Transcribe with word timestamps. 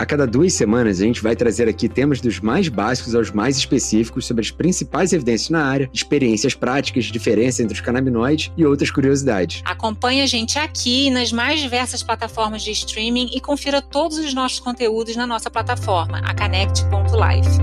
A 0.00 0.06
cada 0.06 0.26
duas 0.26 0.54
semanas, 0.54 0.98
a 0.98 1.04
gente 1.04 1.22
vai 1.22 1.36
trazer 1.36 1.68
aqui 1.68 1.86
temas 1.86 2.22
dos 2.22 2.40
mais 2.40 2.68
básicos 2.70 3.14
aos 3.14 3.30
mais 3.30 3.58
específicos 3.58 4.24
sobre 4.24 4.40
as 4.40 4.50
principais 4.50 5.12
evidências 5.12 5.50
na 5.50 5.62
área, 5.62 5.90
experiências 5.92 6.54
práticas, 6.54 7.04
diferença 7.04 7.62
entre 7.62 7.74
os 7.74 7.82
canabinoides 7.82 8.50
e 8.56 8.64
outras 8.64 8.90
curiosidades. 8.90 9.60
Acompanhe 9.62 10.22
a 10.22 10.26
gente 10.26 10.58
aqui 10.58 11.10
nas 11.10 11.30
mais 11.30 11.60
diversas 11.60 12.02
plataformas 12.02 12.62
de 12.62 12.70
streaming 12.70 13.28
e 13.34 13.42
confira 13.42 13.82
todos 13.82 14.16
os 14.16 14.32
nossos 14.32 14.58
conteúdos 14.58 15.16
na 15.16 15.26
nossa 15.26 15.50
plataforma, 15.50 16.22
a 16.24 16.34
Connect.life. 16.34 17.60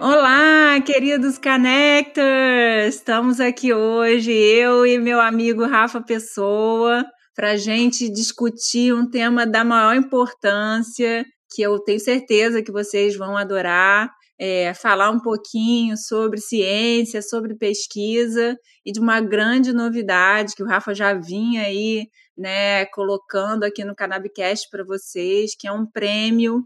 Olá, 0.00 0.57
queridos 0.82 1.38
Connectors! 1.38 2.94
Estamos 2.94 3.40
aqui 3.40 3.74
hoje, 3.74 4.30
eu 4.30 4.86
e 4.86 4.96
meu 4.96 5.20
amigo 5.20 5.66
Rafa 5.66 6.00
Pessoa, 6.00 7.04
para 7.34 7.52
a 7.52 7.56
gente 7.56 8.08
discutir 8.08 8.94
um 8.94 9.08
tema 9.10 9.44
da 9.44 9.64
maior 9.64 9.96
importância, 9.96 11.26
que 11.52 11.62
eu 11.62 11.80
tenho 11.80 11.98
certeza 11.98 12.62
que 12.62 12.70
vocês 12.70 13.16
vão 13.16 13.36
adorar. 13.36 14.10
É, 14.40 14.72
falar 14.72 15.10
um 15.10 15.18
pouquinho 15.18 15.96
sobre 15.96 16.40
ciência, 16.40 17.20
sobre 17.20 17.56
pesquisa 17.56 18.56
e 18.86 18.92
de 18.92 19.00
uma 19.00 19.20
grande 19.20 19.72
novidade 19.72 20.54
que 20.54 20.62
o 20.62 20.66
Rafa 20.66 20.94
já 20.94 21.12
vinha 21.12 21.62
aí, 21.62 22.06
né, 22.36 22.86
colocando 22.86 23.64
aqui 23.64 23.84
no 23.84 23.96
Cannabicast 23.96 24.68
para 24.70 24.84
vocês, 24.84 25.56
que 25.58 25.66
é 25.66 25.72
um 25.72 25.84
prêmio 25.84 26.62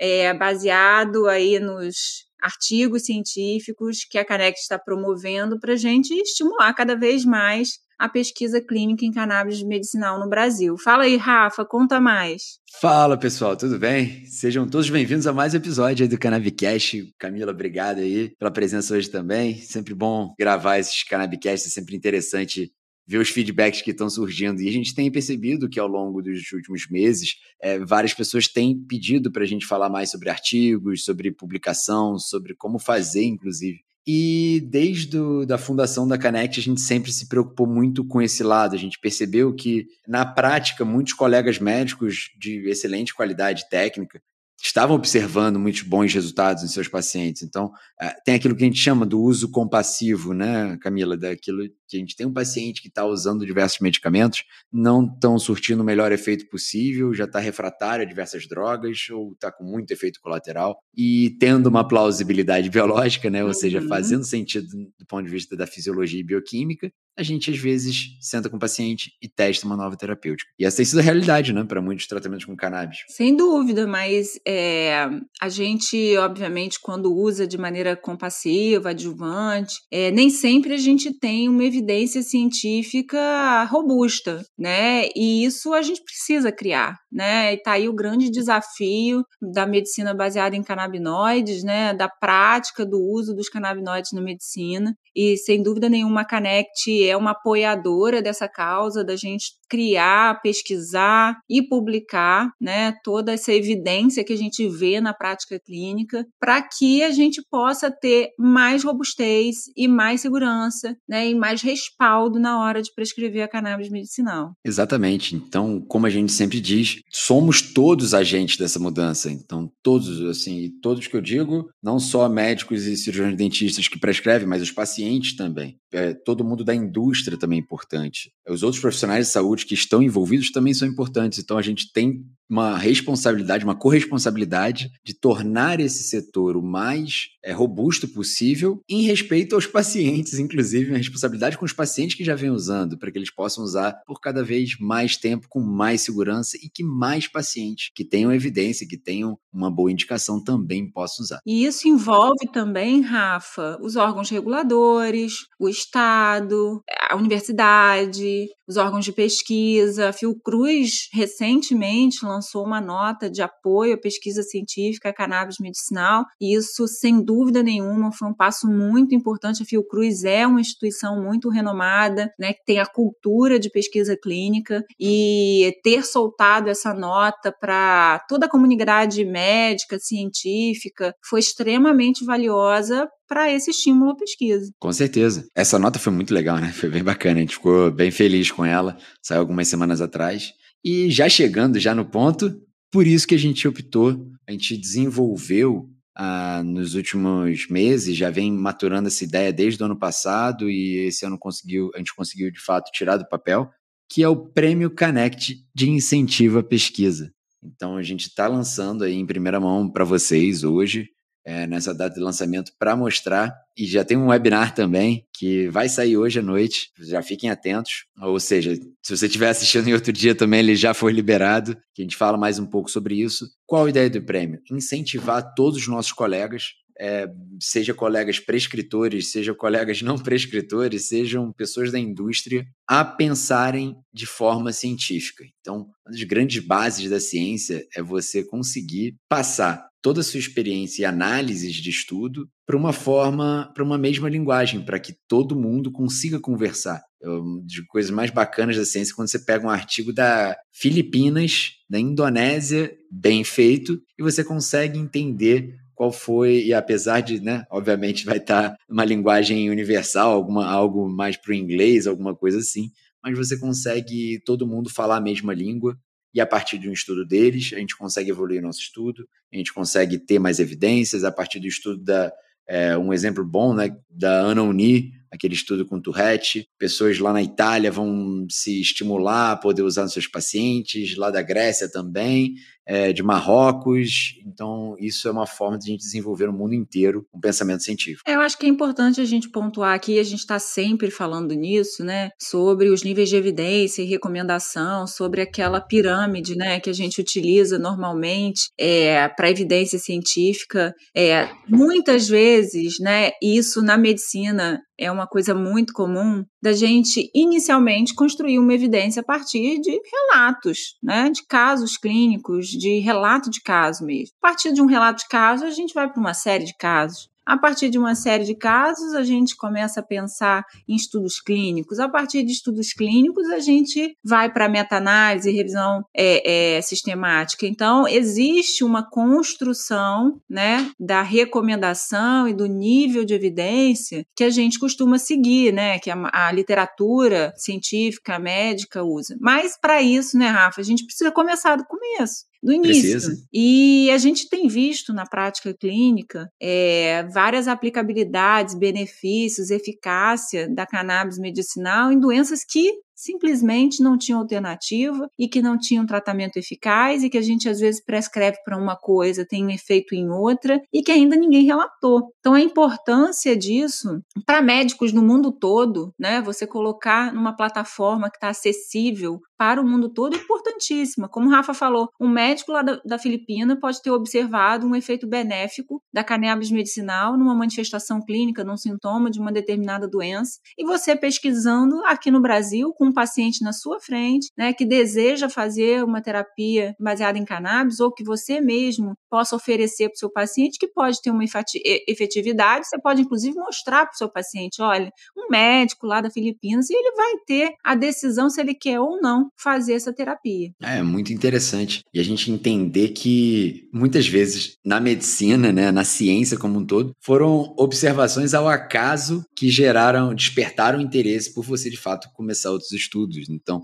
é, 0.00 0.34
baseado 0.34 1.28
aí 1.28 1.60
nos 1.60 2.26
artigos 2.42 3.04
científicos 3.04 4.04
que 4.04 4.18
a 4.18 4.24
Canec 4.24 4.58
está 4.58 4.78
promovendo 4.78 5.60
para 5.60 5.74
a 5.74 5.76
gente 5.76 6.12
estimular 6.12 6.74
cada 6.74 6.96
vez 6.96 7.24
mais 7.24 7.80
a 7.98 8.08
pesquisa 8.08 8.60
clínica 8.60 9.04
em 9.04 9.12
cannabis 9.12 9.62
medicinal 9.62 10.18
no 10.18 10.28
Brasil. 10.28 10.76
Fala 10.76 11.04
aí, 11.04 11.16
Rafa, 11.16 11.64
conta 11.64 12.00
mais. 12.00 12.58
Fala, 12.80 13.16
pessoal, 13.16 13.56
tudo 13.56 13.78
bem? 13.78 14.26
Sejam 14.26 14.68
todos 14.68 14.90
bem-vindos 14.90 15.24
a 15.26 15.32
mais 15.32 15.54
um 15.54 15.58
episódio 15.58 16.08
do 16.08 16.18
Cannabicast. 16.18 17.14
Camila, 17.16 17.52
obrigado 17.52 17.98
aí 17.98 18.30
pela 18.36 18.50
presença 18.50 18.94
hoje 18.94 19.08
também. 19.08 19.56
Sempre 19.58 19.94
bom 19.94 20.34
gravar 20.36 20.78
esses 20.78 21.04
Cannabicast, 21.04 21.68
é 21.68 21.70
sempre 21.70 21.94
interessante 21.94 22.72
ver 23.12 23.18
os 23.18 23.28
feedbacks 23.28 23.82
que 23.82 23.90
estão 23.90 24.08
surgindo. 24.08 24.62
E 24.62 24.68
a 24.68 24.72
gente 24.72 24.94
tem 24.94 25.10
percebido 25.12 25.68
que 25.68 25.78
ao 25.78 25.86
longo 25.86 26.22
dos 26.22 26.50
últimos 26.52 26.88
meses, 26.88 27.36
é, 27.60 27.78
várias 27.78 28.14
pessoas 28.14 28.48
têm 28.48 28.74
pedido 28.74 29.30
para 29.30 29.42
a 29.42 29.46
gente 29.46 29.66
falar 29.66 29.90
mais 29.90 30.10
sobre 30.10 30.30
artigos, 30.30 31.04
sobre 31.04 31.30
publicação, 31.30 32.18
sobre 32.18 32.54
como 32.54 32.78
fazer, 32.78 33.24
inclusive. 33.24 33.80
E 34.06 34.66
desde 34.68 35.18
a 35.18 35.44
da 35.44 35.58
fundação 35.58 36.08
da 36.08 36.16
Canect, 36.16 36.58
a 36.58 36.62
gente 36.62 36.80
sempre 36.80 37.12
se 37.12 37.28
preocupou 37.28 37.66
muito 37.66 38.02
com 38.02 38.20
esse 38.20 38.42
lado. 38.42 38.74
A 38.74 38.78
gente 38.78 38.98
percebeu 38.98 39.54
que, 39.54 39.86
na 40.08 40.24
prática, 40.24 40.82
muitos 40.82 41.12
colegas 41.12 41.58
médicos 41.58 42.30
de 42.40 42.66
excelente 42.68 43.14
qualidade 43.14 43.68
técnica 43.68 44.20
estavam 44.62 44.94
observando 44.94 45.58
muitos 45.58 45.82
bons 45.82 46.14
resultados 46.14 46.62
em 46.62 46.68
seus 46.68 46.86
pacientes. 46.86 47.42
Então, 47.42 47.72
é, 48.00 48.14
tem 48.24 48.36
aquilo 48.36 48.54
que 48.54 48.62
a 48.62 48.66
gente 48.66 48.78
chama 48.78 49.04
do 49.04 49.20
uso 49.20 49.50
compassivo, 49.50 50.32
né, 50.32 50.78
Camila? 50.80 51.16
Daquilo 51.16 51.68
que 51.88 51.96
a 51.96 52.00
gente 52.00 52.14
tem 52.14 52.26
um 52.26 52.32
paciente 52.32 52.80
que 52.80 52.86
está 52.86 53.04
usando 53.04 53.44
diversos 53.44 53.80
medicamentos, 53.80 54.44
não 54.72 55.04
estão 55.04 55.36
surtindo 55.38 55.82
o 55.82 55.84
melhor 55.84 56.12
efeito 56.12 56.48
possível, 56.48 57.12
já 57.12 57.24
está 57.24 57.40
refratário 57.40 58.04
a 58.04 58.08
diversas 58.08 58.46
drogas 58.46 59.08
ou 59.10 59.32
está 59.32 59.50
com 59.50 59.64
muito 59.64 59.90
efeito 59.90 60.20
colateral 60.22 60.78
e 60.96 61.36
tendo 61.40 61.66
uma 61.66 61.86
plausibilidade 61.86 62.70
biológica, 62.70 63.28
né, 63.28 63.42
ou 63.42 63.48
uhum. 63.48 63.54
seja, 63.54 63.82
fazendo 63.82 64.24
sentido 64.24 64.68
do 64.98 65.06
ponto 65.06 65.24
de 65.24 65.30
vista 65.30 65.56
da 65.56 65.66
fisiologia 65.66 66.20
e 66.20 66.24
bioquímica, 66.24 66.90
a 67.16 67.22
gente 67.22 67.50
às 67.50 67.58
vezes 67.58 68.16
senta 68.20 68.48
com 68.48 68.56
o 68.56 68.60
paciente 68.60 69.12
e 69.22 69.28
testa 69.28 69.66
uma 69.66 69.76
nova 69.76 69.96
terapêutica. 69.96 70.50
E 70.58 70.64
essa 70.64 70.78
tem 70.78 70.86
sido 70.86 71.00
a 71.00 71.02
realidade, 71.02 71.52
né, 71.52 71.64
para 71.64 71.82
muitos 71.82 72.06
tratamentos 72.06 72.46
com 72.46 72.56
cannabis. 72.56 72.98
Sem 73.08 73.36
dúvida, 73.36 73.86
mas 73.86 74.38
é, 74.46 75.08
a 75.40 75.48
gente, 75.48 76.16
obviamente, 76.16 76.78
quando 76.80 77.14
usa 77.14 77.46
de 77.46 77.58
maneira 77.58 77.96
compassiva, 77.96 78.90
adjuvante, 78.90 79.76
é, 79.90 80.10
nem 80.10 80.30
sempre 80.30 80.72
a 80.72 80.78
gente 80.78 81.12
tem 81.18 81.48
uma 81.48 81.64
evidência 81.64 82.22
científica 82.22 83.64
robusta, 83.64 84.42
né? 84.58 85.08
E 85.14 85.44
isso 85.44 85.72
a 85.72 85.82
gente 85.82 86.02
precisa 86.02 86.50
criar, 86.50 86.96
né? 87.10 87.52
E 87.52 87.62
tá 87.62 87.72
aí 87.72 87.88
o 87.88 87.94
grande 87.94 88.30
desafio 88.30 89.22
da 89.52 89.66
medicina 89.66 90.14
baseada 90.14 90.56
em 90.56 90.62
canabinoides, 90.62 91.62
né? 91.62 91.92
Da 91.94 92.08
prática 92.08 92.86
do 92.86 92.98
uso 92.98 93.34
dos 93.34 93.48
canabinoides 93.48 94.12
na 94.12 94.20
medicina. 94.20 94.94
E 95.14 95.36
sem 95.36 95.62
dúvida 95.62 95.88
nenhuma, 95.88 96.22
a 96.22 96.24
Canect 96.24 97.01
é 97.04 97.16
uma 97.16 97.32
apoiadora 97.32 98.22
dessa 98.22 98.48
causa, 98.48 99.04
da 99.04 99.16
gente 99.16 99.52
criar, 99.72 100.42
pesquisar 100.42 101.38
e 101.48 101.66
publicar, 101.66 102.50
né, 102.60 102.92
toda 103.02 103.32
essa 103.32 103.54
evidência 103.54 104.22
que 104.22 104.32
a 104.34 104.36
gente 104.36 104.68
vê 104.68 105.00
na 105.00 105.14
prática 105.14 105.58
clínica, 105.58 106.26
para 106.38 106.60
que 106.60 107.02
a 107.02 107.10
gente 107.10 107.42
possa 107.50 107.90
ter 107.90 108.28
mais 108.38 108.84
robustez 108.84 109.70
e 109.74 109.88
mais 109.88 110.20
segurança, 110.20 110.94
né, 111.08 111.30
e 111.30 111.34
mais 111.34 111.62
respaldo 111.62 112.38
na 112.38 112.60
hora 112.60 112.82
de 112.82 112.92
prescrever 112.94 113.42
a 113.44 113.48
cannabis 113.48 113.88
medicinal. 113.88 114.52
Exatamente. 114.62 115.34
Então, 115.34 115.80
como 115.80 116.04
a 116.04 116.10
gente 116.10 116.32
sempre 116.32 116.60
diz, 116.60 117.00
somos 117.10 117.62
todos 117.62 118.12
agentes 118.12 118.58
dessa 118.58 118.78
mudança. 118.78 119.30
Então, 119.30 119.70
todos, 119.82 120.20
assim, 120.26 120.70
todos 120.82 121.06
que 121.06 121.16
eu 121.16 121.22
digo, 121.22 121.70
não 121.82 121.98
só 121.98 122.28
médicos 122.28 122.84
e 122.84 122.94
cirurgiões 122.94 123.36
dentistas 123.36 123.88
que 123.88 123.98
prescrevem, 123.98 124.46
mas 124.46 124.60
os 124.60 124.70
pacientes 124.70 125.34
também. 125.34 125.78
É, 125.90 126.12
todo 126.12 126.44
mundo 126.44 126.62
da 126.62 126.74
indústria 126.74 126.91
também 127.38 127.58
é 127.58 127.62
importante. 127.62 128.32
Os 128.48 128.62
outros 128.62 128.80
profissionais 128.80 129.26
de 129.26 129.32
saúde 129.32 129.66
que 129.66 129.74
estão 129.74 130.02
envolvidos 130.02 130.50
também 130.50 130.74
são 130.74 130.86
importantes. 130.86 131.38
Então, 131.38 131.58
a 131.58 131.62
gente 131.62 131.92
tem 131.92 132.24
uma 132.52 132.76
responsabilidade, 132.76 133.64
uma 133.64 133.74
corresponsabilidade 133.74 134.92
de 135.02 135.14
tornar 135.14 135.80
esse 135.80 136.02
setor 136.02 136.54
o 136.54 136.62
mais 136.62 137.30
é, 137.42 137.50
robusto 137.50 138.06
possível 138.06 138.78
em 138.86 139.02
respeito 139.02 139.54
aos 139.54 139.66
pacientes, 139.66 140.38
inclusive, 140.38 140.90
uma 140.90 140.98
responsabilidade 140.98 141.56
com 141.56 141.64
os 141.64 141.72
pacientes 141.72 142.14
que 142.14 142.22
já 142.22 142.34
vêm 142.34 142.50
usando, 142.50 142.98
para 142.98 143.10
que 143.10 143.16
eles 143.16 143.34
possam 143.34 143.64
usar 143.64 144.02
por 144.06 144.20
cada 144.20 144.44
vez 144.44 144.76
mais 144.78 145.16
tempo, 145.16 145.46
com 145.48 145.60
mais 145.60 146.02
segurança 146.02 146.58
e 146.62 146.68
que 146.68 146.84
mais 146.84 147.26
pacientes 147.26 147.90
que 147.94 148.04
tenham 148.04 148.30
evidência, 148.30 148.86
que 148.86 148.98
tenham 148.98 149.38
uma 149.50 149.70
boa 149.70 149.90
indicação 149.90 150.42
também 150.42 150.90
possam 150.90 151.24
usar. 151.24 151.40
E 151.46 151.64
isso 151.64 151.88
envolve 151.88 152.50
também, 152.52 153.00
Rafa, 153.00 153.78
os 153.80 153.96
órgãos 153.96 154.28
reguladores, 154.28 155.46
o 155.58 155.70
Estado, 155.70 156.82
a 157.08 157.16
universidade, 157.16 158.46
os 158.66 158.76
órgãos 158.76 159.04
de 159.04 159.12
pesquisa. 159.12 160.08
A 160.08 160.12
Fiocruz 160.12 161.08
recentemente 161.12 162.24
lançou 162.24 162.41
uma 162.62 162.80
nota 162.80 163.30
de 163.30 163.42
apoio 163.42 163.94
à 163.94 163.98
pesquisa 163.98 164.42
científica 164.42 165.08
à 165.08 165.12
cannabis 165.12 165.58
medicinal, 165.58 166.24
e 166.40 166.56
isso, 166.56 166.86
sem 166.86 167.22
dúvida 167.22 167.62
nenhuma, 167.62 168.12
foi 168.12 168.28
um 168.28 168.34
passo 168.34 168.66
muito 168.66 169.14
importante. 169.14 169.62
A 169.62 169.66
Fiocruz 169.66 170.24
é 170.24 170.46
uma 170.46 170.60
instituição 170.60 171.22
muito 171.22 171.48
renomada, 171.48 172.32
né, 172.38 172.52
que 172.52 172.64
tem 172.64 172.78
a 172.78 172.86
cultura 172.86 173.58
de 173.58 173.70
pesquisa 173.70 174.16
clínica, 174.16 174.84
e 174.98 175.72
ter 175.82 176.04
soltado 176.04 176.68
essa 176.68 176.92
nota 176.92 177.52
para 177.52 178.24
toda 178.28 178.46
a 178.46 178.50
comunidade 178.50 179.24
médica, 179.24 179.98
científica, 179.98 181.14
foi 181.24 181.40
extremamente 181.40 182.24
valiosa 182.24 183.08
para 183.28 183.50
esse 183.50 183.70
estímulo 183.70 184.10
à 184.10 184.16
pesquisa. 184.16 184.70
Com 184.78 184.92
certeza. 184.92 185.46
Essa 185.54 185.78
nota 185.78 185.98
foi 185.98 186.12
muito 186.12 186.34
legal, 186.34 186.58
né? 186.58 186.70
Foi 186.70 186.90
bem 186.90 187.02
bacana. 187.02 187.38
A 187.38 187.40
gente 187.40 187.54
ficou 187.54 187.90
bem 187.90 188.10
feliz 188.10 188.50
com 188.50 188.62
ela. 188.62 188.96
Saiu 189.22 189.40
algumas 189.40 189.68
semanas 189.68 190.02
atrás. 190.02 190.52
E 190.84 191.10
já 191.10 191.28
chegando 191.28 191.78
já 191.78 191.94
no 191.94 192.04
ponto, 192.04 192.60
por 192.90 193.06
isso 193.06 193.26
que 193.26 193.34
a 193.34 193.38
gente 193.38 193.66
optou, 193.66 194.28
a 194.46 194.52
gente 194.52 194.76
desenvolveu 194.76 195.88
ah, 196.14 196.62
nos 196.64 196.94
últimos 196.94 197.68
meses, 197.68 198.16
já 198.16 198.30
vem 198.30 198.52
maturando 198.52 199.08
essa 199.08 199.24
ideia 199.24 199.52
desde 199.52 199.82
o 199.82 199.86
ano 199.86 199.98
passado 199.98 200.68
e 200.68 201.06
esse 201.06 201.24
ano 201.24 201.38
conseguiu, 201.38 201.90
a 201.94 201.98
gente 201.98 202.14
conseguiu 202.14 202.50
de 202.50 202.60
fato 202.60 202.90
tirar 202.92 203.16
do 203.16 203.28
papel, 203.28 203.70
que 204.10 204.22
é 204.22 204.28
o 204.28 204.36
Prêmio 204.36 204.90
Canect 204.90 205.64
de 205.74 205.88
Incentivo 205.88 206.58
à 206.58 206.62
Pesquisa. 206.62 207.32
Então 207.62 207.96
a 207.96 208.02
gente 208.02 208.28
está 208.28 208.46
lançando 208.46 209.04
aí 209.04 209.14
em 209.14 209.24
primeira 209.24 209.60
mão 209.60 209.90
para 209.90 210.04
vocês 210.04 210.64
hoje 210.64 211.08
é, 211.44 211.66
nessa 211.66 211.94
data 211.94 212.14
de 212.14 212.20
lançamento 212.20 212.72
para 212.78 212.96
mostrar. 212.96 213.54
E 213.76 213.86
já 213.86 214.04
tem 214.04 214.16
um 214.16 214.28
webinar 214.28 214.74
também 214.74 215.26
que 215.32 215.68
vai 215.68 215.88
sair 215.88 216.16
hoje 216.16 216.38
à 216.38 216.42
noite. 216.42 216.90
Já 217.00 217.22
fiquem 217.22 217.50
atentos. 217.50 218.04
Ou 218.20 218.38
seja, 218.38 218.74
se 219.02 219.16
você 219.16 219.26
estiver 219.26 219.48
assistindo 219.48 219.88
em 219.88 219.94
outro 219.94 220.12
dia 220.12 220.34
também, 220.34 220.60
ele 220.60 220.76
já 220.76 220.92
foi 220.92 221.12
liberado. 221.12 221.76
Que 221.94 222.02
a 222.02 222.04
gente 222.04 222.16
fala 222.16 222.36
mais 222.36 222.58
um 222.58 222.66
pouco 222.66 222.90
sobre 222.90 223.14
isso. 223.14 223.46
Qual 223.66 223.86
a 223.86 223.88
ideia 223.88 224.10
do 224.10 224.22
prêmio? 224.22 224.60
Incentivar 224.70 225.54
todos 225.54 225.80
os 225.80 225.88
nossos 225.88 226.12
colegas 226.12 226.74
é, 226.98 227.28
seja 227.60 227.94
colegas 227.94 228.38
prescritores, 228.38 229.30
seja 229.30 229.54
colegas 229.54 230.02
não 230.02 230.18
prescritores, 230.18 231.08
sejam 231.08 231.52
pessoas 231.52 231.90
da 231.90 231.98
indústria, 231.98 232.66
a 232.86 233.04
pensarem 233.04 233.96
de 234.12 234.26
forma 234.26 234.72
científica. 234.72 235.44
Então, 235.60 235.88
uma 236.04 236.12
das 236.12 236.22
grandes 236.24 236.64
bases 236.64 237.08
da 237.08 237.20
ciência 237.20 237.86
é 237.96 238.02
você 238.02 238.44
conseguir 238.44 239.16
passar 239.28 239.90
toda 240.02 240.20
a 240.20 240.24
sua 240.24 240.40
experiência 240.40 241.02
e 241.02 241.04
análises 241.04 241.76
de 241.76 241.88
estudo 241.88 242.48
para 242.66 242.76
uma 242.76 242.92
forma, 242.92 243.70
para 243.72 243.84
uma 243.84 243.96
mesma 243.96 244.28
linguagem, 244.28 244.84
para 244.84 244.98
que 244.98 245.14
todo 245.28 245.58
mundo 245.58 245.92
consiga 245.92 246.40
conversar. 246.40 247.00
Uma 247.22 247.64
de 247.64 247.86
coisas 247.86 248.10
mais 248.10 248.30
bacanas 248.30 248.76
da 248.76 248.84
ciência 248.84 249.12
é 249.12 249.14
quando 249.14 249.30
você 249.30 249.38
pega 249.38 249.64
um 249.64 249.70
artigo 249.70 250.12
da 250.12 250.56
Filipinas, 250.72 251.70
da 251.88 252.00
Indonésia, 252.00 252.92
bem 253.10 253.44
feito, 253.44 254.02
e 254.18 254.22
você 254.22 254.42
consegue 254.42 254.98
entender 254.98 255.76
qual 255.94 256.12
foi, 256.12 256.64
e 256.64 256.74
apesar 256.74 257.20
de, 257.20 257.40
né, 257.40 257.64
obviamente 257.70 258.24
vai 258.24 258.38
estar 258.38 258.76
uma 258.88 259.04
linguagem 259.04 259.70
universal, 259.70 260.32
alguma, 260.32 260.66
algo 260.66 261.08
mais 261.08 261.36
para 261.36 261.52
o 261.52 261.54
inglês, 261.54 262.06
alguma 262.06 262.34
coisa 262.34 262.58
assim, 262.58 262.90
mas 263.22 263.36
você 263.36 263.58
consegue 263.58 264.40
todo 264.44 264.66
mundo 264.66 264.90
falar 264.90 265.16
a 265.16 265.20
mesma 265.20 265.54
língua 265.54 265.96
e 266.34 266.40
a 266.40 266.46
partir 266.46 266.78
de 266.78 266.88
um 266.88 266.92
estudo 266.92 267.26
deles, 267.26 267.72
a 267.74 267.78
gente 267.78 267.96
consegue 267.96 268.30
evoluir 268.30 268.60
o 268.60 268.62
nosso 268.62 268.80
estudo, 268.80 269.28
a 269.52 269.56
gente 269.56 269.72
consegue 269.72 270.18
ter 270.18 270.38
mais 270.38 270.58
evidências, 270.58 271.24
a 271.24 271.32
partir 271.32 271.60
do 271.60 271.66
estudo 271.66 272.02
da. 272.02 272.32
É, 272.66 272.96
um 272.96 273.12
exemplo 273.12 273.44
bom, 273.44 273.74
né, 273.74 273.94
da 274.08 274.30
Ana 274.30 274.62
Uni, 274.62 275.12
aquele 275.32 275.54
estudo 275.54 275.86
com 275.86 276.00
Tourette. 276.00 276.66
Pessoas 276.78 277.18
lá 277.18 277.32
na 277.32 277.42
Itália 277.42 277.90
vão 277.90 278.46
se 278.50 278.80
estimular 278.80 279.52
a 279.52 279.56
poder 279.56 279.82
usar 279.82 280.02
nos 280.02 280.12
seus 280.12 280.26
pacientes, 280.26 281.16
lá 281.16 281.30
da 281.30 281.40
Grécia 281.40 281.90
também, 281.90 282.54
é, 282.86 283.12
de 283.12 283.22
Marrocos. 283.22 284.34
Então, 284.46 284.94
isso 284.98 285.28
é 285.28 285.30
uma 285.30 285.46
forma 285.46 285.78
de 285.78 285.88
a 285.88 285.92
gente 285.92 286.00
desenvolver 286.00 286.46
no 286.46 286.52
mundo 286.52 286.74
inteiro 286.74 287.26
um 287.32 287.40
pensamento 287.40 287.82
científico. 287.82 288.22
Eu 288.28 288.40
acho 288.40 288.58
que 288.58 288.66
é 288.66 288.68
importante 288.68 289.20
a 289.20 289.24
gente 289.24 289.48
pontuar 289.48 289.94
aqui, 289.94 290.18
a 290.18 290.24
gente 290.24 290.40
está 290.40 290.58
sempre 290.58 291.10
falando 291.10 291.54
nisso, 291.54 292.04
né, 292.04 292.30
sobre 292.40 292.88
os 292.88 293.02
níveis 293.02 293.28
de 293.28 293.36
evidência 293.36 294.02
e 294.02 294.06
recomendação, 294.06 295.06
sobre 295.06 295.40
aquela 295.40 295.80
pirâmide, 295.80 296.56
né, 296.56 296.80
que 296.80 296.90
a 296.90 296.94
gente 296.94 297.20
utiliza 297.20 297.78
normalmente 297.78 298.70
é, 298.78 299.28
para 299.28 299.50
evidência 299.50 299.98
científica. 299.98 300.92
É, 301.16 301.48
muitas 301.68 302.28
vezes, 302.28 302.98
né, 303.00 303.30
isso 303.40 303.80
na 303.80 303.96
medicina 303.96 304.80
é 304.98 305.10
uma 305.10 305.21
coisa 305.26 305.54
muito 305.54 305.92
comum 305.92 306.44
da 306.60 306.72
gente 306.72 307.30
inicialmente 307.34 308.14
construir 308.14 308.58
uma 308.58 308.74
evidência 308.74 309.20
a 309.20 309.24
partir 309.24 309.80
de 309.80 310.00
relatos, 310.12 310.96
né, 311.02 311.30
de 311.30 311.44
casos 311.46 311.96
clínicos, 311.96 312.68
de 312.68 312.98
relato 312.98 313.50
de 313.50 313.60
caso 313.60 314.04
mesmo. 314.04 314.34
A 314.42 314.48
partir 314.48 314.72
de 314.72 314.82
um 314.82 314.86
relato 314.86 315.22
de 315.22 315.28
caso, 315.28 315.64
a 315.64 315.70
gente 315.70 315.94
vai 315.94 316.10
para 316.10 316.20
uma 316.20 316.34
série 316.34 316.64
de 316.64 316.76
casos. 316.76 317.31
A 317.44 317.58
partir 317.58 317.90
de 317.90 317.98
uma 317.98 318.14
série 318.14 318.44
de 318.44 318.54
casos, 318.54 319.14
a 319.14 319.22
gente 319.22 319.56
começa 319.56 320.00
a 320.00 320.02
pensar 320.02 320.64
em 320.88 320.94
estudos 320.94 321.40
clínicos. 321.40 321.98
A 321.98 322.08
partir 322.08 322.42
de 322.44 322.52
estudos 322.52 322.92
clínicos, 322.92 323.48
a 323.50 323.58
gente 323.58 324.16
vai 324.24 324.52
para 324.52 324.68
meta-análise 324.68 325.50
revisão 325.50 326.04
é, 326.14 326.76
é, 326.76 326.82
sistemática. 326.82 327.66
Então, 327.66 328.06
existe 328.06 328.84
uma 328.84 329.08
construção 329.08 330.40
né, 330.48 330.90
da 330.98 331.22
recomendação 331.22 332.46
e 332.46 332.54
do 332.54 332.66
nível 332.66 333.24
de 333.24 333.34
evidência 333.34 334.24
que 334.36 334.44
a 334.44 334.50
gente 334.50 334.78
costuma 334.78 335.18
seguir, 335.18 335.72
né, 335.72 335.98
que 335.98 336.10
a, 336.10 336.30
a 336.32 336.52
literatura 336.52 337.52
científica, 337.56 338.38
médica 338.38 339.02
usa. 339.02 339.36
Mas, 339.40 339.76
para 339.80 340.00
isso, 340.00 340.38
né, 340.38 340.48
Rafa, 340.48 340.80
a 340.80 340.84
gente 340.84 341.04
precisa 341.04 341.30
começar 341.30 341.76
do 341.76 341.84
começo 341.84 342.51
do 342.62 342.72
início. 342.72 343.10
Precisa. 343.10 343.44
E 343.52 344.10
a 344.10 344.18
gente 344.18 344.48
tem 344.48 344.68
visto 344.68 345.12
na 345.12 345.26
prática 345.26 345.74
clínica 345.74 346.48
é, 346.60 347.24
várias 347.24 347.66
aplicabilidades, 347.66 348.74
benefícios, 348.74 349.70
eficácia 349.70 350.68
da 350.72 350.86
cannabis 350.86 351.38
medicinal 351.38 352.12
em 352.12 352.20
doenças 352.20 352.64
que 352.64 352.92
simplesmente 353.22 354.02
não 354.02 354.18
tinham 354.18 354.40
alternativa 354.40 355.28
e 355.38 355.48
que 355.48 355.62
não 355.62 355.78
tinham 355.78 356.04
tratamento 356.04 356.56
eficaz 356.56 357.22
e 357.22 357.30
que 357.30 357.38
a 357.38 357.42
gente 357.42 357.68
às 357.68 357.78
vezes 357.78 358.04
prescreve 358.04 358.58
para 358.64 358.76
uma 358.76 358.96
coisa, 358.96 359.46
tem 359.46 359.64
um 359.64 359.70
efeito 359.70 360.14
em 360.14 360.28
outra 360.28 360.80
e 360.92 361.02
que 361.02 361.12
ainda 361.12 361.36
ninguém 361.36 361.64
relatou. 361.64 362.32
Então 362.40 362.54
a 362.54 362.60
importância 362.60 363.56
disso 363.56 364.20
para 364.44 364.60
médicos 364.60 365.12
no 365.12 365.22
mundo 365.22 365.52
todo, 365.52 366.12
né, 366.18 366.42
você 366.42 366.66
colocar 366.66 367.32
numa 367.32 367.54
plataforma 367.54 368.28
que 368.28 368.36
está 368.36 368.48
acessível 368.48 369.40
para 369.62 369.80
o 369.80 369.86
mundo 369.86 370.08
todo 370.08 370.34
é 370.34 370.38
importantíssima. 370.38 371.28
Como 371.28 371.46
o 371.46 371.50
Rafa 371.50 371.72
falou, 371.72 372.08
um 372.20 372.28
médico 372.28 372.72
lá 372.72 372.82
da, 372.82 373.00
da 373.04 373.16
Filipina 373.16 373.78
pode 373.78 374.02
ter 374.02 374.10
observado 374.10 374.84
um 374.84 374.96
efeito 374.96 375.28
benéfico 375.28 376.02
da 376.12 376.24
cannabis 376.24 376.72
medicinal 376.72 377.38
numa 377.38 377.54
manifestação 377.54 378.20
clínica, 378.20 378.64
num 378.64 378.76
sintoma 378.76 379.30
de 379.30 379.38
uma 379.38 379.52
determinada 379.52 380.08
doença, 380.08 380.58
e 380.76 380.84
você 380.84 381.14
pesquisando 381.14 382.04
aqui 382.06 382.28
no 382.28 382.42
Brasil 382.42 382.92
com 382.92 383.11
um 383.12 383.14
paciente 383.14 383.62
na 383.62 383.72
sua 383.72 384.00
frente, 384.00 384.48
né, 384.56 384.72
que 384.72 384.84
deseja 384.84 385.48
fazer 385.48 386.02
uma 386.02 386.22
terapia 386.22 386.94
baseada 386.98 387.38
em 387.38 387.44
cannabis 387.44 388.00
ou 388.00 388.12
que 388.12 388.24
você 388.24 388.60
mesmo 388.60 389.14
possa 389.32 389.56
oferecer 389.56 390.10
para 390.10 390.14
o 390.14 390.18
seu 390.18 390.30
paciente, 390.30 390.78
que 390.78 390.86
pode 390.86 391.22
ter 391.22 391.30
uma 391.30 391.42
efetividade, 391.42 392.86
você 392.86 393.00
pode 393.00 393.22
inclusive 393.22 393.56
mostrar 393.56 394.04
para 394.04 394.12
o 394.12 394.18
seu 394.18 394.28
paciente, 394.28 394.82
olha, 394.82 395.10
um 395.34 395.48
médico 395.50 396.06
lá 396.06 396.20
da 396.20 396.30
Filipinas, 396.30 396.90
e 396.90 396.94
ele 396.94 397.16
vai 397.16 397.32
ter 397.46 397.72
a 397.82 397.94
decisão 397.94 398.50
se 398.50 398.60
ele 398.60 398.74
quer 398.74 399.00
ou 399.00 399.18
não 399.22 399.48
fazer 399.56 399.94
essa 399.94 400.12
terapia. 400.12 400.70
É 400.82 401.02
muito 401.02 401.32
interessante. 401.32 402.02
E 402.12 402.20
a 402.20 402.22
gente 402.22 402.50
entender 402.50 403.08
que 403.08 403.88
muitas 403.90 404.26
vezes 404.26 404.76
na 404.84 405.00
medicina, 405.00 405.72
né, 405.72 405.90
na 405.90 406.04
ciência 406.04 406.58
como 406.58 406.78
um 406.78 406.84
todo, 406.84 407.16
foram 407.18 407.74
observações 407.78 408.52
ao 408.52 408.68
acaso 408.68 409.42
que 409.56 409.70
geraram, 409.70 410.34
despertaram 410.34 411.00
interesse 411.00 411.54
por 411.54 411.64
você 411.64 411.88
de 411.88 411.96
fato 411.96 412.28
começar 412.34 412.70
outros 412.70 412.92
estudos. 412.92 413.48
Então, 413.48 413.80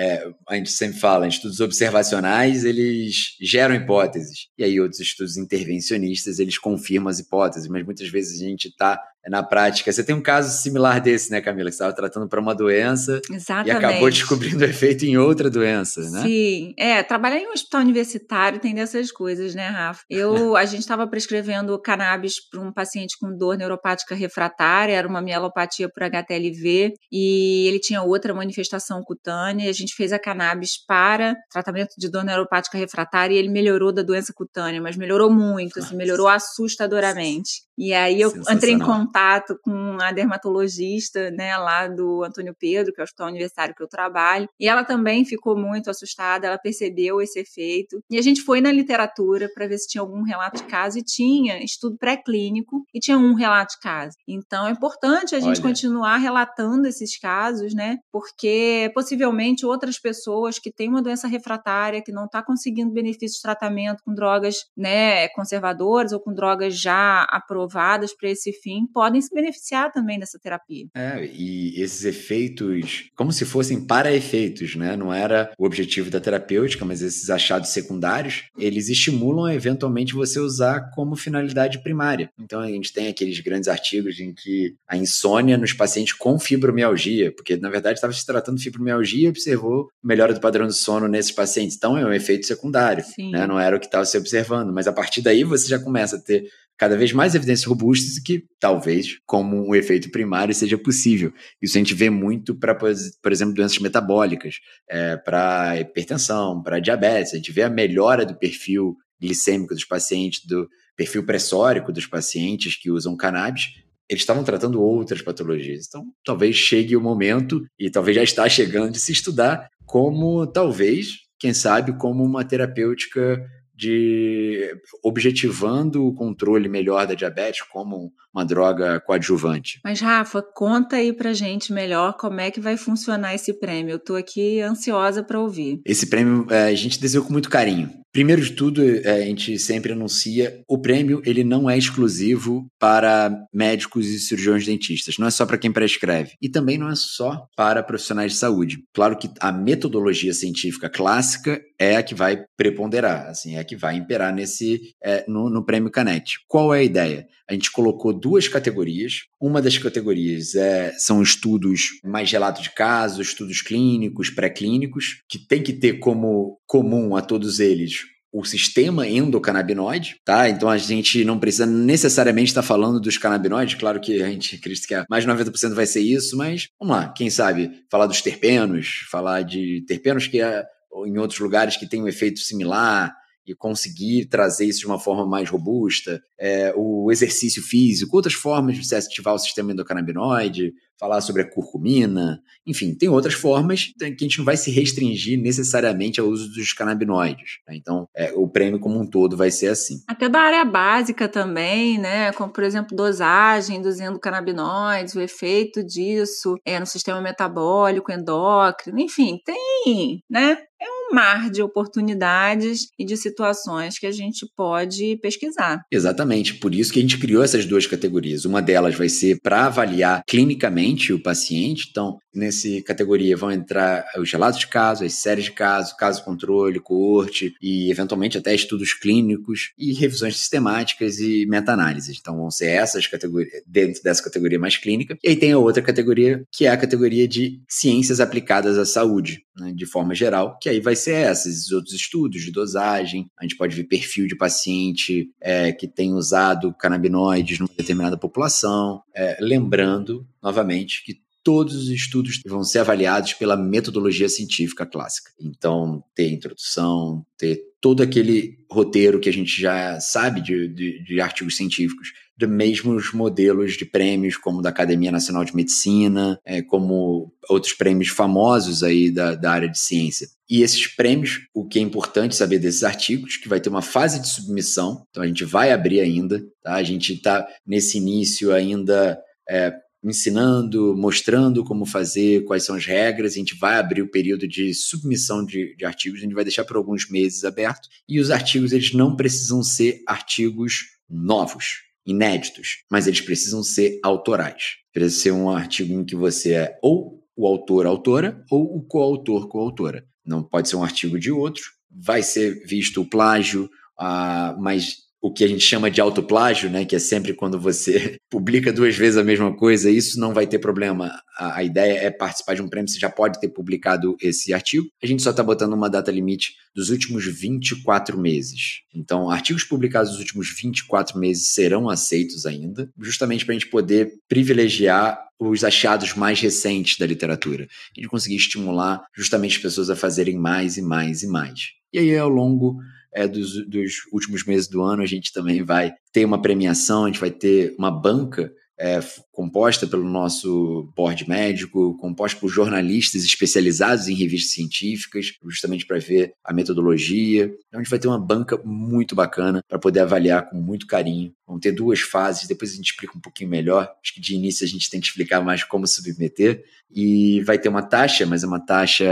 é, 0.00 0.32
a 0.48 0.54
gente 0.54 0.70
sempre 0.70 1.00
fala, 1.00 1.26
estudos 1.26 1.58
observacionais, 1.58 2.64
eles 2.64 3.34
geram 3.40 3.74
hipóteses. 3.74 4.46
E 4.56 4.62
aí, 4.62 4.80
outros 4.80 5.00
estudos 5.00 5.36
intervencionistas, 5.36 6.38
eles 6.38 6.56
confirmam 6.56 7.08
as 7.08 7.18
hipóteses, 7.18 7.68
mas 7.68 7.84
muitas 7.84 8.08
vezes 8.08 8.40
a 8.40 8.44
gente 8.44 8.68
está 8.68 9.02
na 9.28 9.42
prática. 9.42 9.92
Você 9.92 10.04
tem 10.04 10.14
um 10.14 10.22
caso 10.22 10.60
similar 10.60 11.00
desse, 11.00 11.30
né, 11.30 11.40
Camila? 11.40 11.70
Que 11.70 11.76
você 11.76 11.82
estava 11.82 11.94
tratando 11.94 12.28
para 12.28 12.40
uma 12.40 12.54
doença 12.54 13.20
Exatamente. 13.30 13.68
e 13.68 13.70
acabou 13.70 14.10
descobrindo 14.10 14.64
o 14.64 14.64
efeito 14.64 15.04
em 15.04 15.16
outra 15.16 15.50
doença, 15.50 16.00
né? 16.10 16.22
Sim, 16.22 16.74
é, 16.78 17.02
trabalhar 17.02 17.38
em 17.38 17.46
um 17.48 17.52
hospital 17.52 17.80
universitário 17.80 18.60
tem 18.60 18.74
dessas 18.74 19.10
coisas, 19.12 19.54
né, 19.54 19.68
Rafa? 19.68 20.02
Eu, 20.08 20.56
a 20.56 20.64
gente 20.64 20.80
estava 20.80 21.06
prescrevendo 21.06 21.78
cannabis 21.80 22.34
para 22.48 22.60
um 22.60 22.72
paciente 22.72 23.16
com 23.20 23.36
dor 23.36 23.56
neuropática 23.56 24.14
refratária, 24.14 24.94
era 24.94 25.06
uma 25.06 25.20
mielopatia 25.20 25.88
por 25.88 26.02
HTLV, 26.02 26.94
e 27.10 27.66
ele 27.68 27.78
tinha 27.78 28.02
outra 28.02 28.34
manifestação 28.34 29.02
cutânea, 29.02 29.66
e 29.66 29.68
a 29.68 29.72
gente 29.72 29.94
fez 29.94 30.12
a 30.12 30.18
cannabis 30.18 30.72
para 30.86 31.36
tratamento 31.50 31.94
de 31.98 32.10
dor 32.10 32.24
neuropática 32.24 32.78
refratária 32.78 33.34
e 33.34 33.38
ele 33.38 33.48
melhorou 33.48 33.92
da 33.92 34.02
doença 34.02 34.32
cutânea, 34.34 34.80
mas 34.80 34.96
melhorou 34.96 35.30
muito, 35.30 35.78
assim, 35.78 35.96
melhorou 35.96 36.28
assustadoramente. 36.28 37.67
E 37.78 37.94
aí 37.94 38.20
eu 38.20 38.32
entrei 38.50 38.74
em 38.74 38.78
contato 38.80 39.56
com 39.62 39.96
a 40.00 40.10
dermatologista, 40.10 41.30
né, 41.30 41.56
lá 41.56 41.86
do 41.86 42.24
Antônio 42.24 42.52
Pedro, 42.58 42.92
que 42.92 43.00
é 43.00 43.02
o 43.02 43.04
hospital 43.04 43.28
universitário 43.28 43.72
que 43.72 43.82
eu 43.82 43.86
trabalho, 43.86 44.48
e 44.58 44.66
ela 44.66 44.82
também 44.82 45.24
ficou 45.24 45.56
muito 45.56 45.88
assustada, 45.88 46.48
ela 46.48 46.58
percebeu 46.58 47.20
esse 47.20 47.38
efeito. 47.38 48.02
E 48.10 48.18
a 48.18 48.22
gente 48.22 48.42
foi 48.42 48.60
na 48.60 48.72
literatura 48.72 49.48
para 49.54 49.68
ver 49.68 49.78
se 49.78 49.86
tinha 49.86 50.02
algum 50.02 50.22
relato 50.22 50.56
de 50.56 50.64
caso 50.64 50.98
e 50.98 51.04
tinha 51.04 51.62
estudo 51.62 51.96
pré-clínico 51.96 52.82
e 52.92 52.98
tinha 52.98 53.16
um 53.16 53.34
relato 53.34 53.74
de 53.74 53.80
caso. 53.80 54.16
Então 54.26 54.66
é 54.66 54.72
importante 54.72 55.36
a 55.36 55.40
gente 55.40 55.60
Olha. 55.60 55.68
continuar 55.68 56.16
relatando 56.16 56.88
esses 56.88 57.16
casos, 57.16 57.74
né? 57.74 57.98
Porque 58.10 58.90
possivelmente 58.92 59.64
outras 59.64 60.00
pessoas 60.00 60.58
que 60.58 60.72
têm 60.72 60.88
uma 60.88 61.02
doença 61.02 61.28
refratária, 61.28 62.02
que 62.02 62.10
não 62.10 62.24
está 62.24 62.42
conseguindo 62.42 62.92
benefício 62.92 63.36
de 63.36 63.42
tratamento 63.42 64.02
com 64.04 64.12
drogas, 64.12 64.64
né, 64.76 65.28
conservadoras 65.28 66.10
ou 66.10 66.18
com 66.18 66.34
drogas 66.34 66.76
já 66.76 67.22
aprovadas 67.30 67.67
aprovadas 67.68 68.16
para 68.16 68.30
esse 68.30 68.52
fim 68.52 68.86
podem 68.92 69.20
se 69.20 69.32
beneficiar 69.32 69.92
também 69.92 70.18
dessa 70.18 70.38
terapia. 70.38 70.86
É, 70.94 71.24
e 71.26 71.80
esses 71.80 72.04
efeitos, 72.04 73.10
como 73.14 73.30
se 73.30 73.44
fossem 73.44 73.84
para 73.84 74.12
efeitos, 74.12 74.74
né? 74.74 74.96
Não 74.96 75.12
era 75.12 75.52
o 75.58 75.66
objetivo 75.66 76.10
da 76.10 76.20
terapêutica, 76.20 76.84
mas 76.84 77.02
esses 77.02 77.28
achados 77.30 77.68
secundários, 77.70 78.44
eles 78.58 78.88
estimulam 78.88 79.52
eventualmente 79.52 80.14
você 80.14 80.40
usar 80.40 80.90
como 80.94 81.14
finalidade 81.14 81.82
primária. 81.82 82.30
Então 82.38 82.60
a 82.60 82.68
gente 82.68 82.92
tem 82.92 83.08
aqueles 83.08 83.38
grandes 83.40 83.68
artigos 83.68 84.18
em 84.18 84.32
que 84.32 84.74
a 84.88 84.96
insônia 84.96 85.58
nos 85.58 85.72
pacientes 85.72 86.14
com 86.14 86.38
fibromialgia, 86.38 87.32
porque 87.34 87.56
na 87.56 87.70
verdade 87.70 87.96
estava 87.96 88.12
se 88.12 88.24
tratando 88.24 88.56
de 88.56 88.64
fibromialgia 88.64 89.26
e 89.26 89.28
observou 89.28 89.88
melhora 90.02 90.32
do 90.32 90.40
padrão 90.40 90.66
de 90.66 90.74
sono 90.74 91.06
nesses 91.06 91.32
pacientes. 91.32 91.76
Então 91.76 91.96
é 91.98 92.04
um 92.04 92.12
efeito 92.12 92.46
secundário, 92.46 93.04
né? 93.30 93.46
Não 93.46 93.60
era 93.60 93.76
o 93.76 93.80
que 93.80 93.86
estava 93.86 94.04
se 94.04 94.16
observando, 94.16 94.72
mas 94.72 94.86
a 94.86 94.92
partir 94.92 95.20
daí 95.20 95.44
você 95.44 95.68
já 95.68 95.78
começa 95.78 96.16
a 96.16 96.20
ter 96.20 96.48
cada 96.78 96.96
vez 96.96 97.12
mais 97.12 97.34
evidências 97.34 97.66
robustas 97.66 98.16
e 98.16 98.22
que 98.22 98.44
talvez, 98.60 99.18
como 99.26 99.68
um 99.68 99.74
efeito 99.74 100.10
primário, 100.10 100.54
seja 100.54 100.78
possível. 100.78 101.32
Isso 101.60 101.76
a 101.76 101.80
gente 101.80 101.92
vê 101.92 102.08
muito 102.08 102.54
para, 102.54 102.74
por 102.74 103.32
exemplo, 103.32 103.54
doenças 103.54 103.78
metabólicas, 103.80 104.56
é, 104.88 105.16
para 105.16 105.80
hipertensão, 105.80 106.62
para 106.62 106.78
diabetes. 106.78 107.34
A 107.34 107.36
gente 107.36 107.50
vê 107.50 107.62
a 107.64 107.70
melhora 107.70 108.24
do 108.24 108.38
perfil 108.38 108.96
glicêmico 109.20 109.74
dos 109.74 109.84
pacientes, 109.84 110.46
do 110.46 110.68
perfil 110.96 111.26
pressórico 111.26 111.92
dos 111.92 112.06
pacientes 112.06 112.76
que 112.76 112.90
usam 112.90 113.16
cannabis, 113.16 113.66
eles 114.08 114.22
estavam 114.22 114.42
tratando 114.42 114.82
outras 114.82 115.20
patologias. 115.20 115.86
Então, 115.86 116.06
talvez 116.24 116.56
chegue 116.56 116.96
o 116.96 117.00
momento, 117.00 117.64
e 117.78 117.90
talvez 117.90 118.16
já 118.16 118.22
está 118.22 118.48
chegando, 118.48 118.92
de 118.92 118.98
se 118.98 119.12
estudar 119.12 119.68
como, 119.84 120.46
talvez, 120.46 121.08
quem 121.38 121.52
sabe, 121.52 121.96
como 121.98 122.24
uma 122.24 122.44
terapêutica 122.44 123.44
de 123.78 124.74
objetivando 125.04 126.04
o 126.04 126.12
controle 126.12 126.68
melhor 126.68 127.06
da 127.06 127.14
diabetes 127.14 127.62
como 127.62 128.12
uma 128.34 128.44
droga 128.44 129.00
coadjuvante. 129.00 129.78
Mas 129.84 130.00
Rafa, 130.00 130.42
conta 130.42 130.96
aí 130.96 131.12
pra 131.12 131.32
gente 131.32 131.72
melhor 131.72 132.16
como 132.16 132.40
é 132.40 132.50
que 132.50 132.60
vai 132.60 132.76
funcionar 132.76 133.36
esse 133.36 133.52
prêmio. 133.52 133.92
Eu 133.92 133.98
tô 134.00 134.16
aqui 134.16 134.60
ansiosa 134.60 135.22
para 135.22 135.38
ouvir. 135.38 135.80
Esse 135.86 136.08
prêmio 136.08 136.44
é, 136.50 136.64
a 136.64 136.74
gente 136.74 137.00
desenhou 137.00 137.24
com 137.24 137.32
muito 137.32 137.48
carinho. 137.48 137.88
Primeiro 138.12 138.42
de 138.42 138.52
tudo, 138.52 138.82
é, 138.82 139.22
a 139.22 139.26
gente 139.26 139.58
sempre 139.58 139.92
anuncia, 139.92 140.62
o 140.66 140.78
prêmio 140.78 141.20
ele 141.24 141.44
não 141.44 141.68
é 141.68 141.76
exclusivo 141.76 142.66
para 142.78 143.30
médicos 143.52 144.06
e 144.06 144.18
cirurgiões 144.18 144.64
dentistas, 144.64 145.18
não 145.18 145.26
é 145.26 145.30
só 145.30 145.44
para 145.44 145.58
quem 145.58 145.70
prescreve 145.70 146.32
e 146.40 146.48
também 146.48 146.78
não 146.78 146.88
é 146.88 146.96
só 146.96 147.46
para 147.56 147.82
profissionais 147.82 148.32
de 148.32 148.38
saúde. 148.38 148.78
Claro 148.94 149.16
que 149.16 149.30
a 149.40 149.52
metodologia 149.52 150.32
científica 150.32 150.88
clássica 150.88 151.60
é 151.78 151.96
a 151.96 152.02
que 152.02 152.14
vai 152.14 152.44
preponderar, 152.56 153.28
assim, 153.28 153.56
é 153.56 153.60
a 153.60 153.64
que 153.64 153.76
vai 153.76 153.96
imperar 153.96 154.34
nesse 154.34 154.94
é, 155.02 155.24
no, 155.28 155.50
no 155.50 155.64
prêmio 155.64 155.90
Canet. 155.90 156.38
Qual 156.48 156.74
é 156.74 156.80
a 156.80 156.84
ideia? 156.84 157.26
A 157.48 157.54
gente 157.54 157.72
colocou 157.72 158.12
duas 158.12 158.46
categorias. 158.46 159.22
Uma 159.40 159.62
das 159.62 159.78
categorias 159.78 160.54
é, 160.54 160.92
são 160.98 161.22
estudos 161.22 162.00
mais 162.04 162.30
relatos 162.30 162.62
de 162.62 162.74
casos, 162.74 163.28
estudos 163.28 163.62
clínicos, 163.62 164.28
pré-clínicos, 164.28 165.22
que 165.28 165.38
tem 165.38 165.62
que 165.62 165.72
ter 165.72 165.98
como 165.98 166.57
comum 166.68 167.16
a 167.16 167.22
todos 167.22 167.58
eles 167.58 168.04
o 168.30 168.44
sistema 168.44 169.08
endocannabinoide, 169.08 170.16
tá? 170.22 170.48
Então 170.50 170.68
a 170.68 170.76
gente 170.76 171.24
não 171.24 171.38
precisa 171.38 171.64
necessariamente 171.64 172.48
estar 172.50 172.62
falando 172.62 173.00
dos 173.00 173.16
canabinoides, 173.16 173.74
claro 173.74 173.98
que 173.98 174.22
a 174.22 174.28
gente 174.28 174.56
acredita 174.56 174.86
que 174.86 175.04
mais 175.08 175.24
de 175.24 175.30
90% 175.30 175.72
vai 175.72 175.86
ser 175.86 176.00
isso, 176.00 176.36
mas 176.36 176.68
vamos 176.78 176.94
lá, 176.94 177.08
quem 177.08 177.30
sabe 177.30 177.70
falar 177.90 178.06
dos 178.06 178.20
terpenos, 178.20 179.06
falar 179.10 179.42
de 179.42 179.82
terpenos 179.88 180.26
que 180.26 180.42
é, 180.42 180.62
em 181.06 181.16
outros 181.16 181.40
lugares 181.40 181.78
que 181.78 181.88
tem 181.88 182.02
um 182.02 182.08
efeito 182.08 182.40
similar, 182.40 183.14
e 183.48 183.54
conseguir 183.54 184.26
trazer 184.26 184.66
isso 184.66 184.80
de 184.80 184.86
uma 184.86 184.98
forma 184.98 185.26
mais 185.26 185.48
robusta, 185.48 186.20
é, 186.38 186.72
o 186.76 187.10
exercício 187.10 187.62
físico, 187.62 188.16
outras 188.16 188.34
formas 188.34 188.76
de 188.76 188.84
você 188.84 188.96
ativar 188.96 189.34
o 189.34 189.38
sistema 189.38 189.72
endocannabinoide, 189.72 190.72
falar 190.98 191.20
sobre 191.20 191.42
a 191.42 191.50
curcumina, 191.50 192.42
enfim, 192.66 192.94
tem 192.94 193.08
outras 193.08 193.34
formas 193.34 193.92
que 193.96 194.04
a 194.04 194.08
gente 194.08 194.38
não 194.38 194.44
vai 194.44 194.56
se 194.56 194.70
restringir 194.70 195.40
necessariamente 195.40 196.20
ao 196.20 196.26
uso 196.26 196.52
dos 196.52 196.72
canabinoides. 196.72 197.60
Né? 197.66 197.76
Então, 197.76 198.08
é, 198.14 198.32
o 198.34 198.48
prêmio 198.48 198.80
como 198.80 199.00
um 199.00 199.06
todo 199.06 199.36
vai 199.36 199.50
ser 199.50 199.68
assim. 199.68 200.02
Até 200.08 200.28
da 200.28 200.40
área 200.40 200.64
básica 200.64 201.28
também, 201.28 201.98
né? 201.98 202.32
Como, 202.32 202.52
por 202.52 202.64
exemplo, 202.64 202.96
dosagem 202.96 203.80
dos 203.80 204.00
endocannabinoides, 204.00 205.14
o 205.14 205.20
efeito 205.20 205.84
disso 205.84 206.56
é, 206.64 206.80
no 206.80 206.86
sistema 206.86 207.20
metabólico, 207.20 208.10
endócrino, 208.10 208.98
enfim, 208.98 209.38
tem, 209.44 210.20
né? 210.28 210.58
É 210.80 210.86
um 210.86 211.14
mar 211.14 211.50
de 211.50 211.62
oportunidades 211.62 212.88
e 212.98 213.04
de 213.04 213.16
situações 213.16 213.98
que 213.98 214.06
a 214.06 214.12
gente 214.12 214.46
pode 214.56 215.18
pesquisar. 215.22 215.82
Exatamente, 215.90 216.54
por 216.54 216.74
isso 216.74 216.92
que 216.92 216.98
a 216.98 217.02
gente 217.02 217.18
criou 217.18 217.42
essas 217.42 217.66
duas 217.66 217.86
categorias. 217.86 218.44
Uma 218.44 218.62
delas 218.62 218.94
vai 218.94 219.08
ser 219.08 219.40
para 219.42 219.66
avaliar 219.66 220.22
clinicamente 220.26 221.12
o 221.12 221.22
paciente, 221.22 221.88
então 221.90 222.18
nessa 222.38 222.68
categoria 222.84 223.36
vão 223.36 223.50
entrar 223.50 224.04
os 224.16 224.30
relatos 224.30 224.60
de 224.60 224.66
caso, 224.66 225.04
as 225.04 225.14
séries 225.14 225.46
de 225.46 225.52
caso, 225.52 225.96
caso 225.96 226.24
controle, 226.24 226.80
coorte 226.80 227.54
e 227.60 227.90
eventualmente 227.90 228.38
até 228.38 228.54
estudos 228.54 228.94
clínicos 228.94 229.72
e 229.78 229.92
revisões 229.92 230.36
sistemáticas 230.36 231.18
e 231.18 231.46
meta-análises. 231.46 232.18
Então 232.20 232.36
vão 232.36 232.50
ser 232.50 232.68
essas 232.68 233.06
categorias 233.06 233.62
dentro 233.66 234.02
dessa 234.02 234.22
categoria 234.22 234.58
mais 234.58 234.76
clínica. 234.76 235.18
E 235.22 235.28
aí 235.28 235.36
tem 235.36 235.52
a 235.52 235.58
outra 235.58 235.82
categoria 235.82 236.44
que 236.50 236.66
é 236.66 236.70
a 236.70 236.76
categoria 236.76 237.26
de 237.26 237.60
ciências 237.68 238.20
aplicadas 238.20 238.78
à 238.78 238.84
saúde, 238.84 239.42
né, 239.56 239.72
de 239.74 239.86
forma 239.86 240.14
geral, 240.14 240.58
que 240.60 240.68
aí 240.68 240.80
vai 240.80 240.96
ser 240.96 241.14
essas, 241.14 241.52
esses 241.54 241.72
outros 241.72 241.94
estudos 241.94 242.42
de 242.42 242.50
dosagem. 242.50 243.28
A 243.38 243.44
gente 243.44 243.56
pode 243.56 243.74
ver 243.74 243.84
perfil 243.84 244.26
de 244.26 244.36
paciente 244.36 245.30
é, 245.40 245.72
que 245.72 245.88
tem 245.88 246.14
usado 246.14 246.74
canabinoides 246.74 247.58
numa 247.58 247.70
determinada 247.76 248.16
população. 248.16 249.02
É, 249.14 249.36
lembrando, 249.40 250.26
novamente, 250.42 251.04
que 251.04 251.20
todos 251.42 251.74
os 251.74 251.88
estudos 251.88 252.40
vão 252.46 252.62
ser 252.62 252.80
avaliados 252.80 253.32
pela 253.34 253.56
metodologia 253.56 254.28
científica 254.28 254.84
clássica. 254.84 255.30
Então, 255.40 256.02
ter 256.14 256.30
introdução, 256.30 257.24
ter 257.36 257.60
todo 257.80 258.02
aquele 258.02 258.58
roteiro 258.70 259.20
que 259.20 259.28
a 259.28 259.32
gente 259.32 259.60
já 259.60 260.00
sabe 260.00 260.40
de, 260.40 260.68
de, 260.68 261.04
de 261.04 261.20
artigos 261.20 261.56
científicos, 261.56 262.12
de 262.36 262.46
mesmos 262.46 263.12
modelos 263.12 263.76
de 263.76 263.84
prêmios, 263.84 264.36
como 264.36 264.62
da 264.62 264.68
Academia 264.68 265.10
Nacional 265.10 265.44
de 265.44 265.54
Medicina, 265.54 266.38
é, 266.44 266.62
como 266.62 267.32
outros 267.48 267.72
prêmios 267.72 268.08
famosos 268.08 268.82
aí 268.82 269.10
da, 269.10 269.34
da 269.34 269.50
área 269.50 269.68
de 269.68 269.78
ciência. 269.78 270.28
E 270.48 270.62
esses 270.62 270.86
prêmios, 270.86 271.40
o 271.52 271.66
que 271.66 271.78
é 271.78 271.82
importante 271.82 272.36
saber 272.36 272.58
desses 272.58 272.84
artigos, 272.84 273.36
que 273.36 273.48
vai 273.48 273.60
ter 273.60 273.68
uma 273.68 273.82
fase 273.82 274.20
de 274.20 274.28
submissão, 274.28 275.04
então 275.10 275.22
a 275.22 275.26
gente 275.26 275.44
vai 275.44 275.72
abrir 275.72 276.00
ainda, 276.00 276.40
tá? 276.62 276.74
A 276.74 276.82
gente 276.82 277.12
está 277.12 277.46
nesse 277.66 277.98
início 277.98 278.52
ainda 278.52 279.18
é, 279.48 279.72
ensinando, 280.02 280.96
mostrando 280.96 281.64
como 281.64 281.84
fazer, 281.84 282.44
quais 282.44 282.64
são 282.64 282.76
as 282.76 282.86
regras. 282.86 283.32
A 283.32 283.36
gente 283.36 283.56
vai 283.56 283.78
abrir 283.78 284.02
o 284.02 284.10
período 284.10 284.46
de 284.46 284.72
submissão 284.74 285.44
de, 285.44 285.74
de, 285.76 285.84
artigos, 285.84 286.20
a 286.20 286.22
gente 286.22 286.34
vai 286.34 286.44
deixar 286.44 286.64
por 286.64 286.76
alguns 286.76 287.10
meses 287.10 287.44
aberto. 287.44 287.88
E 288.08 288.20
os 288.20 288.30
artigos, 288.30 288.72
eles 288.72 288.92
não 288.92 289.16
precisam 289.16 289.62
ser 289.62 290.02
artigos 290.06 290.84
novos, 291.08 291.82
inéditos, 292.06 292.84
mas 292.90 293.06
eles 293.06 293.20
precisam 293.20 293.62
ser 293.62 293.98
autorais. 294.02 294.76
Precisa 294.92 295.22
ser 295.22 295.32
um 295.32 295.50
artigo 295.50 295.92
em 295.92 296.04
que 296.04 296.16
você 296.16 296.54
é 296.54 296.78
ou 296.82 297.22
o 297.36 297.46
autor, 297.46 297.86
autora, 297.86 298.44
ou 298.50 298.76
o 298.76 298.82
coautor, 298.82 299.48
coautora. 299.48 300.04
Não 300.24 300.42
pode 300.42 300.68
ser 300.68 300.76
um 300.76 300.82
artigo 300.82 301.18
de 301.18 301.30
outro. 301.30 301.62
Vai 301.90 302.22
ser 302.22 302.66
visto 302.66 303.00
o 303.00 303.08
plágio, 303.08 303.70
ah, 303.98 304.56
mas 304.58 305.07
o 305.20 305.32
que 305.32 305.42
a 305.42 305.48
gente 305.48 305.62
chama 305.62 305.90
de 305.90 306.00
autoplágio, 306.00 306.70
né, 306.70 306.84
que 306.84 306.94
é 306.94 306.98
sempre 306.98 307.34
quando 307.34 307.58
você 307.58 308.18
publica 308.30 308.72
duas 308.72 308.96
vezes 308.96 309.16
a 309.16 309.24
mesma 309.24 309.54
coisa, 309.54 309.90
isso 309.90 310.18
não 310.20 310.32
vai 310.32 310.46
ter 310.46 310.58
problema. 310.58 311.20
A, 311.36 311.58
a 311.58 311.64
ideia 311.64 311.98
é 311.98 312.10
participar 312.10 312.54
de 312.54 312.62
um 312.62 312.68
prêmio, 312.68 312.88
você 312.88 312.98
já 312.98 313.10
pode 313.10 313.40
ter 313.40 313.48
publicado 313.48 314.16
esse 314.20 314.52
artigo. 314.52 314.86
A 315.02 315.06
gente 315.06 315.22
só 315.22 315.30
está 315.30 315.42
botando 315.42 315.72
uma 315.72 315.90
data 315.90 316.10
limite 316.10 316.54
dos 316.74 316.90
últimos 316.90 317.24
24 317.24 318.18
meses. 318.18 318.82
Então, 318.94 319.30
artigos 319.30 319.64
publicados 319.64 320.12
nos 320.12 320.20
últimos 320.20 320.48
24 320.50 321.18
meses 321.18 321.48
serão 321.48 321.88
aceitos 321.88 322.46
ainda, 322.46 322.88
justamente 323.00 323.44
para 323.44 323.54
a 323.54 323.58
gente 323.58 323.70
poder 323.70 324.12
privilegiar 324.28 325.18
os 325.40 325.62
achados 325.64 326.14
mais 326.14 326.40
recentes 326.40 326.98
da 326.98 327.06
literatura. 327.06 327.64
A 327.64 328.00
gente 328.00 328.08
conseguir 328.08 328.36
estimular 328.36 329.04
justamente 329.16 329.56
as 329.56 329.62
pessoas 329.62 329.90
a 329.90 329.96
fazerem 329.96 330.36
mais 330.36 330.76
e 330.76 330.82
mais 330.82 331.22
e 331.22 331.26
mais. 331.26 331.72
E 331.92 331.98
aí, 331.98 332.16
ao 332.16 332.28
longo 332.28 332.78
é, 333.12 333.26
dos, 333.26 333.66
dos 333.66 333.94
últimos 334.12 334.44
meses 334.44 334.68
do 334.68 334.82
ano, 334.82 335.02
a 335.02 335.06
gente 335.06 335.32
também 335.32 335.62
vai 335.62 335.94
ter 336.12 336.24
uma 336.24 336.40
premiação, 336.40 337.04
a 337.04 337.06
gente 337.08 337.20
vai 337.20 337.30
ter 337.30 337.74
uma 337.78 337.90
banca 337.90 338.52
é, 338.78 339.00
composta 339.32 339.86
pelo 339.86 340.08
nosso 340.08 340.92
board 340.96 341.28
médico, 341.28 341.96
composta 341.98 342.38
por 342.38 342.48
jornalistas 342.48 343.24
especializados 343.24 344.06
em 344.06 344.14
revistas 344.14 344.52
científicas, 344.52 345.32
justamente 345.44 345.84
para 345.84 345.98
ver 345.98 346.32
a 346.44 346.52
metodologia. 346.52 347.46
Então, 347.66 347.80
a 347.80 347.82
gente 347.82 347.90
vai 347.90 347.98
ter 347.98 348.06
uma 348.06 348.20
banca 348.20 348.56
muito 348.64 349.16
bacana 349.16 349.60
para 349.68 349.78
poder 349.78 350.00
avaliar 350.00 350.48
com 350.48 350.56
muito 350.56 350.86
carinho. 350.86 351.32
Vão 351.46 351.58
ter 351.58 351.72
duas 351.72 352.00
fases, 352.00 352.46
depois 352.46 352.72
a 352.72 352.76
gente 352.76 352.92
explica 352.92 353.18
um 353.18 353.20
pouquinho 353.20 353.50
melhor. 353.50 353.90
Acho 354.02 354.14
que 354.14 354.20
de 354.20 354.34
início 354.34 354.64
a 354.64 354.68
gente 354.68 354.88
tem 354.88 355.00
que 355.00 355.08
explicar 355.08 355.40
mais 355.40 355.64
como 355.64 355.86
submeter. 355.86 356.62
E 356.90 357.42
vai 357.42 357.58
ter 357.58 357.68
uma 357.68 357.82
taxa, 357.82 358.24
mas 358.24 358.44
é 358.44 358.46
uma 358.46 358.64
taxa 358.64 359.04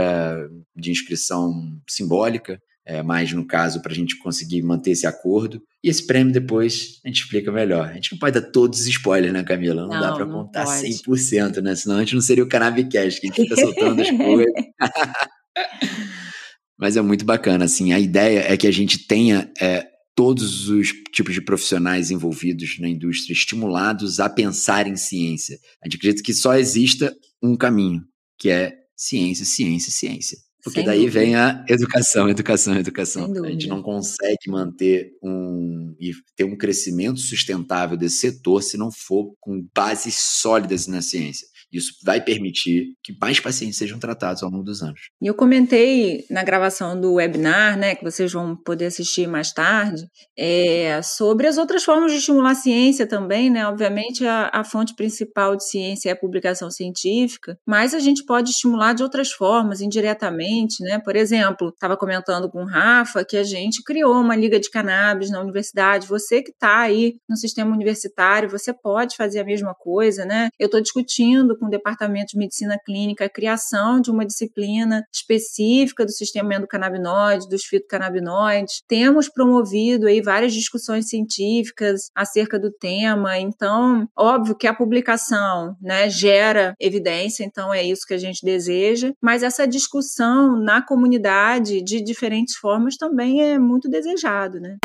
de 0.75 0.91
inscrição 0.91 1.77
simbólica 1.87 2.61
é, 2.87 3.03
mais 3.03 3.33
no 3.33 3.45
caso, 3.45 3.81
para 3.81 3.91
a 3.91 3.95
gente 3.95 4.17
conseguir 4.17 4.61
manter 4.61 4.91
esse 4.91 5.05
acordo. 5.05 5.61
E 5.83 5.89
esse 5.89 6.07
prêmio 6.07 6.31
depois 6.31 7.01
a 7.03 7.09
gente 7.09 7.21
explica 7.23 7.51
melhor. 7.51 7.89
A 7.89 7.93
gente 7.93 8.13
não 8.13 8.17
pode 8.17 8.39
dar 8.39 8.49
todos 8.49 8.79
os 8.79 8.87
spoilers, 8.87 9.33
né, 9.33 9.43
Camila? 9.43 9.81
Não, 9.81 9.89
não 9.89 9.99
dá 9.99 10.13
para 10.13 10.25
contar 10.25 10.63
pode. 10.63 10.87
100%, 10.87 11.61
né? 11.61 11.75
Senão 11.75 11.97
a 11.97 11.99
gente 11.99 12.15
não 12.15 12.21
seria 12.21 12.45
o 12.45 12.47
Cannabicast, 12.47 13.19
que 13.19 13.27
a 13.27 13.29
gente 13.29 13.43
fica 13.43 13.59
soltando 13.59 14.01
as 14.01 14.09
coisas. 14.09 14.53
Mas 16.79 16.95
é 16.95 17.01
muito 17.01 17.25
bacana, 17.25 17.65
assim. 17.65 17.91
A 17.91 17.99
ideia 17.99 18.51
é 18.51 18.55
que 18.55 18.67
a 18.67 18.71
gente 18.71 19.05
tenha 19.05 19.51
é, 19.59 19.85
todos 20.15 20.69
os 20.69 20.93
tipos 21.11 21.33
de 21.33 21.41
profissionais 21.41 22.09
envolvidos 22.09 22.79
na 22.79 22.87
indústria 22.87 23.33
estimulados 23.33 24.19
a 24.19 24.29
pensar 24.29 24.87
em 24.87 24.95
ciência. 24.95 25.59
A 25.83 25.87
gente 25.87 25.97
acredita 25.97 26.23
que 26.23 26.33
só 26.33 26.55
exista 26.55 27.13
um 27.43 27.55
caminho, 27.55 28.01
que 28.37 28.49
é 28.49 28.73
ciência, 28.95 29.45
ciência, 29.45 29.91
ciência. 29.91 30.46
Porque 30.63 30.79
Sem 30.79 30.85
daí 30.85 30.99
dúvida. 31.01 31.19
vem 31.19 31.35
a 31.35 31.63
educação, 31.69 32.29
educação, 32.29 32.75
educação. 32.77 33.31
A 33.45 33.49
gente 33.51 33.67
não 33.67 33.81
consegue 33.81 34.49
manter 34.49 35.13
um 35.23 35.95
e 35.99 36.11
ter 36.35 36.43
um 36.43 36.57
crescimento 36.57 37.19
sustentável 37.19 37.95
desse 37.95 38.17
setor 38.17 38.61
se 38.63 38.77
não 38.77 38.91
for 38.91 39.33
com 39.39 39.65
bases 39.73 40.15
sólidas 40.15 40.87
na 40.87 41.01
ciência. 41.01 41.47
Isso 41.77 41.93
vai 42.03 42.21
permitir 42.21 42.93
que 43.03 43.15
mais 43.19 43.39
pacientes 43.39 43.77
sejam 43.77 43.99
tratados 43.99 44.43
ao 44.43 44.49
longo 44.49 44.63
dos 44.63 44.81
anos. 44.81 44.99
E 45.21 45.27
eu 45.27 45.33
comentei 45.33 46.25
na 46.29 46.43
gravação 46.43 46.99
do 46.99 47.13
webinar, 47.13 47.77
né, 47.77 47.95
que 47.95 48.03
vocês 48.03 48.31
vão 48.31 48.55
poder 48.55 48.85
assistir 48.85 49.27
mais 49.27 49.51
tarde, 49.51 50.03
é, 50.37 51.01
sobre 51.01 51.47
as 51.47 51.57
outras 51.57 51.83
formas 51.83 52.11
de 52.11 52.17
estimular 52.17 52.51
a 52.51 52.55
ciência 52.55 53.07
também, 53.07 53.49
né? 53.49 53.67
Obviamente 53.67 54.25
a, 54.25 54.49
a 54.53 54.63
fonte 54.63 54.95
principal 54.95 55.55
de 55.55 55.67
ciência 55.67 56.09
é 56.09 56.13
a 56.13 56.15
publicação 56.15 56.69
científica, 56.71 57.57
mas 57.65 57.93
a 57.93 57.99
gente 57.99 58.25
pode 58.25 58.51
estimular 58.51 58.93
de 58.93 59.03
outras 59.03 59.31
formas, 59.31 59.81
indiretamente, 59.81 60.83
né? 60.83 60.99
Por 60.99 61.15
exemplo, 61.15 61.69
estava 61.69 61.97
comentando 61.97 62.49
com 62.49 62.63
o 62.63 62.67
Rafa 62.67 63.25
que 63.25 63.37
a 63.37 63.43
gente 63.43 63.83
criou 63.83 64.19
uma 64.19 64.35
liga 64.35 64.59
de 64.59 64.69
cannabis 64.69 65.29
na 65.29 65.41
universidade. 65.41 66.07
Você 66.07 66.41
que 66.41 66.51
está 66.51 66.79
aí 66.79 67.15
no 67.27 67.35
sistema 67.35 67.73
universitário, 67.73 68.49
você 68.49 68.73
pode 68.73 69.15
fazer 69.15 69.39
a 69.39 69.45
mesma 69.45 69.73
coisa, 69.73 70.25
né? 70.25 70.49
Eu 70.59 70.65
estou 70.65 70.81
discutindo 70.81 71.57
com 71.57 71.66
o 71.67 71.69
departamento 71.69 72.31
de 72.31 72.37
medicina 72.37 72.77
clínica 72.83 73.25
a 73.25 73.29
criação 73.29 73.99
de 74.01 74.09
uma 74.09 74.25
disciplina 74.25 75.03
específica 75.13 76.05
do 76.05 76.11
sistema 76.11 76.55
endocannabinoide, 76.55 77.47
dos 77.47 77.63
fitocannabinoides. 77.65 78.81
Temos 78.87 79.29
promovido 79.29 80.07
aí 80.07 80.21
várias 80.21 80.53
discussões 80.53 81.07
científicas 81.09 82.09
acerca 82.15 82.59
do 82.59 82.71
tema. 82.71 83.37
Então, 83.37 84.07
óbvio 84.17 84.55
que 84.55 84.67
a 84.67 84.73
publicação, 84.73 85.75
né, 85.81 86.09
gera 86.09 86.73
evidência, 86.79 87.43
então 87.43 87.73
é 87.73 87.83
isso 87.83 88.05
que 88.07 88.13
a 88.13 88.17
gente 88.17 88.43
deseja, 88.43 89.11
mas 89.21 89.43
essa 89.43 89.67
discussão 89.67 90.57
na 90.57 90.81
comunidade 90.81 91.81
de 91.81 92.01
diferentes 92.01 92.55
formas 92.55 92.95
também 92.97 93.41
é 93.41 93.59
muito 93.59 93.89
desejado, 93.89 94.59
né? 94.59 94.77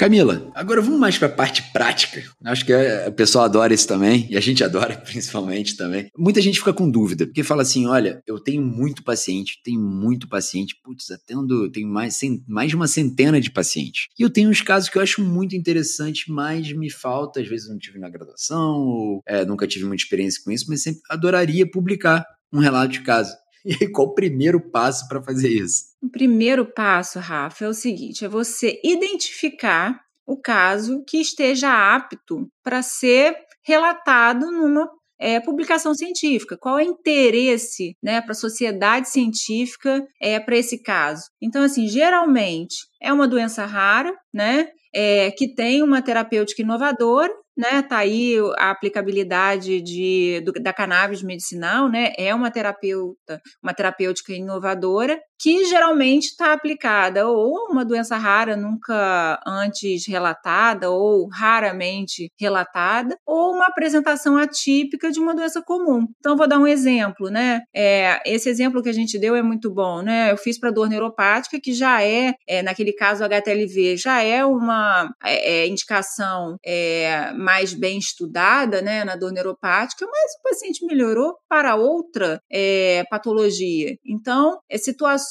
Camila, 0.00 0.50
agora 0.54 0.80
vamos 0.80 0.98
mais 0.98 1.18
para 1.18 1.28
a 1.28 1.30
parte 1.30 1.62
prática. 1.74 2.22
Acho 2.46 2.64
que 2.64 2.72
o 3.06 3.12
pessoal 3.12 3.44
adora 3.44 3.74
isso 3.74 3.86
também, 3.86 4.26
e 4.30 4.36
a 4.38 4.40
gente 4.40 4.64
adora 4.64 4.96
principalmente 4.96 5.76
também. 5.76 6.08
Muita 6.16 6.40
gente 6.40 6.58
fica 6.58 6.72
com 6.72 6.90
dúvida, 6.90 7.26
porque 7.26 7.42
fala 7.42 7.60
assim: 7.60 7.84
olha, 7.84 8.22
eu 8.26 8.40
tenho 8.40 8.62
muito 8.62 9.04
paciente, 9.04 9.60
tenho 9.62 9.78
muito 9.78 10.26
paciente, 10.26 10.74
putz, 10.82 11.10
atendo, 11.10 11.70
tenho 11.70 11.86
mais, 11.86 12.18
mais 12.48 12.70
de 12.70 12.76
uma 12.76 12.88
centena 12.88 13.38
de 13.38 13.50
pacientes. 13.50 14.06
E 14.18 14.22
eu 14.22 14.30
tenho 14.30 14.48
uns 14.48 14.62
casos 14.62 14.88
que 14.88 14.96
eu 14.96 15.02
acho 15.02 15.22
muito 15.22 15.54
interessante, 15.54 16.32
mas 16.32 16.72
me 16.72 16.88
falta, 16.88 17.38
às 17.38 17.46
vezes 17.46 17.66
eu 17.66 17.74
não 17.74 17.78
tive 17.78 17.98
na 17.98 18.08
graduação, 18.08 18.78
ou 18.78 19.22
é, 19.26 19.44
nunca 19.44 19.66
tive 19.66 19.84
muita 19.84 20.02
experiência 20.02 20.40
com 20.42 20.50
isso, 20.50 20.64
mas 20.66 20.82
sempre 20.82 21.02
adoraria 21.10 21.70
publicar 21.70 22.24
um 22.50 22.58
relato 22.58 22.92
de 22.94 23.00
caso. 23.02 23.34
E 23.82 23.88
qual 23.88 24.08
o 24.08 24.14
primeiro 24.14 24.60
passo 24.70 25.06
para 25.08 25.22
fazer 25.22 25.48
isso? 25.48 25.84
O 26.02 26.10
primeiro 26.10 26.64
passo, 26.64 27.18
Rafa, 27.18 27.64
é 27.64 27.68
o 27.68 27.74
seguinte: 27.74 28.24
é 28.24 28.28
você 28.28 28.80
identificar 28.84 30.00
o 30.26 30.40
caso 30.40 31.02
que 31.06 31.18
esteja 31.18 31.94
apto 31.94 32.48
para 32.62 32.82
ser 32.82 33.36
relatado 33.64 34.50
numa 34.50 34.88
é, 35.20 35.38
publicação 35.38 35.94
científica, 35.94 36.56
qual 36.56 36.78
é 36.78 36.84
o 36.84 36.86
interesse 36.86 37.94
né, 38.02 38.22
para 38.22 38.32
a 38.32 38.34
sociedade 38.34 39.10
científica 39.10 40.02
é, 40.20 40.40
para 40.40 40.56
esse 40.56 40.82
caso. 40.82 41.24
Então, 41.42 41.62
assim, 41.62 41.86
geralmente 41.86 42.76
é 43.02 43.12
uma 43.12 43.28
doença 43.28 43.66
rara, 43.66 44.14
né? 44.32 44.68
É, 44.92 45.30
que 45.30 45.54
tem 45.54 45.84
uma 45.84 46.02
terapêutica 46.02 46.62
inovadora 46.62 47.32
né? 47.60 47.82
Tá 47.82 47.98
aí 47.98 48.36
a 48.56 48.70
aplicabilidade 48.70 49.80
de, 49.82 50.40
do, 50.40 50.52
da 50.52 50.72
cannabis 50.72 51.22
medicinal, 51.22 51.88
né? 51.88 52.12
É 52.16 52.34
uma 52.34 52.50
terapeuta, 52.50 53.40
uma 53.62 53.74
terapêutica 53.74 54.32
inovadora 54.32 55.20
que 55.40 55.64
geralmente 55.64 56.26
está 56.26 56.52
aplicada 56.52 57.26
ou 57.26 57.70
uma 57.70 57.82
doença 57.82 58.18
rara 58.18 58.54
nunca 58.54 59.40
antes 59.46 60.06
relatada 60.06 60.90
ou 60.90 61.26
raramente 61.28 62.30
relatada 62.38 63.16
ou 63.26 63.54
uma 63.54 63.68
apresentação 63.68 64.36
atípica 64.36 65.10
de 65.10 65.18
uma 65.18 65.34
doença 65.34 65.62
comum. 65.62 66.06
Então 66.18 66.36
vou 66.36 66.46
dar 66.46 66.58
um 66.58 66.66
exemplo, 66.66 67.30
né? 67.30 67.62
É, 67.74 68.20
esse 68.26 68.50
exemplo 68.50 68.82
que 68.82 68.90
a 68.90 68.92
gente 68.92 69.18
deu 69.18 69.34
é 69.34 69.42
muito 69.42 69.72
bom, 69.72 70.02
né? 70.02 70.30
Eu 70.30 70.36
fiz 70.36 70.60
para 70.60 70.70
dor 70.70 70.90
neuropática 70.90 71.58
que 71.58 71.72
já 71.72 72.02
é, 72.02 72.34
é, 72.46 72.62
naquele 72.62 72.92
caso 72.92 73.24
HTLV, 73.24 73.96
já 73.96 74.22
é 74.22 74.44
uma 74.44 75.10
é, 75.24 75.62
é 75.62 75.66
indicação 75.66 76.56
é, 76.62 77.32
mais 77.32 77.72
bem 77.72 77.98
estudada, 77.98 78.82
né, 78.82 79.04
na 79.04 79.16
dor 79.16 79.32
neuropática, 79.32 80.06
mas 80.06 80.32
o 80.32 80.42
paciente 80.42 80.84
melhorou 80.84 81.34
para 81.48 81.76
outra 81.76 82.42
é, 82.52 83.04
patologia. 83.10 83.96
Então, 84.04 84.58
é 84.68 84.76
situações 84.76 85.29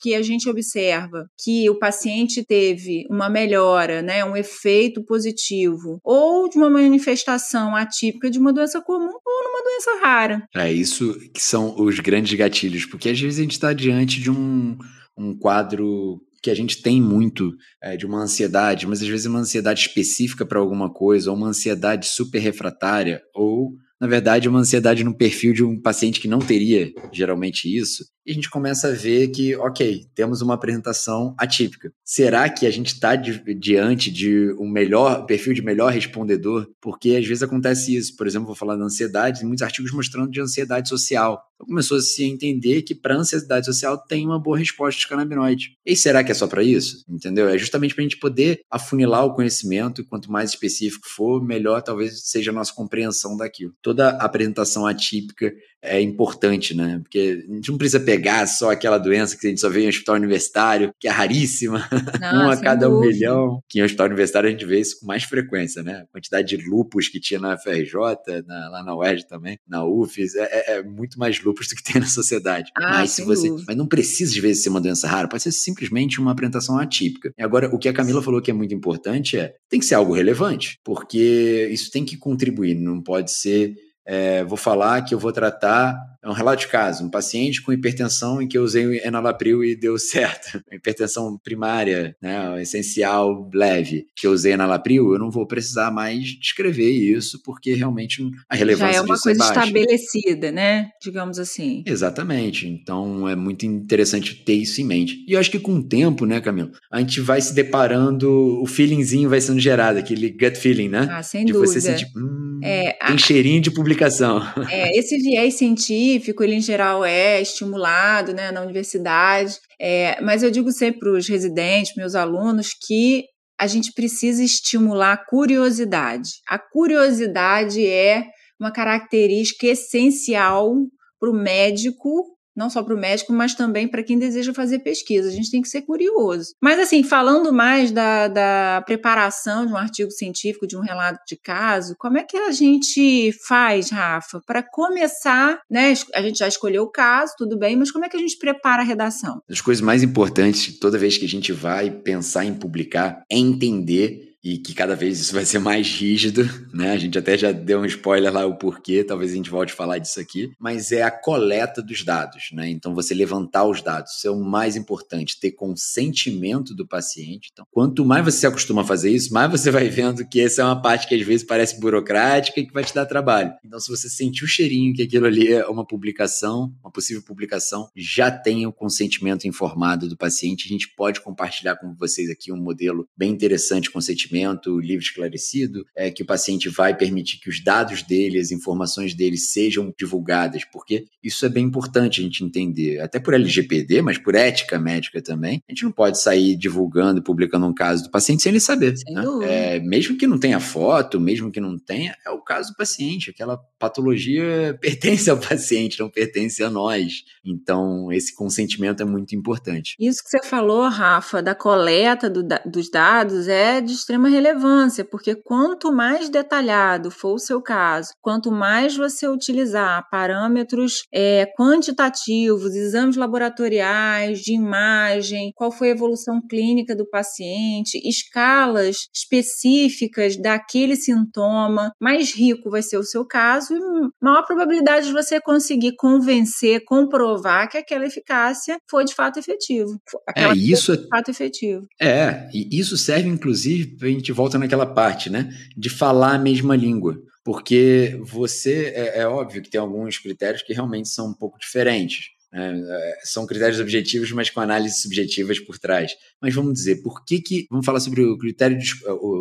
que 0.00 0.14
a 0.14 0.22
gente 0.22 0.48
observa 0.48 1.26
que 1.42 1.68
o 1.68 1.78
paciente 1.78 2.44
teve 2.44 3.06
uma 3.10 3.28
melhora, 3.28 4.02
né, 4.02 4.24
um 4.24 4.36
efeito 4.36 5.04
positivo, 5.04 5.98
ou 6.02 6.48
de 6.48 6.56
uma 6.56 6.70
manifestação 6.70 7.74
atípica 7.74 8.30
de 8.30 8.38
uma 8.38 8.52
doença 8.52 8.80
comum 8.80 9.12
ou 9.24 9.44
numa 9.44 9.62
doença 9.62 10.00
rara. 10.00 10.48
É 10.54 10.72
isso 10.72 11.18
que 11.32 11.42
são 11.42 11.74
os 11.78 12.00
grandes 12.00 12.34
gatilhos, 12.38 12.86
porque 12.86 13.08
às 13.08 13.20
vezes 13.20 13.38
a 13.38 13.42
gente 13.42 13.52
está 13.52 13.72
diante 13.72 14.20
de 14.20 14.30
um, 14.30 14.76
um 15.18 15.36
quadro 15.36 16.20
que 16.42 16.50
a 16.50 16.54
gente 16.54 16.82
tem 16.82 17.00
muito 17.00 17.54
é, 17.82 17.96
de 17.96 18.04
uma 18.04 18.22
ansiedade, 18.22 18.86
mas 18.86 19.00
às 19.00 19.08
vezes 19.08 19.24
uma 19.24 19.38
ansiedade 19.38 19.80
específica 19.80 20.44
para 20.44 20.58
alguma 20.58 20.92
coisa, 20.92 21.30
ou 21.30 21.36
uma 21.36 21.48
ansiedade 21.48 22.06
super 22.06 22.38
refratária, 22.38 23.22
ou 23.34 23.72
na 24.00 24.06
verdade, 24.06 24.48
uma 24.50 24.58
ansiedade 24.58 25.02
no 25.02 25.16
perfil 25.16 25.54
de 25.54 25.64
um 25.64 25.80
paciente 25.80 26.20
que 26.20 26.28
não 26.28 26.38
teria 26.38 26.92
geralmente 27.10 27.74
isso, 27.74 28.04
e 28.26 28.30
a 28.30 28.34
gente 28.34 28.48
começa 28.48 28.88
a 28.88 28.92
ver 28.92 29.28
que, 29.28 29.54
ok, 29.56 30.06
temos 30.14 30.40
uma 30.40 30.54
apresentação 30.54 31.34
atípica. 31.38 31.92
Será 32.02 32.48
que 32.48 32.66
a 32.66 32.70
gente 32.70 32.88
está 32.88 33.14
di 33.14 33.42
diante 33.54 34.10
de 34.10 34.54
um 34.58 34.68
melhor 34.68 35.26
perfil 35.26 35.52
de 35.52 35.62
melhor 35.62 35.92
respondedor? 35.92 36.66
Porque 36.80 37.16
às 37.16 37.26
vezes 37.26 37.42
acontece 37.42 37.94
isso. 37.94 38.16
Por 38.16 38.26
exemplo, 38.26 38.46
vou 38.46 38.56
falar 38.56 38.76
da 38.76 38.84
ansiedade, 38.84 39.44
muitos 39.44 39.62
artigos 39.62 39.92
mostrando 39.92 40.30
de 40.30 40.40
ansiedade 40.40 40.88
social. 40.88 41.42
Então 41.54 41.66
começou 41.66 41.98
a 41.98 42.00
se 42.00 42.24
entender 42.24 42.82
que 42.82 42.94
para 42.94 43.16
ansiedade 43.16 43.66
social 43.66 43.96
tem 43.96 44.24
uma 44.24 44.38
boa 44.38 44.58
resposta 44.58 45.00
de 45.00 45.06
canabinoide. 45.06 45.76
E 45.86 45.94
será 45.94 46.24
que 46.24 46.32
é 46.32 46.34
só 46.34 46.46
para 46.46 46.62
isso? 46.62 47.04
Entendeu? 47.08 47.48
É 47.48 47.56
justamente 47.56 47.94
para 47.94 48.02
a 48.02 48.06
gente 48.06 48.18
poder 48.18 48.60
afunilar 48.70 49.24
o 49.24 49.34
conhecimento 49.34 50.00
e 50.00 50.04
quanto 50.04 50.32
mais 50.32 50.50
específico 50.50 51.06
for, 51.08 51.44
melhor 51.44 51.82
talvez 51.82 52.22
seja 52.24 52.50
a 52.50 52.54
nossa 52.54 52.72
compreensão 52.74 53.36
daquilo. 53.36 53.72
Toda 53.82 54.10
apresentação 54.10 54.86
atípica 54.86 55.52
é 55.80 56.00
importante, 56.00 56.74
né? 56.74 56.98
Porque 57.02 57.44
a 57.48 57.54
gente 57.54 57.70
não 57.70 57.78
precisa 57.78 58.00
pegar 58.00 58.13
só 58.46 58.70
aquela 58.70 58.98
doença 58.98 59.36
que 59.36 59.46
a 59.46 59.50
gente 59.50 59.60
só 59.60 59.68
vê 59.68 59.84
em 59.84 59.88
hospital 59.88 60.16
universitário, 60.16 60.92
que 60.98 61.08
é 61.08 61.10
raríssima, 61.10 61.88
não, 62.20 62.46
um 62.46 62.50
a 62.50 62.56
cada 62.56 62.88
dúvida. 62.88 63.06
um 63.06 63.12
milhão. 63.12 63.60
Que 63.68 63.80
em 63.80 63.82
hospital 63.82 64.06
universitário 64.06 64.48
a 64.48 64.50
gente 64.50 64.64
vê 64.64 64.80
isso 64.80 65.00
com 65.00 65.06
mais 65.06 65.24
frequência, 65.24 65.82
né? 65.82 66.02
A 66.02 66.06
quantidade 66.12 66.56
de 66.56 66.68
lupus 66.68 67.08
que 67.08 67.20
tinha 67.20 67.40
na 67.40 67.56
FRJ, 67.56 68.42
na, 68.46 68.68
lá 68.70 68.82
na 68.82 68.96
UERJ 68.96 69.26
também, 69.26 69.58
na 69.66 69.84
UFES, 69.84 70.34
é, 70.34 70.42
é, 70.42 70.72
é, 70.76 70.82
muito 70.82 71.18
mais 71.18 71.42
lupus 71.42 71.68
do 71.68 71.76
que 71.76 71.82
tem 71.82 72.00
na 72.00 72.06
sociedade. 72.06 72.70
Ah, 72.76 72.98
mas 72.98 73.10
se 73.10 73.22
você, 73.22 73.48
dúvida. 73.48 73.64
mas 73.68 73.76
não 73.76 73.86
precisa 73.86 74.32
de 74.32 74.40
vezes 74.40 74.62
ser 74.62 74.68
uma 74.68 74.80
doença 74.80 75.06
rara, 75.06 75.28
pode 75.28 75.42
ser 75.42 75.52
simplesmente 75.52 76.20
uma 76.20 76.32
apresentação 76.32 76.78
atípica. 76.78 77.32
E 77.36 77.42
agora, 77.42 77.74
o 77.74 77.78
que 77.78 77.88
a 77.88 77.92
Camila 77.92 78.22
falou 78.22 78.40
que 78.40 78.50
é 78.50 78.54
muito 78.54 78.74
importante 78.74 79.38
é, 79.38 79.54
tem 79.68 79.80
que 79.80 79.86
ser 79.86 79.94
algo 79.94 80.14
relevante, 80.14 80.78
porque 80.84 81.68
isso 81.70 81.90
tem 81.90 82.04
que 82.04 82.16
contribuir, 82.16 82.74
não 82.74 83.02
pode 83.02 83.30
ser 83.30 83.74
é, 84.06 84.44
vou 84.44 84.56
falar 84.56 85.02
que 85.02 85.14
eu 85.14 85.18
vou 85.18 85.32
tratar 85.32 85.96
é 86.24 86.28
um 86.28 86.32
relato 86.32 86.62
de 86.62 86.68
caso, 86.68 87.04
um 87.04 87.10
paciente 87.10 87.60
com 87.60 87.72
hipertensão 87.72 88.40
em 88.40 88.48
que 88.48 88.56
eu 88.56 88.62
usei 88.62 89.02
enalapril 89.04 89.62
e 89.62 89.76
deu 89.76 89.98
certo. 90.00 90.62
Hipertensão 90.72 91.38
primária, 91.42 92.16
né, 92.20 92.62
essencial, 92.62 93.50
leve, 93.52 94.06
que 94.16 94.26
eu 94.26 94.32
usei 94.32 94.52
enalapril, 94.52 95.12
eu 95.12 95.18
não 95.18 95.30
vou 95.30 95.46
precisar 95.46 95.90
mais 95.90 96.28
descrever 96.40 96.90
isso, 96.90 97.42
porque 97.44 97.74
realmente 97.74 98.22
a 98.48 98.56
relevância 98.56 98.92
Já 98.92 98.98
é 98.98 99.02
uma 99.02 99.16
é 99.16 99.18
coisa 99.18 99.44
é 99.44 99.46
estabelecida, 99.46 100.50
né? 100.50 100.88
Digamos 101.02 101.38
assim. 101.38 101.82
Exatamente. 101.86 102.66
Então 102.66 103.28
é 103.28 103.36
muito 103.36 103.66
interessante 103.66 104.34
ter 104.34 104.54
isso 104.54 104.80
em 104.80 104.84
mente. 104.84 105.24
E 105.28 105.32
eu 105.32 105.40
acho 105.40 105.50
que 105.50 105.58
com 105.58 105.74
o 105.74 105.82
tempo, 105.82 106.24
né, 106.24 106.40
Camilo, 106.40 106.70
a 106.90 107.00
gente 107.00 107.20
vai 107.20 107.40
se 107.40 107.54
deparando, 107.54 108.62
o 108.62 108.66
feelingzinho 108.66 109.28
vai 109.28 109.40
sendo 109.40 109.60
gerado, 109.60 109.98
aquele 109.98 110.30
gut 110.30 110.56
feeling, 110.56 110.88
né? 110.88 111.06
Ah, 111.10 111.22
sem 111.22 111.44
de 111.44 111.52
dúvida. 111.52 111.72
você 111.72 111.80
sentir, 111.80 112.06
hum, 112.16 112.60
é, 112.62 112.92
tem 112.92 113.14
a... 113.14 113.18
cheirinho 113.18 113.60
de 113.60 113.70
publicação. 113.70 114.42
É, 114.70 114.98
esse 114.98 115.18
viés 115.18 115.54
científico 115.54 116.13
científico, 116.14 116.42
ele 116.42 116.54
em 116.54 116.60
geral 116.60 117.04
é 117.04 117.40
estimulado 117.40 118.32
né, 118.32 118.50
na 118.50 118.62
universidade, 118.62 119.58
é, 119.80 120.20
mas 120.20 120.42
eu 120.42 120.50
digo 120.50 120.70
sempre 120.72 121.00
para 121.00 121.12
os 121.12 121.28
residentes, 121.28 121.96
meus 121.96 122.14
alunos, 122.14 122.70
que 122.86 123.24
a 123.58 123.66
gente 123.66 123.92
precisa 123.92 124.42
estimular 124.42 125.12
a 125.12 125.24
curiosidade. 125.24 126.30
A 126.48 126.58
curiosidade 126.58 127.86
é 127.86 128.24
uma 128.58 128.72
característica 128.72 129.66
essencial 129.66 130.74
para 131.18 131.30
o 131.30 131.34
médico 131.34 132.33
não 132.56 132.70
só 132.70 132.82
para 132.82 132.94
o 132.94 132.98
médico, 132.98 133.32
mas 133.32 133.54
também 133.54 133.88
para 133.88 134.02
quem 134.02 134.18
deseja 134.18 134.54
fazer 134.54 134.80
pesquisa. 134.80 135.28
A 135.28 135.32
gente 135.32 135.50
tem 135.50 135.62
que 135.62 135.68
ser 135.68 135.82
curioso. 135.82 136.54
Mas, 136.60 136.78
assim, 136.78 137.02
falando 137.02 137.52
mais 137.52 137.90
da, 137.90 138.28
da 138.28 138.82
preparação 138.86 139.66
de 139.66 139.72
um 139.72 139.76
artigo 139.76 140.10
científico, 140.10 140.66
de 140.66 140.76
um 140.76 140.80
relato 140.80 141.20
de 141.26 141.36
caso, 141.36 141.94
como 141.98 142.18
é 142.18 142.22
que 142.22 142.36
a 142.36 142.52
gente 142.52 143.32
faz, 143.46 143.90
Rafa, 143.90 144.40
para 144.46 144.62
começar, 144.62 145.60
né? 145.70 145.94
A 146.14 146.22
gente 146.22 146.38
já 146.38 146.48
escolheu 146.48 146.84
o 146.84 146.90
caso, 146.90 147.34
tudo 147.36 147.58
bem, 147.58 147.76
mas 147.76 147.90
como 147.90 148.04
é 148.04 148.08
que 148.08 148.16
a 148.16 148.20
gente 148.20 148.38
prepara 148.38 148.82
a 148.82 148.84
redação? 148.84 149.40
As 149.48 149.60
coisas 149.60 149.80
mais 149.80 150.02
importantes 150.02 150.78
toda 150.78 150.98
vez 150.98 151.16
que 151.16 151.24
a 151.24 151.28
gente 151.28 151.52
vai 151.52 151.90
pensar 151.90 152.44
em 152.44 152.54
publicar 152.54 153.22
é 153.30 153.36
entender 153.36 154.33
e 154.44 154.58
que 154.58 154.74
cada 154.74 154.94
vez 154.94 155.18
isso 155.18 155.32
vai 155.32 155.46
ser 155.46 155.58
mais 155.58 155.88
rígido, 155.88 156.44
né? 156.70 156.92
A 156.92 156.98
gente 156.98 157.16
até 157.16 157.38
já 157.38 157.50
deu 157.50 157.80
um 157.80 157.86
spoiler 157.86 158.30
lá 158.30 158.44
o 158.44 158.56
porquê, 158.56 159.02
talvez 159.02 159.32
a 159.32 159.36
gente 159.36 159.48
volte 159.48 159.72
a 159.72 159.76
falar 159.76 159.96
disso 159.96 160.20
aqui, 160.20 160.52
mas 160.58 160.92
é 160.92 161.02
a 161.02 161.10
coleta 161.10 161.80
dos 161.80 162.04
dados, 162.04 162.50
né? 162.52 162.68
Então 162.68 162.94
você 162.94 163.14
levantar 163.14 163.64
os 163.64 163.80
dados, 163.80 164.12
isso 164.12 164.28
é 164.28 164.30
o 164.30 164.44
mais 164.44 164.76
importante, 164.76 165.40
ter 165.40 165.52
consentimento 165.52 166.74
do 166.74 166.86
paciente. 166.86 167.48
Então, 167.50 167.66
quanto 167.70 168.04
mais 168.04 168.22
você 168.22 168.40
se 168.40 168.46
acostuma 168.46 168.82
a 168.82 168.84
fazer 168.84 169.10
isso, 169.10 169.32
mais 169.32 169.50
você 169.50 169.70
vai 169.70 169.88
vendo 169.88 170.28
que 170.28 170.40
essa 170.40 170.60
é 170.60 170.64
uma 170.64 170.82
parte 170.82 171.08
que 171.08 171.14
às 171.14 171.22
vezes 171.22 171.46
parece 171.46 171.80
burocrática 171.80 172.60
e 172.60 172.66
que 172.66 172.72
vai 172.72 172.84
te 172.84 172.94
dar 172.94 173.06
trabalho. 173.06 173.54
Então, 173.64 173.80
se 173.80 173.88
você 173.88 174.10
sentir 174.10 174.44
o 174.44 174.48
cheirinho 174.48 174.92
que 174.92 175.02
aquilo 175.02 175.26
ali 175.26 175.50
é 175.50 175.66
uma 175.66 175.86
publicação, 175.86 176.74
uma 176.82 176.90
possível 176.90 177.22
publicação, 177.22 177.88
já 177.96 178.30
tenha 178.30 178.68
o 178.68 178.72
consentimento 178.72 179.48
informado 179.48 180.06
do 180.06 180.18
paciente. 180.18 180.66
A 180.66 180.68
gente 180.68 180.88
pode 180.94 181.22
compartilhar 181.22 181.76
com 181.76 181.94
vocês 181.94 182.28
aqui 182.28 182.52
um 182.52 182.56
modelo 182.56 183.08
bem 183.16 183.30
interessante, 183.30 183.90
consentimento 183.90 184.33
livre 184.80 185.04
esclarecido, 185.04 185.84
é 185.96 186.10
que 186.10 186.22
o 186.22 186.26
paciente 186.26 186.68
vai 186.68 186.96
permitir 186.96 187.38
que 187.38 187.48
os 187.48 187.62
dados 187.62 188.02
dele, 188.02 188.38
as 188.38 188.50
informações 188.50 189.14
dele 189.14 189.36
sejam 189.36 189.92
divulgadas, 189.98 190.64
porque 190.64 191.06
isso 191.22 191.44
é 191.44 191.48
bem 191.48 191.64
importante 191.64 192.20
a 192.20 192.24
gente 192.24 192.44
entender, 192.44 193.00
até 193.00 193.18
por 193.18 193.34
LGPD, 193.34 194.02
mas 194.02 194.18
por 194.18 194.34
ética 194.34 194.78
médica 194.78 195.22
também. 195.22 195.62
A 195.68 195.72
gente 195.72 195.84
não 195.84 195.92
pode 195.92 196.20
sair 196.20 196.56
divulgando, 196.56 197.22
publicando 197.22 197.66
um 197.66 197.74
caso 197.74 198.04
do 198.04 198.10
paciente 198.10 198.42
sem 198.42 198.50
ele 198.50 198.60
saber. 198.60 198.94
Né? 199.08 199.24
É, 199.44 199.80
mesmo 199.80 200.16
que 200.16 200.26
não 200.26 200.38
tenha 200.38 200.60
foto, 200.60 201.20
mesmo 201.20 201.50
que 201.50 201.60
não 201.60 201.78
tenha, 201.78 202.16
é 202.26 202.30
o 202.30 202.40
caso 202.40 202.72
do 202.72 202.76
paciente. 202.76 203.30
Aquela 203.30 203.56
patologia 203.78 204.76
pertence 204.80 205.30
ao 205.30 205.38
paciente, 205.38 206.00
não 206.00 206.10
pertence 206.10 206.62
a 206.62 206.70
nós. 206.70 207.24
Então, 207.44 208.12
esse 208.12 208.34
consentimento 208.34 209.02
é 209.02 209.06
muito 209.06 209.34
importante. 209.34 209.96
Isso 209.98 210.22
que 210.22 210.30
você 210.30 210.42
falou, 210.42 210.88
Rafa, 210.88 211.42
da 211.42 211.54
coleta 211.54 212.28
do, 212.28 212.42
dos 212.66 212.90
dados 212.90 213.48
é 213.48 213.80
de 213.80 213.92
extrema 213.92 214.23
relevância, 214.30 215.04
porque 215.04 215.34
quanto 215.34 215.92
mais 215.92 216.28
detalhado 216.28 217.10
for 217.10 217.34
o 217.34 217.38
seu 217.38 217.60
caso, 217.60 218.12
quanto 218.20 218.50
mais 218.50 218.96
você 218.96 219.26
utilizar 219.28 220.08
parâmetros 220.10 221.04
é, 221.12 221.46
quantitativos, 221.58 222.74
exames 222.74 223.16
laboratoriais, 223.16 224.40
de 224.40 224.52
imagem, 224.52 225.52
qual 225.54 225.70
foi 225.70 225.88
a 225.88 225.92
evolução 225.92 226.40
clínica 226.48 226.94
do 226.94 227.08
paciente, 227.08 228.00
escalas 228.04 229.08
específicas 229.14 230.36
daquele 230.36 230.96
sintoma, 230.96 231.92
mais 232.00 232.34
rico 232.34 232.70
vai 232.70 232.82
ser 232.82 232.98
o 232.98 233.04
seu 233.04 233.24
caso 233.26 233.74
e 233.74 233.80
maior 234.22 234.44
probabilidade 234.44 235.06
de 235.06 235.12
você 235.12 235.40
conseguir 235.40 235.94
convencer, 235.96 236.84
comprovar 236.84 237.68
que 237.68 237.78
aquela 237.78 238.06
eficácia 238.06 238.78
foi 238.90 239.04
de 239.04 239.14
fato 239.14 239.38
efetivo. 239.38 239.98
é, 240.36 240.52
isso 240.54 240.92
é 240.92 240.96
de 240.96 241.08
fato 241.08 241.30
efetivo. 241.30 241.86
É, 242.00 242.48
e 242.52 242.78
isso 242.78 242.96
serve 242.96 243.28
inclusive, 243.28 243.96
gente 244.14 244.32
volta 244.32 244.58
naquela 244.58 244.86
parte, 244.86 245.30
né, 245.30 245.52
de 245.76 245.88
falar 245.90 246.34
a 246.34 246.38
mesma 246.38 246.74
língua 246.74 247.20
porque 247.44 248.18
você 248.22 248.86
é, 248.96 249.20
é, 249.20 249.28
óbvio 249.28 249.62
que 249.62 249.68
tem 249.68 249.78
alguns 249.78 250.18
critérios 250.18 250.62
que 250.62 250.72
realmente 250.72 251.10
são 251.10 251.28
um 251.28 251.34
pouco 251.34 251.58
diferentes. 251.58 252.30
É, 252.54 252.70
é, 252.70 253.18
são 253.24 253.46
critérios 253.46 253.80
objetivos, 253.80 254.30
mas 254.30 254.48
com 254.48 254.60
análises 254.60 255.02
subjetivas 255.02 255.58
por 255.58 255.76
trás. 255.76 256.12
Mas 256.40 256.54
vamos 256.54 256.74
dizer, 256.74 257.02
por 257.02 257.24
que 257.24 257.40
que... 257.40 257.66
Vamos 257.68 257.84
falar 257.84 257.98
sobre 257.98 258.22
o 258.22 258.38
critério, 258.38 258.78
de, 258.78 258.92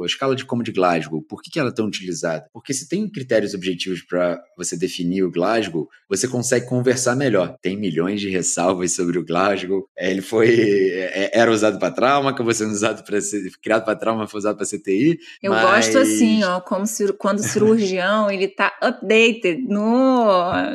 a 0.03 0.05
escala 0.05 0.35
de 0.35 0.43
como 0.43 0.63
de 0.63 0.71
Glasgow. 0.71 1.21
Por 1.21 1.41
que, 1.41 1.51
que 1.51 1.59
ela 1.59 1.69
é 1.69 1.73
tão 1.73 1.85
utilizada? 1.85 2.47
Porque 2.51 2.73
se 2.73 2.89
tem 2.89 3.07
critérios 3.07 3.53
objetivos 3.53 4.01
para 4.01 4.41
você 4.57 4.75
definir 4.75 5.23
o 5.23 5.31
Glasgow, 5.31 5.87
você 6.09 6.27
consegue 6.27 6.65
conversar 6.65 7.15
melhor. 7.15 7.55
Tem 7.61 7.77
milhões 7.77 8.19
de 8.19 8.29
ressalvas 8.29 8.95
sobre 8.95 9.19
o 9.19 9.25
Glasgow. 9.25 9.87
É, 9.95 10.09
ele 10.09 10.21
foi... 10.21 10.49
É, 10.49 11.37
era 11.37 11.51
usado 11.51 11.77
para 11.77 11.93
trauma, 11.93 12.31
acabou 12.31 12.53
sendo 12.53 12.71
usado 12.71 13.03
para 13.03 13.19
criado 13.61 13.85
para 13.85 13.95
trauma, 13.95 14.27
foi 14.27 14.39
usado 14.39 14.57
para 14.57 14.65
CTI. 14.65 15.19
Eu 15.41 15.51
mas... 15.51 15.87
gosto 15.87 15.99
assim, 15.99 16.43
ó, 16.43 16.59
como 16.61 16.87
se, 16.87 17.13
quando 17.13 17.39
o 17.39 17.43
cirurgião 17.43 18.31
ele 18.31 18.47
tá 18.47 18.73
updated 18.81 19.61
no, 19.67 20.25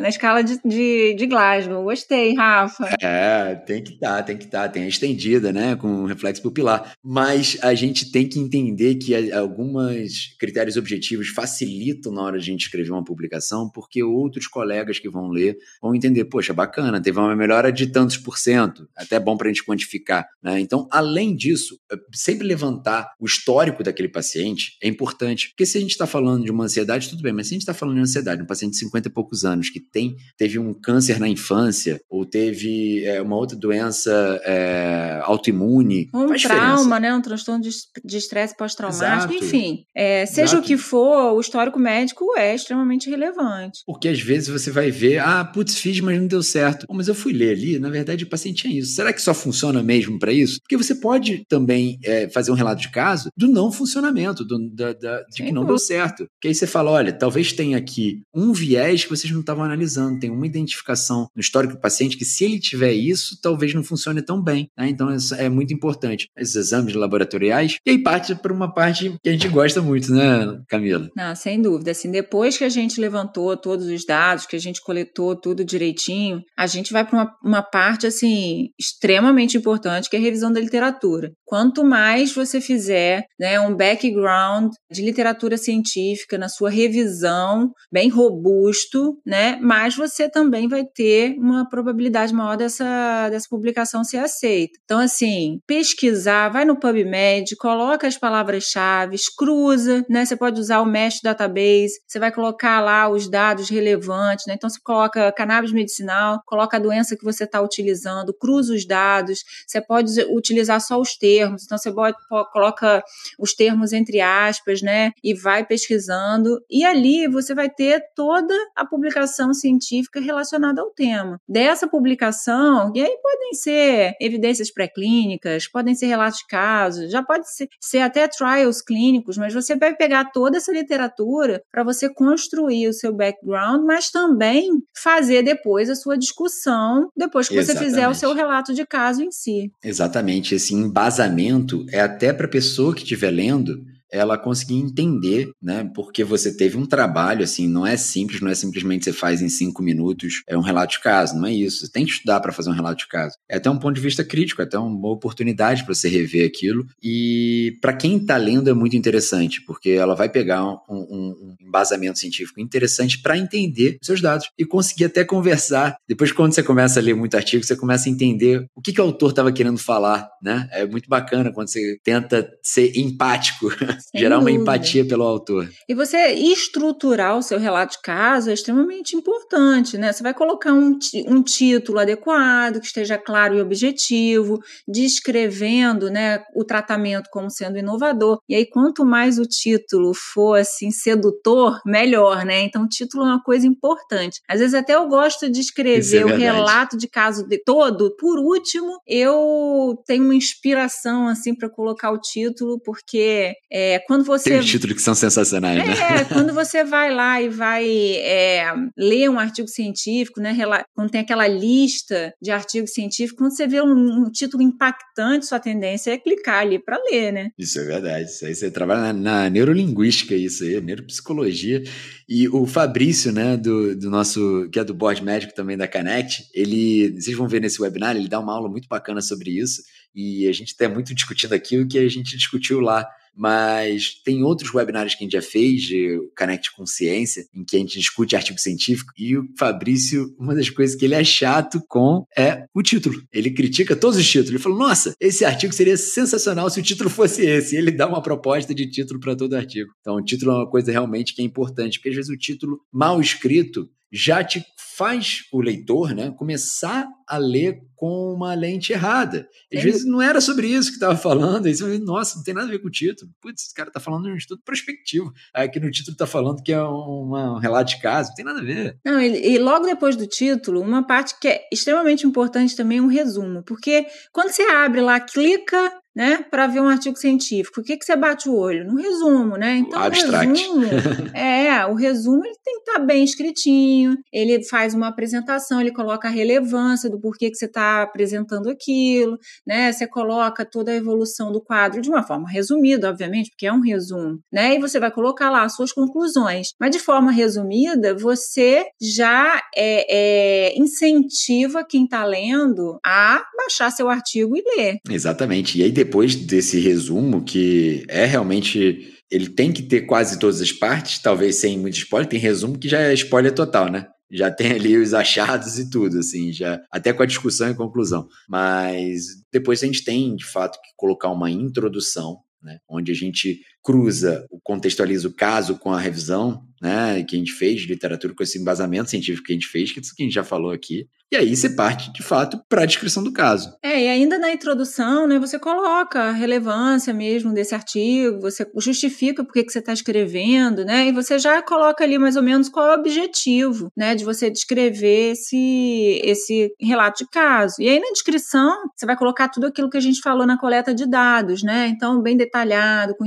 na 0.01 0.09
escala 0.09 0.42
de, 0.42 0.61
de, 0.64 1.14
de 1.14 1.27
Glasgow. 1.27 1.83
Gostei 1.83 2.28
aí, 2.29 2.35
Rafa. 2.35 2.97
É, 3.01 3.55
tem 3.55 3.83
que 3.83 3.95
estar, 3.95 4.17
tá, 4.17 4.23
tem 4.23 4.37
que 4.37 4.45
estar. 4.45 4.62
Tá. 4.62 4.69
Tem 4.69 4.85
a 4.85 4.88
estendida, 4.88 5.53
né, 5.53 5.77
com 5.77 6.05
reflexo 6.05 6.43
pupilar. 6.43 6.93
Mas 7.03 7.59
a 7.62 7.75
gente 7.75 8.11
tem 8.11 8.29
que 8.29 8.38
entender 8.38 8.97
que 8.97 9.33
alguns 9.33 10.37
critérios 10.38 10.77
objetivos 10.77 11.29
facilitam 11.29 12.12
na 12.12 12.23
hora 12.23 12.38
de 12.38 12.49
a 12.49 12.53
gente 12.53 12.62
escrever 12.62 12.91
uma 12.91 13.05
publicação, 13.05 13.71
porque 13.71 14.03
outros 14.03 14.47
colegas 14.47 14.99
que 14.99 15.09
vão 15.09 15.29
ler 15.29 15.57
vão 15.81 15.95
entender, 15.95 16.25
poxa, 16.27 16.53
bacana, 16.53 17.01
teve 17.01 17.19
uma 17.19 17.35
melhora 17.37 17.73
de 17.73 17.87
tantos 17.87 18.17
por 18.17 18.38
cento, 18.38 18.88
até 18.97 19.19
bom 19.19 19.37
para 19.37 19.49
a 19.49 19.53
gente 19.53 19.64
quantificar. 19.64 20.27
Né? 20.43 20.61
Então, 20.61 20.88
além 20.91 21.35
disso, 21.35 21.79
é, 21.91 21.97
sempre 22.12 22.47
levantar 22.47 23.12
o 23.19 23.27
histórico 23.27 23.83
daquele 23.83 24.09
paciente 24.09 24.77
é 24.83 24.88
importante, 24.88 25.49
porque 25.49 25.67
se 25.67 25.79
a 25.79 25.81
gente 25.81 25.91
está 25.91 26.07
falando 26.07 26.45
de 26.45 26.51
uma 26.51 26.64
ansiedade, 26.64 27.09
tudo 27.09 27.23
bem, 27.23 27.33
mas 27.33 27.49
se 27.49 27.55
a 27.55 27.57
gente 27.57 27.62
está 27.62 27.75
falando 27.75 27.97
de 27.97 28.03
ansiedade, 28.03 28.43
um 28.43 28.47
paciente 28.47 28.73
de 28.73 28.79
50 28.79 29.09
e 29.09 29.12
poucos 29.12 29.45
anos 29.45 29.71
que 29.71 29.81
tem, 29.81 30.17
teve 30.37 30.59
um 30.59 30.75
câncer 30.75 31.19
na 31.19 31.29
infância, 31.29 32.01
ou 32.19 32.27
teve 32.27 33.05
é, 33.05 33.23
uma 33.23 33.37
outra 33.37 33.57
doença 33.57 34.41
é, 34.45 35.21
autoimune. 35.23 36.09
Um 36.13 36.35
trauma, 36.35 36.99
né? 36.99 37.15
Um 37.15 37.23
transtorno 37.23 37.63
de 37.63 38.17
estresse 38.17 38.57
pós-traumático, 38.57 39.33
enfim. 39.33 39.85
É, 39.95 40.27
seja 40.27 40.55
Exato. 40.55 40.63
o 40.63 40.67
que 40.67 40.77
for, 40.77 41.33
o 41.35 41.41
histórico 41.41 41.79
médico 41.79 42.37
é 42.37 42.55
extremamente 42.55 43.09
relevante. 43.09 43.81
Porque 43.87 44.09
às 44.09 44.21
vezes 44.21 44.49
você 44.49 44.71
vai 44.71 44.91
ver, 44.91 45.19
ah, 45.19 45.45
putz, 45.45 45.77
fiz, 45.79 46.01
mas 46.01 46.19
não 46.19 46.27
deu 46.27 46.43
certo. 46.43 46.87
Pô, 46.87 46.95
mas 46.95 47.09
eu 47.09 47.15
fui 47.15 47.33
ler 47.33 47.53
ali, 47.53 47.79
na 47.79 47.91
verdade 47.91 48.25
o 48.25 48.29
paciente 48.29 48.63
tinha 48.63 48.79
isso. 48.79 48.93
Será 48.95 49.13
que 49.13 49.23
só 49.23 49.33
funciona 49.33 49.83
mesmo 49.83 50.19
para 50.19 50.33
isso? 50.33 50.61
Porque 50.61 50.77
você 50.77 50.95
pode 50.95 51.45
também 51.49 51.99
é, 52.05 52.29
fazer 52.29 52.51
um 52.51 52.55
relato 52.55 52.81
de 52.81 52.91
caso 52.91 53.31
do 53.37 53.47
não 53.47 53.71
funcionamento, 53.71 54.45
do, 54.45 54.69
da, 54.71 54.93
da, 54.93 55.23
de 55.23 55.43
que 55.43 55.53
não 55.53 55.65
deu 55.65 55.79
certo. 55.79 56.27
Que 56.41 56.49
aí 56.49 56.55
você 56.55 56.67
fala, 56.67 56.91
olha, 56.91 57.13
talvez 57.13 57.53
tenha 57.53 57.79
aqui 57.79 58.23
um 58.35 58.53
viés 58.53 59.05
que 59.05 59.11
vocês 59.11 59.33
não 59.33 59.41
estavam 59.41 59.65
analisando, 59.65 60.19
tem 60.19 60.31
uma 60.31 60.47
identificação 60.47 61.29
no 61.35 61.41
histórico 61.41 61.75
do 61.75 61.81
paciente 61.81 62.08
que 62.16 62.25
se 62.25 62.44
ele 62.44 62.59
tiver 62.59 62.92
isso, 62.92 63.38
talvez 63.40 63.75
não 63.75 63.83
funcione 63.83 64.23
tão 64.23 64.42
bem. 64.42 64.68
Né? 64.77 64.88
Então 64.88 65.09
é 65.37 65.49
muito 65.49 65.73
importante. 65.75 66.29
Esses 66.37 66.57
exames 66.57 66.94
laboratoriais. 66.94 67.77
E 67.87 67.90
aí 67.90 68.03
parte 68.03 68.35
para 68.35 68.53
uma 68.53 68.73
parte 68.73 69.14
que 69.23 69.29
a 69.29 69.33
gente 69.33 69.49
gosta 69.49 69.81
muito, 69.83 70.12
né, 70.12 70.61
Camila? 70.68 71.09
Não, 71.16 71.35
sem 71.35 71.61
dúvida. 71.61 71.90
Assim, 71.90 72.11
depois 72.11 72.57
que 72.57 72.64
a 72.64 72.68
gente 72.68 73.01
levantou 73.01 73.57
todos 73.57 73.87
os 73.87 74.05
dados, 74.05 74.47
que 74.47 74.57
a 74.57 74.61
gente 74.61 74.83
coletou 74.83 75.37
tudo 75.37 75.64
direitinho, 75.64 76.40
a 76.57 76.66
gente 76.66 76.92
vai 76.92 77.05
para 77.05 77.16
uma, 77.16 77.37
uma 77.44 77.62
parte 77.62 78.07
assim 78.07 78.68
extremamente 78.79 79.57
importante, 79.57 80.09
que 80.09 80.16
é 80.16 80.18
a 80.18 80.23
revisão 80.23 80.53
da 80.53 80.61
literatura. 80.61 81.31
Quanto 81.44 81.85
mais 81.85 82.33
você 82.33 82.61
fizer 82.61 83.25
né, 83.38 83.59
um 83.61 83.75
background 83.75 84.73
de 84.90 85.03
literatura 85.03 85.57
científica 85.57 86.38
na 86.38 86.49
sua 86.49 86.71
revisão, 86.71 87.71
bem 87.92 88.09
robusto, 88.09 89.18
né, 89.27 89.57
mais 89.57 89.97
você 89.97 90.29
também 90.29 90.68
vai 90.68 90.85
ter 90.85 91.37
uma 91.38 91.68
probabilidade 91.68 91.88
probabilidade 91.88 92.35
maior 92.35 92.57
dessa, 92.57 93.29
dessa 93.31 93.48
publicação 93.48 94.05
ser 94.05 94.18
aceita. 94.18 94.79
Então, 94.85 94.98
assim, 94.98 95.61
pesquisar, 95.66 96.51
vai 96.51 96.64
no 96.64 96.79
PubMed, 96.79 97.57
coloca 97.57 98.07
as 98.07 98.18
palavras-chave, 98.18 99.16
cruza, 99.37 100.05
né? 100.09 100.24
Você 100.24 100.37
pode 100.37 100.61
usar 100.61 100.81
o 100.81 100.87
Mesh 100.87 101.20
Database, 101.22 102.01
você 102.07 102.18
vai 102.18 102.31
colocar 102.31 102.81
lá 102.81 103.09
os 103.09 103.29
dados 103.29 103.70
relevantes, 103.70 104.46
né? 104.46 104.55
Então, 104.55 104.68
você 104.68 104.79
coloca 104.83 105.33
cannabis 105.33 105.72
medicinal, 105.72 106.42
coloca 106.44 106.77
a 106.77 106.81
doença 106.81 107.16
que 107.16 107.24
você 107.24 107.44
está 107.44 107.61
utilizando, 107.61 108.35
cruza 108.35 108.74
os 108.74 108.87
dados, 108.87 109.40
você 109.66 109.81
pode 109.81 110.20
utilizar 110.31 110.81
só 110.81 111.01
os 111.01 111.16
termos, 111.16 111.64
então 111.64 111.79
você 111.79 111.92
pode, 111.92 112.16
coloca 112.53 113.03
os 113.38 113.55
termos 113.55 113.92
entre 113.92 114.20
aspas, 114.20 114.83
né? 114.83 115.12
E 115.22 115.35
vai 115.35 115.64
pesquisando, 115.64 116.61
e 116.70 116.85
ali 116.85 117.29
você 117.29 117.55
vai 117.55 117.70
ter 117.70 118.03
toda 118.14 118.55
a 118.77 118.85
publicação 118.85 119.55
científica 119.55 120.20
relacionada 120.20 120.83
ao 120.83 120.90
tema. 120.90 121.40
Dessa 121.48 121.78
publicação, 121.87 122.93
e 122.95 123.03
aí 123.03 123.19
podem 123.23 123.55
ser 123.55 124.14
evidências 124.21 124.71
pré-clínicas, 124.71 125.69
podem 125.69 125.95
ser 125.95 126.07
relatos 126.07 126.38
de 126.41 126.47
casos, 126.47 127.11
já 127.11 127.23
pode 127.23 127.51
ser, 127.53 127.69
ser 127.81 127.99
até 128.01 128.27
trials 128.27 128.81
clínicos, 128.81 129.37
mas 129.37 129.55
você 129.55 129.77
vai 129.77 129.95
pegar 129.95 130.33
toda 130.33 130.57
essa 130.57 130.73
literatura 130.73 131.62
para 131.71 131.85
você 131.85 132.09
construir 132.12 132.88
o 132.88 132.93
seu 132.93 133.14
background, 133.14 133.85
mas 133.85 134.11
também 134.11 134.71
fazer 134.97 135.43
depois 135.43 135.88
a 135.91 135.95
sua 135.95 136.17
discussão, 136.17 137.11
depois 137.17 137.49
que 137.49 137.57
Exatamente. 137.57 137.85
você 137.85 137.91
fizer 137.91 138.09
o 138.09 138.14
seu 138.14 138.35
relato 138.35 138.75
de 138.75 138.87
caso 138.87 139.23
em 139.23 139.31
si. 139.31 139.71
Exatamente, 139.85 140.55
esse 140.55 140.75
embasamento 140.75 141.85
é 141.93 142.01
até 142.01 142.33
para 142.33 142.47
a 142.47 142.51
pessoa 142.51 142.95
que 142.95 143.03
estiver 143.03 143.31
lendo 143.31 143.79
ela 144.11 144.38
conseguir 144.38 144.77
entender, 144.77 145.51
né? 145.62 145.90
Porque 145.94 146.25
você 146.25 146.57
teve 146.57 146.77
um 146.77 146.87
trabalho, 146.87 147.44
assim, 147.44 147.68
não 147.68 147.87
é 147.87 147.97
simples, 147.97 148.40
não 148.40 148.51
é 148.51 148.55
simplesmente 148.55 149.05
você 149.05 149.12
faz 149.12 149.42
em 149.42 149.49
cinco 149.49 149.83
minutos 149.83 150.42
é 150.47 150.57
um 150.57 150.62
relato 150.62 150.92
de 150.92 151.01
caso, 151.01 151.37
não 151.37 151.47
é 151.47 151.53
isso. 151.53 151.81
Você 151.81 151.92
tem 151.92 152.05
que 152.05 152.12
estudar 152.12 152.40
para 152.40 152.53
fazer 152.53 152.71
um 152.71 152.75
relato 152.75 152.99
de 152.99 153.09
caso. 153.09 153.37
É 153.49 153.57
até 153.57 153.71
um 153.71 153.79
ponto 153.79 153.94
de 153.94 154.01
vista 154.01 154.25
crítico, 154.25 154.62
é 154.62 154.64
até 154.64 154.79
uma 154.79 155.09
oportunidade 155.09 155.85
para 155.85 155.94
você 155.94 156.09
rever 156.09 156.47
aquilo. 156.47 156.87
E 157.03 157.77
para 157.81 157.92
quem 157.92 158.16
está 158.16 158.37
lendo 158.37 158.71
é 158.71 158.75
muito 158.75 158.97
interessante, 158.97 159.61
porque 159.62 159.90
ela 159.90 160.14
vai 160.14 160.29
pegar 160.29 160.64
um, 160.64 160.79
um, 160.88 161.37
um 161.40 161.57
embasamento 161.61 162.18
científico 162.18 162.61
interessante 162.61 163.21
para 163.21 163.37
entender 163.37 163.99
seus 164.03 164.21
dados 164.21 164.51
e 164.59 164.64
conseguir 164.64 165.05
até 165.05 165.25
conversar. 165.25 165.97
Depois, 166.09 166.33
quando 166.33 166.55
você 166.55 166.62
começa 166.62 167.01
a 167.01 167.03
ler 167.03 167.14
muito 167.14 167.37
artigo, 167.37 167.64
você 167.64 167.77
começa 167.77 168.09
a 168.09 168.12
entender 168.12 168.66
o 168.75 168.81
que, 168.81 168.92
que 168.92 169.01
o 169.01 169.05
autor 169.05 169.31
estava 169.31 169.53
querendo 169.53 169.79
falar, 169.79 170.29
né? 170.42 170.68
É 170.73 170.87
muito 170.87 171.09
bacana 171.09 171.53
quando 171.53 171.68
você 171.68 171.99
tenta 172.03 172.49
ser 172.62 172.97
empático, 172.97 173.71
gerar 174.15 174.39
uma 174.39 174.51
empatia 174.51 175.05
pelo 175.05 175.25
autor. 175.25 175.69
E 175.89 175.95
você 175.95 176.33
estruturar 176.33 177.37
o 177.37 177.43
seu 177.43 177.59
relato 177.59 177.93
de 177.93 178.03
caso 178.03 178.51
é 178.51 178.55
extremamente 178.55 179.17
importante, 179.17 179.97
né? 179.97 180.13
Você 180.13 180.23
vai 180.23 180.35
colocar 180.35 180.73
um, 180.73 180.99
um 181.27 181.43
título 181.43 181.99
adequado, 181.99 182.81
que 182.81 182.87
esteja 182.87 183.17
claro 183.17 183.57
e 183.57 183.61
objetivo, 183.61 184.61
descrevendo, 184.87 186.11
né, 186.11 186.43
o 186.55 186.65
tratamento 186.65 187.29
como 187.31 187.51
sendo 187.51 187.79
inovador. 187.79 188.39
E 188.49 188.55
aí, 188.55 188.67
quanto 188.67 189.05
mais 189.05 189.39
o 189.39 189.47
título 189.47 190.13
for 190.15 190.59
assim 190.59 190.91
sedutor, 190.91 191.81
melhor, 191.87 192.45
né? 192.45 192.63
Então, 192.63 192.85
o 192.85 192.89
título 192.89 193.25
é 193.25 193.27
uma 193.27 193.43
coisa 193.43 193.67
importante. 193.67 194.41
Às 194.49 194.61
vezes 194.61 194.75
até 194.75 194.95
eu 194.95 195.09
gosto 195.09 195.51
de 195.51 195.61
escrever 195.61 196.19
é 196.19 196.25
o 196.25 196.37
relato 196.37 196.97
de 196.97 197.09
caso 197.09 197.47
de 197.47 197.59
todo. 197.59 198.15
Por 198.17 198.39
último, 198.39 198.99
eu 199.07 200.03
tenho 200.07 200.25
uma 200.25 200.35
inspiração 200.35 201.29
assim 201.29 201.55
para 201.55 201.69
colocar 201.69 202.11
o 202.11 202.19
título, 202.19 202.81
porque 202.81 203.55
é, 203.71 203.88
quando 204.07 204.24
você 204.24 204.51
tem 204.51 204.61
títulos 204.61 204.96
que 204.96 205.03
são 205.03 205.14
sensacionais, 205.14 205.79
é, 205.79 205.87
né? 205.87 206.20
É, 206.20 206.24
quando 206.24 206.53
você 206.53 206.83
vai 206.83 207.14
lá 207.14 207.40
e 207.40 207.48
vai 207.48 207.87
é, 207.88 208.72
ler 208.96 209.31
um 209.31 209.38
artigo 209.38 209.68
científico, 209.68 210.40
né? 210.40 210.57
Quando 210.94 211.11
tem 211.11 211.20
aquela 211.20 211.46
lista 211.46 212.33
de 212.42 212.51
artigos 212.51 212.92
científicos, 212.92 213.38
quando 213.38 213.57
você 213.57 213.66
vê 213.66 213.81
um, 213.81 214.24
um 214.24 214.31
título 214.31 214.62
impactante, 214.62 215.46
sua 215.46 215.61
tendência 215.61 216.11
é 216.11 216.18
clicar 216.18 216.62
ali 216.62 216.79
para 216.79 217.01
ler, 217.11 217.33
né? 217.33 217.51
Isso 217.57 217.79
é 217.79 217.85
verdade. 217.85 218.31
Isso 218.31 218.44
aí 218.44 218.55
você 218.55 218.70
trabalha 218.70 219.12
na, 219.12 219.42
na 219.44 219.51
neurolinguística, 219.51 220.35
isso 220.35 220.64
aí, 220.64 220.81
neuropsicologia. 220.81 221.83
E 222.29 222.48
o 222.48 222.66
Fabrício, 222.66 223.33
né, 223.33 223.57
do, 223.57 223.96
do 223.96 224.11
nosso, 224.11 224.68
que 224.70 224.79
é 224.79 224.85
do 224.85 224.94
board 224.94 225.22
médico 225.24 225.55
também 225.55 225.77
da 225.77 225.88
Connect, 225.88 226.48
ele, 226.53 227.12
vocês 227.18 227.37
vão 227.37 227.48
ver 227.48 227.61
nesse 227.61 227.81
webinar, 227.81 228.16
ele 228.16 228.29
dá 228.29 228.38
uma 228.38 228.53
aula 228.53 228.68
muito 228.68 228.88
bacana 228.88 229.20
sobre 229.20 229.51
isso. 229.51 229.83
E 230.14 230.48
a 230.48 230.53
gente 230.53 230.68
está 230.68 230.88
muito 230.88 231.14
discutindo 231.14 231.53
aqui 231.53 231.79
o 231.79 231.87
que 231.87 231.98
a 231.98 232.09
gente 232.09 232.37
discutiu 232.37 232.81
lá 232.81 233.07
mas 233.38 234.20
tem 234.24 234.42
outros 234.42 234.74
webinários 234.74 235.14
que 235.14 235.22
a 235.22 235.24
gente 235.24 235.33
já 235.33 235.42
fez, 235.42 235.83
de 235.83 236.18
Connect 236.37 236.74
Consciência, 236.74 237.46
em 237.55 237.64
que 237.64 237.77
a 237.77 237.79
gente 237.79 237.96
discute 237.96 238.35
artigo 238.35 238.59
científico, 238.59 239.12
e 239.16 239.37
o 239.37 239.44
Fabrício, 239.57 240.35
uma 240.37 240.57
das 240.57 240.68
coisas 240.68 240.96
que 240.96 241.05
ele 241.05 241.14
é 241.14 241.22
chato 241.22 241.81
com 241.88 242.24
é 242.37 242.64
o 242.74 242.83
título. 242.83 243.22
Ele 243.33 243.53
critica 243.53 243.94
todos 243.94 244.18
os 244.18 244.27
títulos. 244.27 244.51
Ele 244.51 244.59
falou: 244.59 244.79
nossa, 244.79 245.14
esse 245.20 245.44
artigo 245.44 245.72
seria 245.72 245.96
sensacional 245.96 246.68
se 246.68 246.81
o 246.81 246.83
título 246.83 247.09
fosse 247.09 247.46
esse. 247.46 247.77
E 247.77 247.79
ele 247.79 247.92
dá 247.92 248.09
uma 248.09 248.20
proposta 248.20 248.74
de 248.74 248.90
título 248.90 249.20
para 249.20 249.37
todo 249.37 249.55
artigo. 249.55 249.90
Então, 250.01 250.16
o 250.16 250.24
título 250.24 250.51
é 250.51 250.55
uma 250.57 250.70
coisa 250.70 250.90
realmente 250.90 251.33
que 251.33 251.40
é 251.40 251.44
importante, 251.44 251.98
porque 251.98 252.09
às 252.09 252.16
vezes 252.16 252.31
o 252.31 252.37
título 252.37 252.81
mal 252.92 253.20
escrito 253.20 253.88
já 254.11 254.42
te 254.42 254.64
faz 254.96 255.44
o 255.53 255.61
leitor 255.61 256.12
né, 256.12 256.33
começar 256.37 257.07
a 257.29 257.37
ler 257.37 257.83
com 257.95 258.33
uma 258.33 258.55
lente 258.55 258.93
errada. 258.93 259.49
Às 259.75 259.83
vezes 259.83 260.05
não 260.05 260.23
era 260.23 260.41
sobre 260.41 260.69
isso 260.69 260.88
que 260.88 260.95
estava 260.95 261.17
falando, 261.17 261.67
aí 261.67 261.75
você 261.75 261.85
vai, 261.85 261.99
nossa, 261.99 262.37
não 262.37 262.45
tem 262.45 262.55
nada 262.55 262.69
a 262.69 262.71
ver 262.71 262.79
com 262.79 262.87
o 262.87 262.91
título. 262.91 263.31
Putz, 263.41 263.64
esse 263.64 263.75
cara 263.75 263.88
está 263.88 263.99
falando 263.99 264.25
de 264.25 264.31
um 264.31 264.37
estudo 264.37 264.62
prospectivo. 264.64 265.33
Aqui 265.53 265.81
no 265.81 265.91
título 265.91 266.14
está 266.14 266.27
falando 266.27 266.62
que 266.62 266.73
é 266.73 266.83
um, 266.83 267.35
um, 267.35 267.59
relato 267.59 267.91
de 267.91 268.01
caso, 268.01 268.31
não 268.31 268.37
tem 268.37 268.45
nada 268.45 268.61
a 268.61 268.64
ver. 268.64 268.97
Não, 269.05 269.21
e, 269.21 269.55
e, 269.55 269.59
logo 269.59 269.85
depois 269.85 270.17
do 270.17 270.27
título, 270.27 270.81
uma 270.81 271.07
parte 271.07 271.38
que 271.41 271.49
é 271.49 271.61
extremamente 271.73 272.27
importante 272.27 272.77
também 272.77 272.99
é 272.99 273.03
um 273.03 273.09
resumo, 273.09 273.62
porque 273.64 274.07
quando 274.33 274.51
você 274.51 274.62
abre 274.62 275.01
lá, 275.01 275.19
clica 275.19 275.93
né, 276.19 276.45
para 276.51 276.67
ver 276.67 276.81
um 276.81 276.88
artigo 276.88 277.17
científico. 277.17 277.81
O 277.81 277.85
que, 277.85 277.97
que 277.97 278.05
você 278.05 278.17
bate 278.17 278.49
o 278.49 278.57
olho? 278.57 278.85
No 278.85 278.97
resumo, 278.97 279.57
né? 279.57 279.77
Então, 279.77 280.01
o 280.05 280.11
resumo, 280.11 280.85
é, 281.33 281.87
o 281.87 281.95
resumo 281.95 282.45
ele 282.45 282.57
tem 282.64 282.75
que 282.75 282.81
estar 282.81 282.99
tá 282.99 283.07
bem 283.07 283.23
escritinho, 283.23 284.19
ele 284.33 284.64
faz 284.64 284.95
uma 284.95 285.07
apresentação, 285.07 285.81
ele 285.81 285.93
coloca 285.93 286.27
a 286.27 286.31
relevância 286.31 287.09
do 287.09 287.18
porquê 287.19 287.51
que 287.51 287.57
você 287.57 287.67
está 287.67 288.03
apresentando 288.03 288.69
aquilo, 288.69 289.39
né? 289.67 289.93
Você 289.93 290.07
coloca 290.07 290.65
toda 290.65 290.91
a 290.91 290.97
evolução 290.97 291.53
do 291.53 291.61
quadro 291.61 292.01
de 292.01 292.09
uma 292.09 292.23
forma 292.23 292.49
resumida, 292.49 293.09
obviamente, 293.09 293.51
porque 293.51 293.67
é 293.67 293.73
um 293.73 293.81
resumo, 293.81 294.39
né? 294.53 294.75
E 294.75 294.79
você 294.79 294.99
vai 294.99 295.11
colocar 295.11 295.51
lá 295.51 295.65
as 295.65 295.75
suas 295.75 295.93
conclusões. 295.93 296.69
Mas 296.81 296.91
de 296.91 296.99
forma 296.99 297.31
resumida, 297.31 298.17
você 298.17 298.87
já 299.01 299.61
é, 299.75 300.07
é, 300.09 300.79
incentiva 300.79 301.85
quem 301.85 302.05
está 302.05 302.25
lendo 302.25 302.99
a 303.05 303.43
baixar 303.57 303.91
seu 303.91 304.09
artigo 304.09 304.57
e 304.57 304.63
ler. 304.77 304.99
Exatamente. 305.09 305.79
E 305.79 305.83
aí, 305.83 305.91
depois 305.91 306.35
desse 306.35 306.79
resumo, 306.81 307.43
que 307.43 308.05
é 308.09 308.25
realmente. 308.25 309.15
Ele 309.31 309.51
tem 309.51 309.71
que 309.71 309.83
ter 309.83 310.03
quase 310.03 310.39
todas 310.39 310.59
as 310.59 310.73
partes, 310.73 311.19
talvez 311.19 311.57
sem 311.57 311.79
muito 311.79 311.99
spoiler. 311.99 312.27
Tem 312.27 312.41
resumo 312.41 312.79
que 312.79 312.89
já 312.89 313.01
é 313.01 313.13
spoiler 313.13 313.53
total, 313.53 313.91
né? 313.91 314.07
Já 314.31 314.51
tem 314.51 314.73
ali 314.73 314.97
os 314.97 315.14
achados 315.14 315.79
e 315.79 315.88
tudo, 315.88 316.19
assim, 316.19 316.53
já 316.53 316.81
até 316.91 317.12
com 317.12 317.23
a 317.23 317.27
discussão 317.27 317.71
e 317.71 317.75
conclusão. 317.75 318.29
Mas 318.49 319.27
depois 319.53 319.83
a 319.83 319.87
gente 319.87 320.05
tem, 320.05 320.37
de 320.37 320.45
fato, 320.45 320.79
que 320.81 320.91
colocar 320.97 321.31
uma 321.31 321.51
introdução, 321.51 322.41
né, 322.62 322.79
onde 322.88 323.12
a 323.12 323.14
gente 323.14 323.61
cruza, 323.88 324.46
contextualiza 324.62 325.27
o 325.29 325.33
caso 325.33 325.79
com 325.79 325.90
a 325.90 325.98
revisão, 325.98 326.62
né, 326.79 327.24
que 327.24 327.35
a 327.35 327.38
gente 327.38 327.53
fez 327.53 327.81
de 327.81 327.87
literatura, 327.87 328.35
com 328.35 328.42
esse 328.42 328.59
embasamento 328.59 329.09
científico 329.09 329.46
que 329.46 329.53
a 329.53 329.57
gente 329.57 329.66
fez, 329.66 329.90
que 329.90 329.98
é 329.98 330.03
a 330.03 330.22
gente 330.22 330.35
já 330.35 330.44
falou 330.44 330.70
aqui, 330.70 331.09
e 331.31 331.37
aí 331.37 331.55
você 331.55 331.68
parte, 331.68 332.11
de 332.11 332.22
fato, 332.22 332.59
para 332.70 332.85
a 332.85 332.87
descrição 332.87 333.22
do 333.22 333.31
caso. 333.31 333.77
É, 333.83 334.05
e 334.05 334.09
ainda 334.09 334.38
na 334.38 334.51
introdução, 334.51 335.27
né, 335.27 335.38
você 335.38 335.59
coloca 335.59 336.20
a 336.20 336.33
relevância 336.33 337.12
mesmo 337.12 337.53
desse 337.53 337.74
artigo, 337.74 338.40
você 338.40 338.66
justifica 338.79 339.44
por 339.44 339.53
que 339.53 339.68
você 339.68 339.79
está 339.79 339.92
escrevendo, 339.92 340.87
né, 340.87 341.09
e 341.09 341.12
você 341.12 341.38
já 341.38 341.61
coloca 341.61 342.03
ali 342.03 342.18
mais 342.18 342.37
ou 342.37 342.42
menos 342.42 342.70
qual 342.70 342.87
é 342.88 342.96
o 342.96 343.01
objetivo, 343.01 343.92
né, 343.96 344.14
de 344.14 344.24
você 344.24 344.48
descrever 344.48 345.33
esse, 345.33 346.20
esse 346.24 346.72
relato 346.81 347.24
de 347.24 347.31
caso. 347.31 347.74
E 347.79 347.88
aí 347.88 348.01
na 348.01 348.11
descrição, 348.11 348.74
você 348.96 349.05
vai 349.05 349.16
colocar 349.16 349.48
tudo 349.48 349.66
aquilo 349.66 349.90
que 349.90 349.98
a 349.98 350.03
gente 350.03 350.20
falou 350.20 350.46
na 350.46 350.59
coleta 350.59 350.94
de 350.94 351.07
dados, 351.07 351.62
né, 351.62 351.88
então 351.88 352.22
bem 352.22 352.38
detalhado, 352.38 353.14
com 353.16 353.27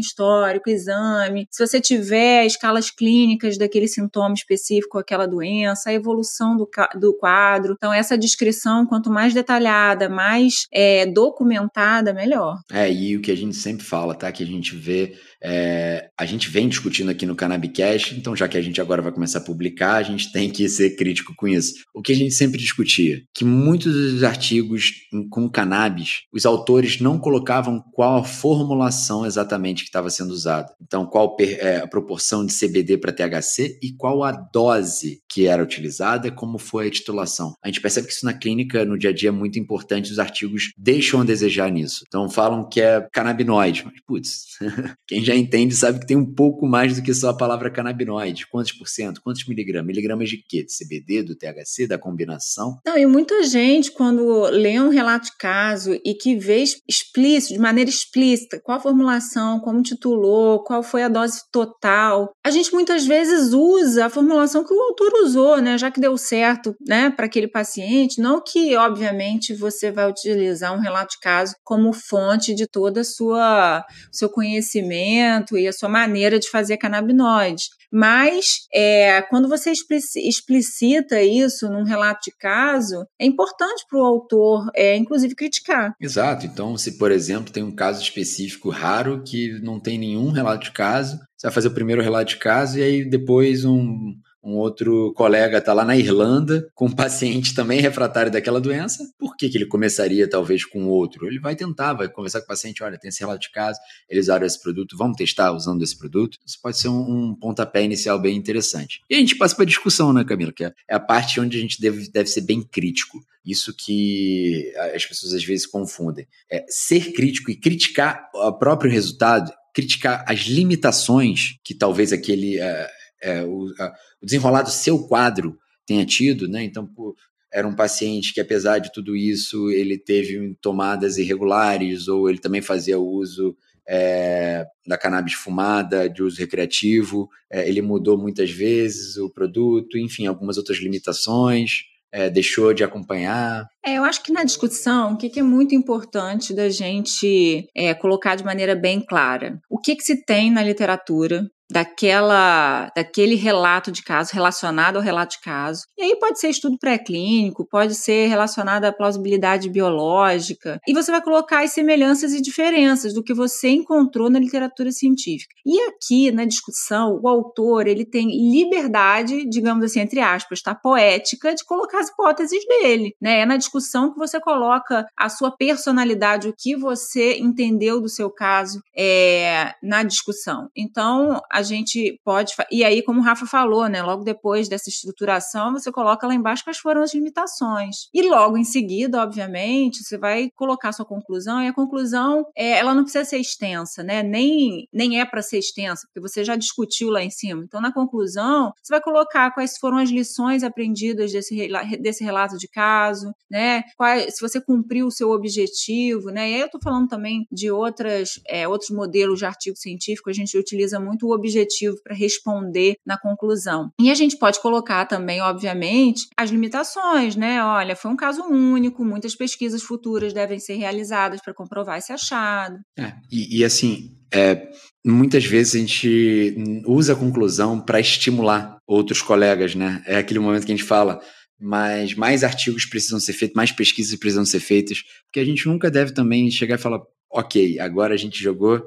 histórico, 0.51 0.69
exame, 0.69 1.47
se 1.49 1.65
você 1.65 1.79
tiver 1.79 2.45
escalas 2.45 2.89
clínicas 2.89 3.57
daquele 3.57 3.87
sintoma 3.87 4.33
específico, 4.33 4.97
aquela 4.97 5.25
doença, 5.25 5.89
a 5.89 5.93
evolução 5.93 6.57
do, 6.57 6.69
do 6.99 7.13
quadro, 7.17 7.75
então 7.77 7.93
essa 7.93 8.17
descrição, 8.17 8.85
quanto 8.85 9.09
mais 9.09 9.33
detalhada, 9.33 10.09
mais 10.09 10.67
é, 10.71 11.05
documentada, 11.05 12.13
melhor. 12.13 12.59
É, 12.71 12.91
e 12.91 13.15
o 13.15 13.21
que 13.21 13.31
a 13.31 13.37
gente 13.37 13.55
sempre 13.55 13.85
fala, 13.85 14.13
tá? 14.13 14.31
Que 14.31 14.43
a 14.43 14.47
gente 14.47 14.75
vê 14.75 15.15
é, 15.43 16.09
a 16.15 16.25
gente 16.25 16.49
vem 16.49 16.69
discutindo 16.69 17.09
aqui 17.09 17.25
no 17.25 17.35
Cannabicast, 17.35 18.15
então 18.15 18.35
já 18.35 18.47
que 18.47 18.57
a 18.57 18.61
gente 18.61 18.79
agora 18.79 19.01
vai 19.01 19.11
começar 19.11 19.39
a 19.39 19.43
publicar, 19.43 19.95
a 19.95 20.03
gente 20.03 20.31
tem 20.31 20.51
que 20.51 20.69
ser 20.69 20.95
crítico 20.95 21.33
com 21.35 21.47
isso. 21.47 21.73
O 21.95 22.01
que 22.01 22.11
a 22.11 22.15
gente 22.15 22.33
sempre 22.33 22.59
discutia, 22.59 23.19
que 23.33 23.43
muitos 23.43 23.93
dos 23.93 24.23
artigos 24.23 24.91
com 25.31 25.49
cannabis, 25.49 26.21
os 26.31 26.45
autores 26.45 26.99
não 26.99 27.17
colocavam 27.17 27.83
qual 27.91 28.17
a 28.17 28.23
formulação 28.23 29.25
exatamente 29.25 29.81
que 29.83 29.89
estava 29.89 30.09
sendo 30.11 30.31
usada. 30.31 30.40
Então, 30.81 31.05
qual 31.05 31.35
é, 31.39 31.77
a 31.77 31.87
proporção 31.87 32.45
de 32.45 32.53
CBD 32.53 32.97
para 32.97 33.11
THC 33.11 33.79
e 33.81 33.93
qual 33.93 34.23
a 34.23 34.31
dose 34.31 35.21
que 35.29 35.47
era 35.47 35.63
utilizada, 35.63 36.31
como 36.31 36.57
foi 36.57 36.87
a 36.87 36.91
titulação. 36.91 37.53
A 37.63 37.67
gente 37.67 37.81
percebe 37.81 38.07
que 38.07 38.13
isso 38.13 38.25
na 38.25 38.33
clínica, 38.33 38.83
no 38.83 38.97
dia 38.97 39.11
a 39.11 39.13
dia, 39.13 39.29
é 39.29 39.31
muito 39.31 39.57
importante, 39.57 40.11
os 40.11 40.19
artigos 40.19 40.73
deixam 40.77 41.21
a 41.21 41.23
desejar 41.23 41.71
nisso. 41.71 42.03
Então, 42.07 42.29
falam 42.29 42.67
que 42.67 42.81
é 42.81 43.07
canabinoide, 43.11 43.83
mas, 43.85 43.93
putz, 44.05 44.57
quem 45.07 45.23
já 45.23 45.35
entende 45.35 45.73
sabe 45.75 45.99
que 45.99 46.07
tem 46.07 46.17
um 46.17 46.25
pouco 46.25 46.67
mais 46.67 46.95
do 46.95 47.01
que 47.01 47.13
só 47.13 47.29
a 47.29 47.37
palavra 47.37 47.71
canabinoide. 47.71 48.47
Quantos 48.47 48.73
por 48.73 48.87
cento? 48.87 49.21
Quantos 49.21 49.45
miligramas? 49.47 49.87
Miligramas 49.87 50.29
de 50.29 50.37
quê? 50.37 50.63
De 50.63 50.71
CBD, 50.71 51.23
do 51.23 51.35
THC, 51.35 51.87
da 51.87 51.97
combinação? 51.97 52.79
Não, 52.85 52.97
e 52.97 53.05
muita 53.05 53.43
gente, 53.43 53.91
quando 53.91 54.41
lê 54.49 54.79
um 54.79 54.89
relato 54.89 55.27
de 55.27 55.37
caso 55.37 55.93
e 56.03 56.13
que 56.13 56.35
vê 56.35 56.63
explícito, 56.87 57.53
de 57.53 57.59
maneira 57.59 57.89
explícita, 57.89 58.59
qual 58.59 58.77
a 58.77 58.81
formulação, 58.81 59.59
como 59.59 59.81
titulou, 59.81 60.20
qual 60.63 60.83
foi 60.83 61.03
a 61.03 61.09
dose 61.09 61.41
total, 61.51 62.33
a 62.43 62.51
gente 62.51 62.73
muitas 62.73 63.05
vezes 63.05 63.53
usa 63.53 64.05
a 64.05 64.09
formulação 64.09 64.63
que 64.63 64.73
o 64.73 64.81
autor 64.81 65.11
usou, 65.23 65.61
né? 65.61 65.77
Já 65.77 65.91
que 65.91 65.99
deu 65.99 66.17
certo, 66.17 66.75
né, 66.87 67.09
para 67.09 67.25
aquele 67.25 67.47
paciente. 67.47 68.21
Não 68.21 68.41
que, 68.41 68.75
obviamente, 68.75 69.53
você 69.53 69.91
vai 69.91 70.09
utilizar 70.09 70.73
um 70.73 70.81
relato 70.81 71.11
de 71.11 71.19
caso 71.19 71.55
como 71.63 71.93
fonte 71.93 72.53
de 72.53 72.67
toda 72.67 73.01
a 73.01 73.05
sua 73.05 73.85
seu 74.11 74.29
conhecimento 74.29 75.57
e 75.57 75.67
a 75.67 75.73
sua 75.73 75.89
maneira 75.89 76.39
de 76.39 76.49
fazer 76.49 76.77
canabinoides. 76.77 77.69
Mas 77.91 78.67
é, 78.73 79.21
quando 79.23 79.49
você 79.49 79.71
explicita 80.15 81.21
isso 81.21 81.67
num 81.69 81.83
relato 81.83 82.21
de 82.23 82.31
caso, 82.37 83.05
é 83.19 83.25
importante 83.25 83.85
para 83.89 83.99
o 83.99 84.05
autor, 84.05 84.69
é, 84.73 84.95
inclusive, 84.95 85.35
criticar. 85.35 85.93
Exato. 85.99 86.45
Então, 86.45 86.77
se, 86.77 86.97
por 86.97 87.11
exemplo, 87.11 87.51
tem 87.51 87.63
um 87.63 87.75
caso 87.75 88.01
específico 88.01 88.69
raro 88.69 89.21
que 89.25 89.59
não 89.61 89.77
tem 89.77 89.99
relato 90.31 90.65
de 90.65 90.71
caso, 90.71 91.17
você 91.37 91.47
vai 91.47 91.51
fazer 91.51 91.67
o 91.69 91.73
primeiro 91.73 92.01
relato 92.01 92.31
de 92.31 92.37
caso 92.37 92.77
e 92.77 92.83
aí 92.83 93.09
depois 93.09 93.65
um 93.65 94.13
um 94.43 94.55
outro 94.55 95.13
colega 95.13 95.59
está 95.59 95.71
lá 95.71 95.85
na 95.85 95.95
Irlanda 95.95 96.67
com 96.73 96.87
um 96.87 96.91
paciente 96.91 97.53
também 97.53 97.79
refratário 97.79 98.31
daquela 98.31 98.59
doença, 98.59 99.07
por 99.19 99.35
que, 99.37 99.49
que 99.49 99.57
ele 99.57 99.67
começaria 99.67 100.27
talvez 100.27 100.65
com 100.65 100.87
outro? 100.87 101.27
Ele 101.27 101.39
vai 101.39 101.55
tentar, 101.55 101.93
vai 101.93 102.09
conversar 102.09 102.39
com 102.39 102.45
o 102.45 102.47
paciente, 102.47 102.83
olha, 102.83 102.97
tem 102.97 103.09
esse 103.09 103.19
relato 103.19 103.41
de 103.41 103.51
caso, 103.51 103.79
eles 104.09 104.25
usaram 104.25 104.45
esse 104.45 104.59
produto, 104.59 104.97
vamos 104.97 105.15
testar 105.15 105.51
usando 105.51 105.83
esse 105.83 105.97
produto. 105.97 106.37
Isso 106.45 106.59
pode 106.61 106.77
ser 106.77 106.89
um, 106.89 107.29
um 107.29 107.35
pontapé 107.35 107.83
inicial 107.83 108.19
bem 108.19 108.35
interessante. 108.35 109.01
E 109.09 109.15
a 109.15 109.19
gente 109.19 109.35
passa 109.35 109.55
para 109.55 109.63
a 109.63 109.67
discussão, 109.67 110.11
né, 110.11 110.23
Camila? 110.23 110.51
Que 110.51 110.65
é, 110.65 110.73
é 110.89 110.95
a 110.95 110.99
parte 110.99 111.39
onde 111.39 111.57
a 111.57 111.61
gente 111.61 111.79
deve, 111.79 112.09
deve 112.09 112.29
ser 112.29 112.41
bem 112.41 112.63
crítico. 112.63 113.19
Isso 113.45 113.73
que 113.75 114.71
as 114.93 115.05
pessoas 115.05 115.33
às 115.33 115.43
vezes 115.43 115.65
confundem. 115.65 116.27
É 116.49 116.63
ser 116.67 117.11
crítico 117.11 117.49
e 117.49 117.55
criticar 117.55 118.29
o 118.35 118.53
próprio 118.53 118.91
resultado, 118.91 119.51
criticar 119.73 120.23
as 120.27 120.41
limitações 120.41 121.59
que 121.63 121.73
talvez 121.73 122.11
aquele 122.11 122.59
é, 122.59 122.89
é, 123.21 123.43
o, 123.43 123.67
a, 123.79 123.93
o 124.21 124.25
do 124.63 124.69
seu 124.69 125.07
quadro 125.07 125.57
tenha 125.85 126.05
tido, 126.05 126.47
né? 126.47 126.63
Então, 126.63 126.85
pô, 126.85 127.15
era 127.53 127.67
um 127.67 127.75
paciente 127.75 128.33
que, 128.33 128.39
apesar 128.39 128.79
de 128.79 128.91
tudo 128.91 129.15
isso, 129.15 129.69
ele 129.71 129.97
teve 129.97 130.55
tomadas 130.61 131.17
irregulares, 131.17 132.07
ou 132.07 132.29
ele 132.29 132.39
também 132.39 132.61
fazia 132.61 132.97
uso 132.97 133.55
é, 133.87 134.65
da 134.87 134.97
cannabis 134.97 135.33
fumada, 135.33 136.09
de 136.09 136.23
uso 136.23 136.37
recreativo, 136.37 137.29
é, 137.49 137.67
ele 137.67 137.81
mudou 137.81 138.17
muitas 138.17 138.49
vezes 138.49 139.17
o 139.17 139.29
produto, 139.29 139.97
enfim, 139.97 140.27
algumas 140.27 140.57
outras 140.57 140.77
limitações 140.77 141.90
é, 142.11 142.29
deixou 142.29 142.73
de 142.73 142.83
acompanhar? 142.83 143.67
É, 143.83 143.97
eu 143.97 144.03
acho 144.03 144.23
que 144.23 144.31
na 144.31 144.43
discussão, 144.43 145.13
o 145.13 145.17
que, 145.17 145.29
que 145.29 145.39
é 145.39 145.43
muito 145.43 145.73
importante 145.73 146.53
da 146.53 146.69
gente 146.69 147.67
é, 147.75 147.93
colocar 147.93 148.35
de 148.35 148.43
maneira 148.43 148.75
bem 148.75 148.99
clara? 148.99 149.59
O 149.69 149.79
que, 149.79 149.95
que 149.95 150.03
se 150.03 150.23
tem 150.25 150.51
na 150.51 150.63
literatura 150.63 151.49
daquela, 151.71 152.91
daquele 152.95 153.35
relato 153.35 153.91
de 153.91 154.03
caso, 154.03 154.33
relacionado 154.33 154.97
ao 154.97 155.01
relato 155.01 155.37
de 155.37 155.41
caso. 155.41 155.83
E 155.97 156.03
aí 156.03 156.15
pode 156.19 156.39
ser 156.39 156.49
estudo 156.49 156.77
pré-clínico, 156.77 157.67
pode 157.67 157.95
ser 157.95 158.27
relacionado 158.27 158.85
à 158.85 158.91
plausibilidade 158.91 159.69
biológica, 159.69 160.79
e 160.87 160.93
você 160.93 161.11
vai 161.11 161.21
colocar 161.21 161.63
as 161.63 161.71
semelhanças 161.71 162.33
e 162.33 162.41
diferenças 162.41 163.13
do 163.13 163.23
que 163.23 163.33
você 163.33 163.69
encontrou 163.69 164.29
na 164.29 164.39
literatura 164.39 164.91
científica. 164.91 165.55
E 165.65 165.79
aqui, 165.81 166.31
na 166.31 166.45
discussão, 166.45 167.19
o 167.21 167.27
autor, 167.27 167.87
ele 167.87 168.05
tem 168.05 168.27
liberdade, 168.51 169.47
digamos 169.49 169.85
assim, 169.85 170.01
entre 170.01 170.19
aspas, 170.19 170.61
tá, 170.61 170.75
poética, 170.75 171.55
de 171.55 171.63
colocar 171.63 171.99
as 171.99 172.09
hipóteses 172.09 172.65
dele, 172.67 173.15
né? 173.21 173.41
É 173.41 173.45
na 173.45 173.57
discussão 173.57 174.11
que 174.11 174.19
você 174.19 174.39
coloca 174.39 175.05
a 175.17 175.29
sua 175.29 175.51
personalidade, 175.51 176.49
o 176.49 176.53
que 176.57 176.75
você 176.75 177.37
entendeu 177.37 178.01
do 178.01 178.09
seu 178.09 178.29
caso 178.29 178.81
é, 178.95 179.73
na 179.81 180.03
discussão. 180.03 180.69
Então, 180.75 181.41
a 181.51 181.60
a 181.61 181.63
gente 181.63 182.19
pode. 182.23 182.53
E 182.71 182.83
aí, 182.83 183.01
como 183.01 183.19
o 183.19 183.23
Rafa 183.23 183.45
falou, 183.45 183.87
né? 183.87 184.01
Logo 184.01 184.23
depois 184.23 184.67
dessa 184.67 184.89
estruturação, 184.89 185.71
você 185.71 185.91
coloca 185.91 186.27
lá 186.27 186.33
embaixo 186.33 186.63
quais 186.63 186.77
foram 186.77 187.01
as 187.01 187.13
limitações. 187.13 188.09
E 188.13 188.21
logo 188.23 188.57
em 188.57 188.63
seguida, 188.63 189.21
obviamente, 189.21 190.03
você 190.03 190.17
vai 190.17 190.49
colocar 190.55 190.91
sua 190.91 191.05
conclusão, 191.05 191.61
e 191.61 191.67
a 191.67 191.73
conclusão 191.73 192.45
é, 192.55 192.79
ela 192.79 192.93
não 192.93 193.03
precisa 193.03 193.25
ser 193.25 193.37
extensa, 193.37 194.03
né? 194.03 194.23
Nem, 194.23 194.87
nem 194.91 195.19
é 195.19 195.25
para 195.25 195.41
ser 195.41 195.59
extensa, 195.59 196.07
porque 196.07 196.19
você 196.19 196.43
já 196.43 196.55
discutiu 196.55 197.09
lá 197.09 197.23
em 197.23 197.29
cima. 197.29 197.63
Então, 197.63 197.79
na 197.79 197.93
conclusão, 197.93 198.73
você 198.81 198.93
vai 198.93 199.01
colocar 199.01 199.51
quais 199.51 199.77
foram 199.77 199.97
as 199.97 200.09
lições 200.09 200.63
aprendidas 200.63 201.31
desse, 201.31 201.69
desse 202.01 202.23
relato 202.23 202.57
de 202.57 202.67
caso, 202.67 203.31
né? 203.49 203.83
Qual, 203.95 204.17
se 204.29 204.41
você 204.41 204.59
cumpriu 204.59 205.07
o 205.07 205.11
seu 205.11 205.29
objetivo, 205.29 206.29
né? 206.29 206.49
E 206.49 206.53
aí 206.55 206.59
eu 206.59 206.65
estou 206.65 206.81
falando 206.81 207.07
também 207.07 207.45
de 207.51 207.69
outras, 207.71 208.31
é, 208.47 208.67
outros 208.67 208.89
modelos 208.89 209.39
de 209.39 209.45
artigo 209.45 209.77
científico, 209.77 210.29
a 210.29 210.33
gente 210.33 210.57
utiliza 210.57 210.99
muito 210.99 211.27
o 211.27 211.33
objetivo 211.33 211.50
objetivo 211.51 211.97
para 212.03 212.15
responder 212.15 212.95
na 213.05 213.17
conclusão. 213.17 213.91
E 213.99 214.09
a 214.09 214.15
gente 214.15 214.37
pode 214.37 214.59
colocar 214.61 215.05
também, 215.05 215.41
obviamente, 215.41 216.27
as 216.37 216.49
limitações, 216.49 217.35
né? 217.35 217.63
Olha, 217.63 217.95
foi 217.95 218.11
um 218.11 218.15
caso 218.15 218.41
único, 218.43 219.03
muitas 219.03 219.35
pesquisas 219.35 219.83
futuras 219.83 220.33
devem 220.33 220.59
ser 220.59 220.75
realizadas 220.75 221.41
para 221.41 221.53
comprovar 221.53 221.97
esse 221.97 222.11
achado. 222.11 222.79
É, 222.97 223.13
e, 223.31 223.59
e 223.59 223.65
assim, 223.65 224.15
é, 224.33 224.69
muitas 225.05 225.45
vezes 225.45 225.75
a 225.75 225.79
gente 225.79 226.55
usa 226.85 227.13
a 227.13 227.15
conclusão 227.15 227.79
para 227.79 227.99
estimular 227.99 228.77
outros 228.87 229.21
colegas, 229.21 229.75
né? 229.75 230.01
É 230.05 230.17
aquele 230.17 230.39
momento 230.39 230.65
que 230.65 230.71
a 230.71 230.75
gente 230.75 230.87
fala, 230.87 231.21
mas 231.59 232.15
mais 232.15 232.43
artigos 232.43 232.85
precisam 232.85 233.19
ser 233.19 233.33
feitos, 233.33 233.55
mais 233.55 233.71
pesquisas 233.71 234.17
precisam 234.17 234.45
ser 234.45 234.59
feitas, 234.59 235.03
porque 235.25 235.39
a 235.39 235.45
gente 235.45 235.67
nunca 235.67 235.91
deve 235.91 236.13
também 236.13 236.49
chegar 236.49 236.75
e 236.75 236.81
falar, 236.81 237.01
ok, 237.29 237.79
agora 237.79 238.13
a 238.13 238.17
gente 238.17 238.41
jogou 238.41 238.81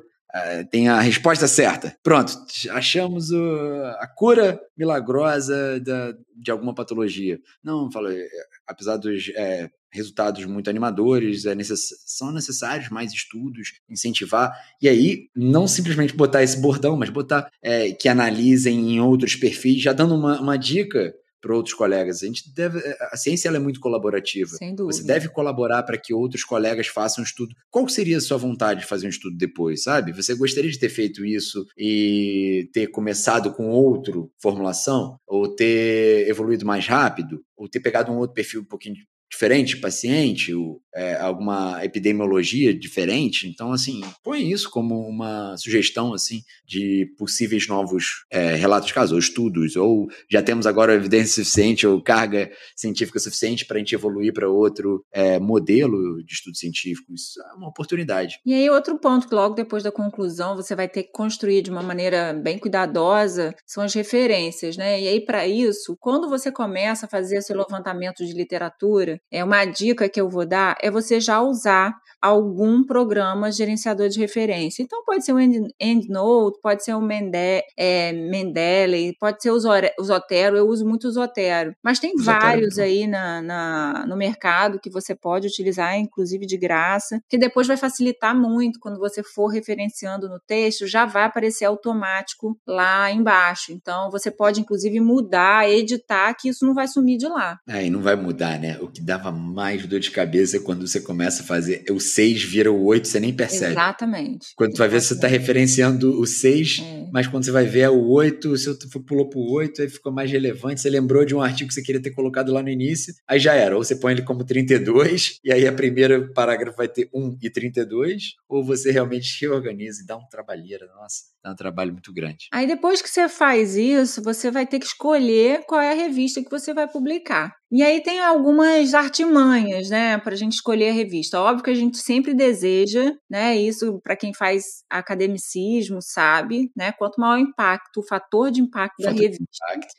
tem 0.70 0.88
a 0.88 1.00
resposta 1.00 1.46
certa. 1.46 1.96
Pronto, 2.02 2.32
achamos 2.70 3.30
o, 3.30 3.84
a 3.98 4.06
cura 4.06 4.60
milagrosa 4.76 5.80
da, 5.80 6.14
de 6.36 6.50
alguma 6.50 6.74
patologia. 6.74 7.38
Não, 7.62 7.90
falo, 7.90 8.08
é, 8.08 8.26
apesar 8.66 8.96
dos 8.96 9.30
é, 9.36 9.70
resultados 9.92 10.44
muito 10.44 10.68
animadores, 10.68 11.46
é 11.46 11.54
necess, 11.54 11.94
são 12.04 12.32
necessários 12.32 12.88
mais 12.88 13.12
estudos, 13.12 13.74
incentivar, 13.88 14.52
e 14.82 14.88
aí 14.88 15.28
não 15.36 15.68
simplesmente 15.68 16.16
botar 16.16 16.42
esse 16.42 16.60
bordão, 16.60 16.96
mas 16.96 17.10
botar 17.10 17.48
é, 17.62 17.92
que 17.92 18.08
analisem 18.08 18.94
em 18.94 19.00
outros 19.00 19.36
perfis, 19.36 19.82
já 19.82 19.92
dando 19.92 20.16
uma, 20.16 20.40
uma 20.40 20.58
dica 20.58 21.14
para 21.44 21.54
outros 21.54 21.74
colegas. 21.74 22.22
A 22.22 22.26
gente 22.26 22.50
deve, 22.54 22.78
eh, 22.78 22.96
a 23.12 23.16
ciência 23.18 23.48
ela 23.48 23.58
é 23.58 23.60
muito 23.60 23.78
colaborativa. 23.78 24.50
Sem 24.56 24.74
dúvida. 24.74 24.96
Você 24.96 25.06
deve 25.06 25.28
colaborar 25.28 25.82
para 25.82 25.98
que 25.98 26.14
outros 26.14 26.42
colegas 26.42 26.86
façam 26.86 27.22
um 27.22 27.26
estudo. 27.26 27.54
Qual 27.70 27.86
seria 27.86 28.16
a 28.16 28.20
sua 28.20 28.38
vontade 28.38 28.80
de 28.80 28.86
fazer 28.86 29.06
um 29.06 29.10
estudo 29.10 29.36
depois, 29.36 29.82
sabe? 29.82 30.12
Você 30.12 30.34
gostaria 30.34 30.70
de 30.70 30.78
ter 30.78 30.88
feito 30.88 31.22
isso 31.22 31.66
e 31.76 32.70
ter 32.72 32.86
começado 32.86 33.52
com 33.52 33.68
outro 33.68 34.32
formulação 34.40 35.18
ou 35.26 35.54
ter 35.54 36.26
evoluído 36.28 36.64
mais 36.64 36.86
rápido? 36.86 37.44
Ou 37.56 37.68
ter 37.68 37.80
pegado 37.80 38.10
um 38.10 38.16
outro 38.16 38.34
perfil 38.34 38.62
um 38.62 38.64
pouquinho 38.64 38.96
diferente 39.30 39.76
paciente, 39.76 40.54
ou, 40.54 40.80
é, 40.94 41.16
alguma 41.16 41.84
epidemiologia 41.84 42.72
diferente. 42.72 43.48
Então, 43.48 43.72
assim, 43.72 44.00
põe 44.22 44.50
isso 44.50 44.70
como 44.70 45.00
uma 45.08 45.56
sugestão, 45.56 46.14
assim, 46.14 46.42
de 46.64 47.12
possíveis 47.18 47.66
novos 47.66 48.24
é, 48.30 48.54
relatos 48.54 48.88
de 48.88 48.94
casos, 48.94 49.12
ou 49.12 49.18
estudos, 49.18 49.74
ou 49.76 50.06
já 50.30 50.42
temos 50.42 50.66
agora 50.66 50.94
evidência 50.94 51.42
suficiente 51.42 51.86
ou 51.86 52.00
carga 52.00 52.50
científica 52.76 53.18
suficiente 53.18 53.66
para 53.66 53.76
a 53.76 53.78
gente 53.80 53.94
evoluir 53.94 54.32
para 54.32 54.48
outro 54.48 55.04
é, 55.12 55.38
modelo 55.40 56.22
de 56.24 56.32
estudo 56.32 56.56
científico. 56.56 57.12
Isso 57.12 57.40
é 57.40 57.54
uma 57.54 57.68
oportunidade. 57.68 58.38
E 58.46 58.54
aí, 58.54 58.70
outro 58.70 58.98
ponto 58.98 59.28
que 59.28 59.34
logo 59.34 59.54
depois 59.54 59.82
da 59.82 59.90
conclusão 59.90 60.54
você 60.54 60.76
vai 60.76 60.88
ter 60.88 61.04
que 61.04 61.12
construir 61.12 61.62
de 61.62 61.70
uma 61.70 61.82
maneira 61.82 62.32
bem 62.32 62.58
cuidadosa 62.58 63.54
são 63.66 63.82
as 63.82 63.94
referências, 63.94 64.76
né? 64.76 65.00
E 65.00 65.08
aí, 65.08 65.20
para 65.20 65.46
isso, 65.46 65.96
quando 65.98 66.28
você 66.28 66.52
começa 66.52 67.06
a 67.06 67.08
fazer 67.08 67.42
seu 67.42 67.56
levantamento 67.56 68.24
de 68.24 68.32
literatura, 68.32 69.13
é 69.30 69.42
uma 69.42 69.64
dica 69.64 70.08
que 70.08 70.20
eu 70.20 70.28
vou 70.28 70.46
dar 70.46 70.76
é 70.80 70.90
você 70.90 71.20
já 71.20 71.40
usar 71.40 71.94
algum 72.24 72.82
programa 72.82 73.52
gerenciador 73.52 74.08
de 74.08 74.18
referência. 74.18 74.82
Então 74.82 75.04
pode 75.04 75.26
ser 75.26 75.34
o 75.34 75.38
EndNote, 75.38 76.58
pode 76.62 76.82
ser 76.82 76.94
o 76.94 77.00
Mende, 77.00 77.62
é, 77.76 78.12
Mendeley, 78.14 79.14
pode 79.20 79.42
ser 79.42 79.50
o 79.50 79.58
Zotero, 79.58 80.56
eu 80.56 80.66
uso 80.66 80.86
muito 80.86 81.06
o 81.06 81.10
Zotero, 81.10 81.74
mas 81.84 81.98
tem 81.98 82.16
Zotero. 82.16 82.40
vários 82.40 82.78
aí 82.78 83.06
na, 83.06 83.42
na, 83.42 84.06
no 84.08 84.16
mercado 84.16 84.80
que 84.80 84.88
você 84.88 85.14
pode 85.14 85.48
utilizar, 85.48 85.98
inclusive 85.98 86.46
de 86.46 86.56
graça, 86.56 87.20
que 87.28 87.36
depois 87.36 87.66
vai 87.66 87.76
facilitar 87.76 88.34
muito 88.34 88.80
quando 88.80 88.98
você 88.98 89.22
for 89.22 89.48
referenciando 89.48 90.26
no 90.26 90.40
texto, 90.46 90.86
já 90.86 91.04
vai 91.04 91.24
aparecer 91.24 91.66
automático 91.66 92.58
lá 92.66 93.12
embaixo. 93.12 93.70
Então 93.70 94.10
você 94.10 94.30
pode 94.30 94.62
inclusive 94.62 94.98
mudar, 94.98 95.68
editar, 95.68 96.32
que 96.32 96.48
isso 96.48 96.64
não 96.64 96.72
vai 96.72 96.88
sumir 96.88 97.18
de 97.18 97.28
lá. 97.28 97.58
É, 97.68 97.84
e 97.84 97.90
não 97.90 98.00
vai 98.00 98.16
mudar, 98.16 98.58
né? 98.58 98.78
O 98.80 98.88
que 98.88 99.02
dava 99.04 99.30
mais 99.30 99.86
dor 99.86 100.00
de 100.00 100.10
cabeça 100.10 100.58
quando 100.58 100.86
você 100.86 101.00
começa 101.00 101.42
a 101.42 101.46
fazer 101.46 101.84
o 101.90 102.00
6 102.00 102.42
vira 102.44 102.72
o 102.72 102.84
8, 102.84 103.06
você 103.06 103.20
nem 103.20 103.34
percebe. 103.34 103.72
Exatamente. 103.72 104.48
Quando 104.56 104.72
tu 104.72 104.78
vai 104.78 104.88
ver, 104.88 105.00
você 105.00 105.14
está 105.14 105.28
referenciando 105.28 106.18
o 106.18 106.26
6, 106.26 106.80
é. 106.82 107.10
mas 107.12 107.26
quando 107.26 107.44
você 107.44 107.50
vai 107.50 107.66
ver 107.66 107.80
é 107.80 107.90
o 107.90 108.06
8, 108.08 108.50
o 108.50 108.56
seu 108.56 108.74
pulou 109.06 109.28
para 109.28 109.38
o 109.38 109.52
8, 109.52 109.82
aí 109.82 109.88
ficou 109.88 110.12
mais 110.12 110.30
relevante, 110.30 110.80
você 110.80 110.88
lembrou 110.88 111.24
de 111.24 111.34
um 111.34 111.42
artigo 111.42 111.68
que 111.68 111.74
você 111.74 111.82
queria 111.82 112.00
ter 112.00 112.12
colocado 112.12 112.52
lá 112.52 112.62
no 112.62 112.70
início, 112.70 113.12
aí 113.28 113.38
já 113.38 113.54
era. 113.54 113.76
Ou 113.76 113.84
você 113.84 113.96
põe 113.96 114.12
ele 114.12 114.22
como 114.22 114.44
32, 114.44 115.38
e 115.44 115.52
aí 115.52 115.66
a 115.66 115.72
primeira 115.72 116.26
parágrafo 116.32 116.76
vai 116.76 116.88
ter 116.88 117.08
1 117.12 117.38
e 117.42 117.50
32, 117.50 118.34
ou 118.48 118.64
você 118.64 118.90
realmente 118.90 119.38
reorganiza 119.40 120.02
e 120.02 120.06
dá 120.06 120.16
um 120.16 120.26
trabalheira, 120.28 120.86
nossa 120.96 121.34
dá 121.44 121.52
um 121.52 121.56
trabalho 121.56 121.92
muito 121.92 122.12
grande. 122.12 122.48
Aí 122.50 122.66
depois 122.66 123.02
que 123.02 123.08
você 123.08 123.28
faz 123.28 123.76
isso, 123.76 124.22
você 124.22 124.50
vai 124.50 124.66
ter 124.66 124.78
que 124.78 124.86
escolher 124.86 125.62
qual 125.66 125.80
é 125.80 125.92
a 125.92 125.94
revista 125.94 126.42
que 126.42 126.50
você 126.50 126.72
vai 126.72 126.88
publicar. 126.88 127.54
E 127.74 127.82
aí 127.82 128.00
tem 128.00 128.20
algumas 128.20 128.94
artimanhas, 128.94 129.90
né, 129.90 130.16
para 130.18 130.32
a 130.32 130.36
gente 130.36 130.52
escolher 130.52 130.90
a 130.90 130.92
revista. 130.92 131.40
Óbvio 131.40 131.64
que 131.64 131.70
a 131.70 131.74
gente 131.74 131.98
sempre 131.98 132.32
deseja, 132.32 133.12
né, 133.28 133.56
isso 133.56 134.00
para 134.00 134.14
quem 134.14 134.32
faz 134.32 134.62
academicismo 134.88 135.98
sabe, 136.00 136.70
né, 136.76 136.92
quanto 136.92 137.20
maior 137.20 137.34
o 137.34 137.40
impacto, 137.40 137.98
o 137.98 138.06
fator 138.06 138.52
de 138.52 138.60
impacto 138.60 139.02
fator 139.02 139.12
da 139.12 139.20
revista, 139.20 139.44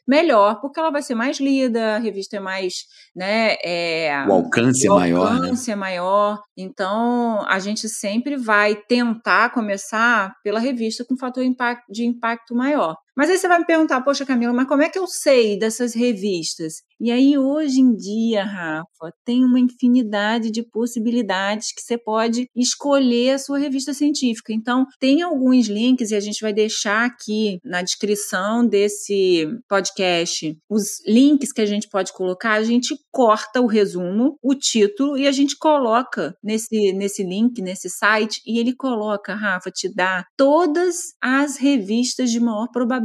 melhor, 0.08 0.62
porque 0.62 0.80
ela 0.80 0.90
vai 0.90 1.02
ser 1.02 1.16
mais 1.16 1.38
lida, 1.38 1.98
a 1.98 2.00
revista 2.00 2.38
é 2.38 2.40
mais, 2.40 2.76
né, 3.14 3.58
é, 3.62 4.26
o 4.26 4.32
alcance 4.32 4.88
o 4.88 4.94
é 4.94 4.96
maior, 4.96 5.34
né? 5.34 5.36
alcance 5.42 5.68
né? 5.68 5.74
é 5.74 5.76
maior. 5.76 6.40
Então 6.56 7.46
a 7.46 7.60
gente 7.60 7.90
sempre 7.90 8.38
vai 8.38 8.74
tentar 8.88 9.50
começar 9.50 10.34
pela 10.42 10.62
revista 10.62 11.04
com 11.04 11.18
fator 11.18 11.44
de 11.90 12.06
impacto 12.06 12.56
maior. 12.56 12.96
Mas 13.16 13.30
aí 13.30 13.38
você 13.38 13.48
vai 13.48 13.60
me 13.60 13.66
perguntar, 13.66 14.02
poxa, 14.02 14.26
Camila, 14.26 14.52
mas 14.52 14.68
como 14.68 14.82
é 14.82 14.90
que 14.90 15.00
eu 15.00 15.08
sei 15.08 15.58
dessas 15.58 15.94
revistas? 15.94 16.84
E 17.00 17.12
aí, 17.12 17.38
hoje 17.38 17.80
em 17.80 17.94
dia, 17.96 18.44
Rafa, 18.44 19.14
tem 19.26 19.44
uma 19.44 19.60
infinidade 19.60 20.52
de 20.52 20.64
possibilidades 20.64 21.74
que 21.74 21.82
você 21.82 21.98
pode 21.98 22.48
escolher 22.56 23.32
a 23.32 23.40
sua 23.40 23.58
revista 23.58 23.94
científica. 23.94 24.54
Então, 24.54 24.86
tem 25.00 25.22
alguns 25.22 25.68
links 25.68 26.12
e 26.12 26.16
a 26.16 26.20
gente 26.20 26.42
vai 26.42 26.54
deixar 26.54 27.06
aqui 27.06 27.60
na 27.64 27.82
descrição 27.82 28.66
desse 28.66 29.48
podcast 29.68 30.58
os 30.70 31.06
links 31.06 31.52
que 31.52 31.62
a 31.62 31.66
gente 31.66 31.90
pode 31.90 32.14
colocar. 32.14 32.54
A 32.54 32.64
gente 32.64 32.96
corta 33.12 33.62
o 33.62 33.68
resumo, 33.68 34.38
o 34.42 34.56
título 34.56 35.18
e 35.18 35.28
a 35.28 35.32
gente 35.32 35.58
coloca 35.58 36.34
nesse, 36.44 36.94
nesse 36.94 37.24
link, 37.24 37.62
nesse 37.62 37.90
site, 37.90 38.42
e 38.46 38.58
ele 38.60 38.74
coloca, 38.74 39.36
Rafa, 39.36 39.70
te 39.70 39.94
dá 39.94 40.26
todas 40.38 41.14
as 41.22 41.58
revistas 41.58 42.32
de 42.32 42.40
maior 42.40 42.68
probabilidade 42.72 43.05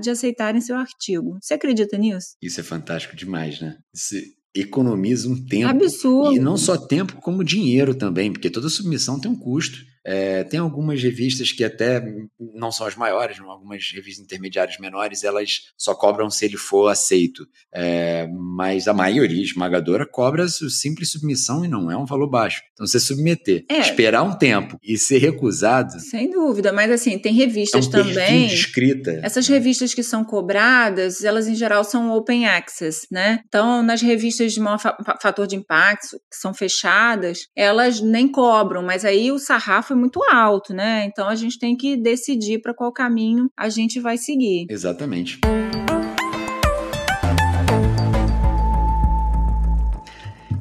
de 0.00 0.10
aceitarem 0.10 0.60
seu 0.60 0.76
artigo. 0.76 1.38
Você 1.40 1.54
acredita 1.54 1.96
nisso? 1.96 2.36
Isso 2.42 2.60
é 2.60 2.64
fantástico 2.64 3.16
demais 3.16 3.36
demais, 3.36 3.60
né? 3.60 3.76
Isso 3.94 4.16
economiza 4.54 5.28
um 5.28 5.44
tempo. 5.44 5.68
Absurdo. 5.68 6.34
E 6.34 6.38
não 6.38 6.56
só 6.56 6.76
tempo, 6.76 7.16
como 7.20 7.44
dinheiro 7.44 7.94
também, 7.94 8.32
porque 8.32 8.48
toda 8.48 8.68
submissão 8.70 9.20
tem 9.20 9.30
um 9.30 9.38
custo. 9.38 9.78
É, 10.08 10.44
tem 10.44 10.60
algumas 10.60 11.02
revistas 11.02 11.50
que 11.50 11.64
até 11.64 12.00
não 12.38 12.70
são 12.70 12.86
as 12.86 12.94
maiores, 12.94 13.40
algumas 13.40 13.90
revistas 13.92 14.24
intermediárias 14.24 14.78
menores, 14.78 15.24
elas 15.24 15.62
só 15.76 15.96
cobram 15.96 16.30
se 16.30 16.44
ele 16.44 16.56
for 16.56 16.86
aceito. 16.86 17.44
É, 17.74 18.28
mas 18.28 18.86
a 18.86 18.94
maioria 18.94 19.42
esmagadora 19.42 20.06
cobra 20.06 20.46
simples 20.46 21.10
submissão 21.10 21.64
e 21.64 21.68
não 21.68 21.90
é 21.90 21.96
um 21.96 22.06
valor 22.06 22.28
baixo. 22.28 22.62
Então, 22.72 22.86
você 22.86 23.00
submeter, 23.00 23.64
é. 23.68 23.80
esperar 23.80 24.22
um 24.22 24.32
tempo 24.32 24.78
e 24.80 24.96
ser 24.96 25.18
recusado. 25.18 25.98
Sem 25.98 26.30
dúvida, 26.30 26.72
mas 26.72 26.92
assim, 26.92 27.18
tem 27.18 27.34
revistas 27.34 27.86
é 27.86 27.88
um 27.88 27.90
também. 27.90 28.46
De 28.46 28.54
escrita. 28.54 29.18
Essas 29.24 29.48
revistas 29.48 29.92
que 29.92 30.04
são 30.04 30.24
cobradas, 30.24 31.24
elas 31.24 31.48
em 31.48 31.54
geral 31.56 31.82
são 31.82 32.12
open 32.12 32.46
access, 32.46 33.08
né? 33.10 33.40
Então, 33.48 33.82
nas 33.82 34.02
revistas 34.02 34.52
de 34.52 34.60
maior 34.60 34.78
fator 34.78 35.48
de 35.48 35.56
impacto, 35.56 36.16
que 36.30 36.36
são 36.36 36.54
fechadas, 36.54 37.40
elas 37.56 38.00
nem 38.00 38.30
cobram, 38.30 38.84
mas 38.84 39.04
aí 39.04 39.32
o 39.32 39.38
sarrafo 39.38 39.95
muito 39.96 40.20
alto, 40.30 40.72
né? 40.72 41.04
Então 41.06 41.28
a 41.28 41.34
gente 41.34 41.58
tem 41.58 41.76
que 41.76 41.96
decidir 41.96 42.60
para 42.60 42.74
qual 42.74 42.92
caminho 42.92 43.50
a 43.56 43.68
gente 43.68 43.98
vai 43.98 44.16
seguir. 44.16 44.66
Exatamente. 44.70 45.40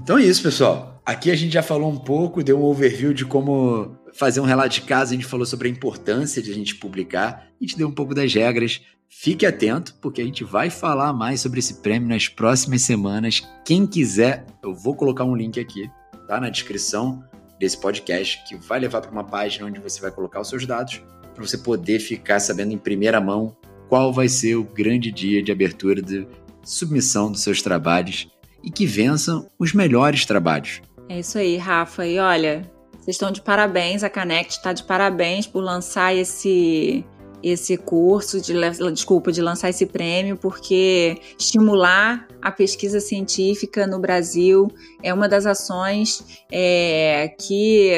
Então 0.02 0.18
é 0.18 0.24
isso, 0.24 0.44
pessoal. 0.44 1.02
Aqui 1.06 1.30
a 1.32 1.36
gente 1.36 1.54
já 1.54 1.64
falou 1.64 1.92
um 1.92 1.98
pouco, 1.98 2.44
deu 2.44 2.60
um 2.60 2.64
overview 2.64 3.14
de 3.14 3.26
como 3.26 3.96
fazer 4.14 4.40
um 4.40 4.46
relato 4.46 4.70
de 4.70 4.82
casa, 4.82 5.12
a 5.12 5.16
gente 5.16 5.26
falou 5.26 5.46
sobre 5.46 5.68
a 5.68 5.72
importância 5.72 6.42
de 6.42 6.52
a 6.52 6.54
gente 6.54 6.76
publicar, 6.76 7.48
a 7.60 7.64
gente 7.64 7.78
deu 7.78 7.88
um 7.88 7.92
pouco 7.92 8.14
das 8.14 8.34
regras. 8.34 8.82
Fique 9.08 9.46
atento, 9.46 9.96
porque 10.02 10.22
a 10.22 10.26
gente 10.26 10.44
vai 10.44 10.70
falar 10.70 11.14
mais 11.14 11.42
sobre 11.42 11.60
esse 11.60 11.76
prêmio 11.76 12.10
nas 12.10 12.28
próximas 12.28 12.82
semanas. 12.82 13.48
Quem 13.64 13.86
quiser, 13.88 14.46
eu 14.64 14.74
vou 14.74 14.96
colocar 14.96 15.24
um 15.24 15.36
link 15.36 15.60
aqui, 15.60 15.90
tá? 16.28 16.40
Na 16.40 16.50
descrição 16.50 17.24
desse 17.60 17.80
podcast, 17.80 18.44
que 18.48 18.56
vai 18.56 18.80
levar 18.80 19.02
para 19.02 19.12
uma 19.12 19.24
página 19.24 19.68
onde 19.68 19.80
você 19.80 20.02
vai 20.02 20.12
colocar 20.12 20.42
os 20.42 20.50
seus 20.50 20.66
dados, 20.66 21.02
para 21.34 21.46
você 21.46 21.58
poder 21.58 22.00
ficar 22.00 22.40
sabendo 22.40 22.74
em 22.74 22.78
primeira 22.78 23.20
mão 23.20 23.56
qual 23.90 24.12
vai 24.12 24.28
ser 24.28 24.56
o 24.56 24.64
grande 24.64 25.12
dia 25.12 25.44
de 25.44 25.52
abertura 25.52 26.02
de 26.02 26.28
submissão 26.64 27.32
dos 27.32 27.42
seus 27.42 27.62
trabalhos 27.62 28.28
e 28.64 28.72
que 28.72 28.86
vençam 28.86 29.48
os 29.60 29.74
melhores 29.74 30.26
trabalhos. 30.26 30.82
É 31.08 31.20
isso 31.20 31.38
aí, 31.38 31.58
Rafa. 31.58 32.06
E 32.08 32.18
olha, 32.18 32.64
vocês 32.94 33.16
estão 33.16 33.32
de 33.32 33.42
parabéns, 33.42 34.04
a 34.04 34.10
Canect 34.10 34.54
está 34.54 34.74
de 34.74 34.84
parabéns 34.84 35.46
por 35.46 35.62
lançar 35.62 36.16
esse 36.16 37.06
esse 37.50 37.78
curso, 37.78 38.42
de, 38.42 38.54
desculpa, 38.92 39.32
de 39.32 39.40
lançar 39.40 39.70
esse 39.70 39.86
prêmio, 39.86 40.36
porque 40.36 41.18
estimular 41.38 42.28
a 42.42 42.52
pesquisa 42.52 43.00
científica 43.00 43.86
no 43.86 44.00
Brasil 44.00 44.68
é 45.04 45.14
uma 45.14 45.30
das 45.30 45.46
ações 45.46 46.44
é, 46.52 47.30
que 47.40 47.92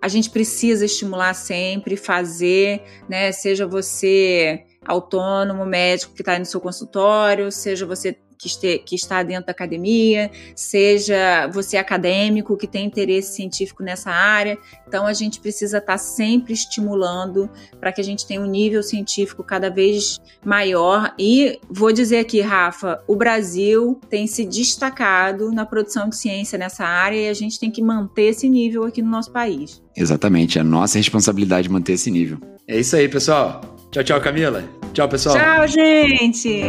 a 0.00 0.08
gente 0.08 0.30
precisa 0.30 0.86
estimular 0.86 1.34
sempre, 1.34 1.96
fazer, 1.96 2.82
né? 3.08 3.30
Seja 3.32 3.66
você 3.66 4.64
autônomo, 4.86 5.66
médico 5.66 6.14
que 6.14 6.22
está 6.22 6.38
no 6.38 6.46
seu 6.46 6.60
consultório, 6.60 7.52
seja 7.52 7.84
você 7.84 8.16
que, 8.38 8.46
este, 8.46 8.78
que 8.78 8.94
está 8.94 9.22
dentro 9.22 9.46
da 9.46 9.52
academia, 9.52 10.30
seja 10.54 11.48
você 11.48 11.76
acadêmico 11.76 12.56
que 12.56 12.66
tem 12.66 12.86
interesse 12.86 13.34
científico 13.34 13.82
nessa 13.82 14.10
área. 14.10 14.56
Então, 14.86 15.06
a 15.06 15.12
gente 15.12 15.40
precisa 15.40 15.78
estar 15.78 15.98
sempre 15.98 16.52
estimulando 16.52 17.50
para 17.80 17.92
que 17.92 18.00
a 18.00 18.04
gente 18.04 18.26
tenha 18.26 18.40
um 18.40 18.46
nível 18.46 18.82
científico 18.82 19.42
cada 19.42 19.68
vez 19.68 20.18
maior. 20.44 21.12
E 21.18 21.58
vou 21.68 21.92
dizer 21.92 22.18
aqui, 22.18 22.40
Rafa, 22.40 23.02
o 23.06 23.16
Brasil 23.16 24.00
tem 24.08 24.26
se 24.26 24.44
destacado 24.44 25.50
na 25.50 25.66
produção 25.66 26.08
de 26.08 26.16
ciência 26.16 26.58
nessa 26.58 26.84
área 26.84 27.16
e 27.16 27.28
a 27.28 27.34
gente 27.34 27.58
tem 27.58 27.70
que 27.70 27.82
manter 27.82 28.28
esse 28.28 28.48
nível 28.48 28.84
aqui 28.84 29.02
no 29.02 29.10
nosso 29.10 29.30
país. 29.30 29.82
Exatamente, 29.96 30.58
é 30.58 30.62
nossa 30.62 30.96
responsabilidade 30.96 31.68
manter 31.68 31.94
esse 31.94 32.10
nível. 32.10 32.38
É 32.66 32.78
isso 32.78 32.94
aí, 32.94 33.08
pessoal. 33.08 33.60
Tchau, 33.90 34.04
tchau, 34.04 34.20
Camila. 34.20 34.62
Tchau, 34.92 35.08
pessoal. 35.08 35.36
Tchau, 35.36 35.66
gente. 35.66 36.62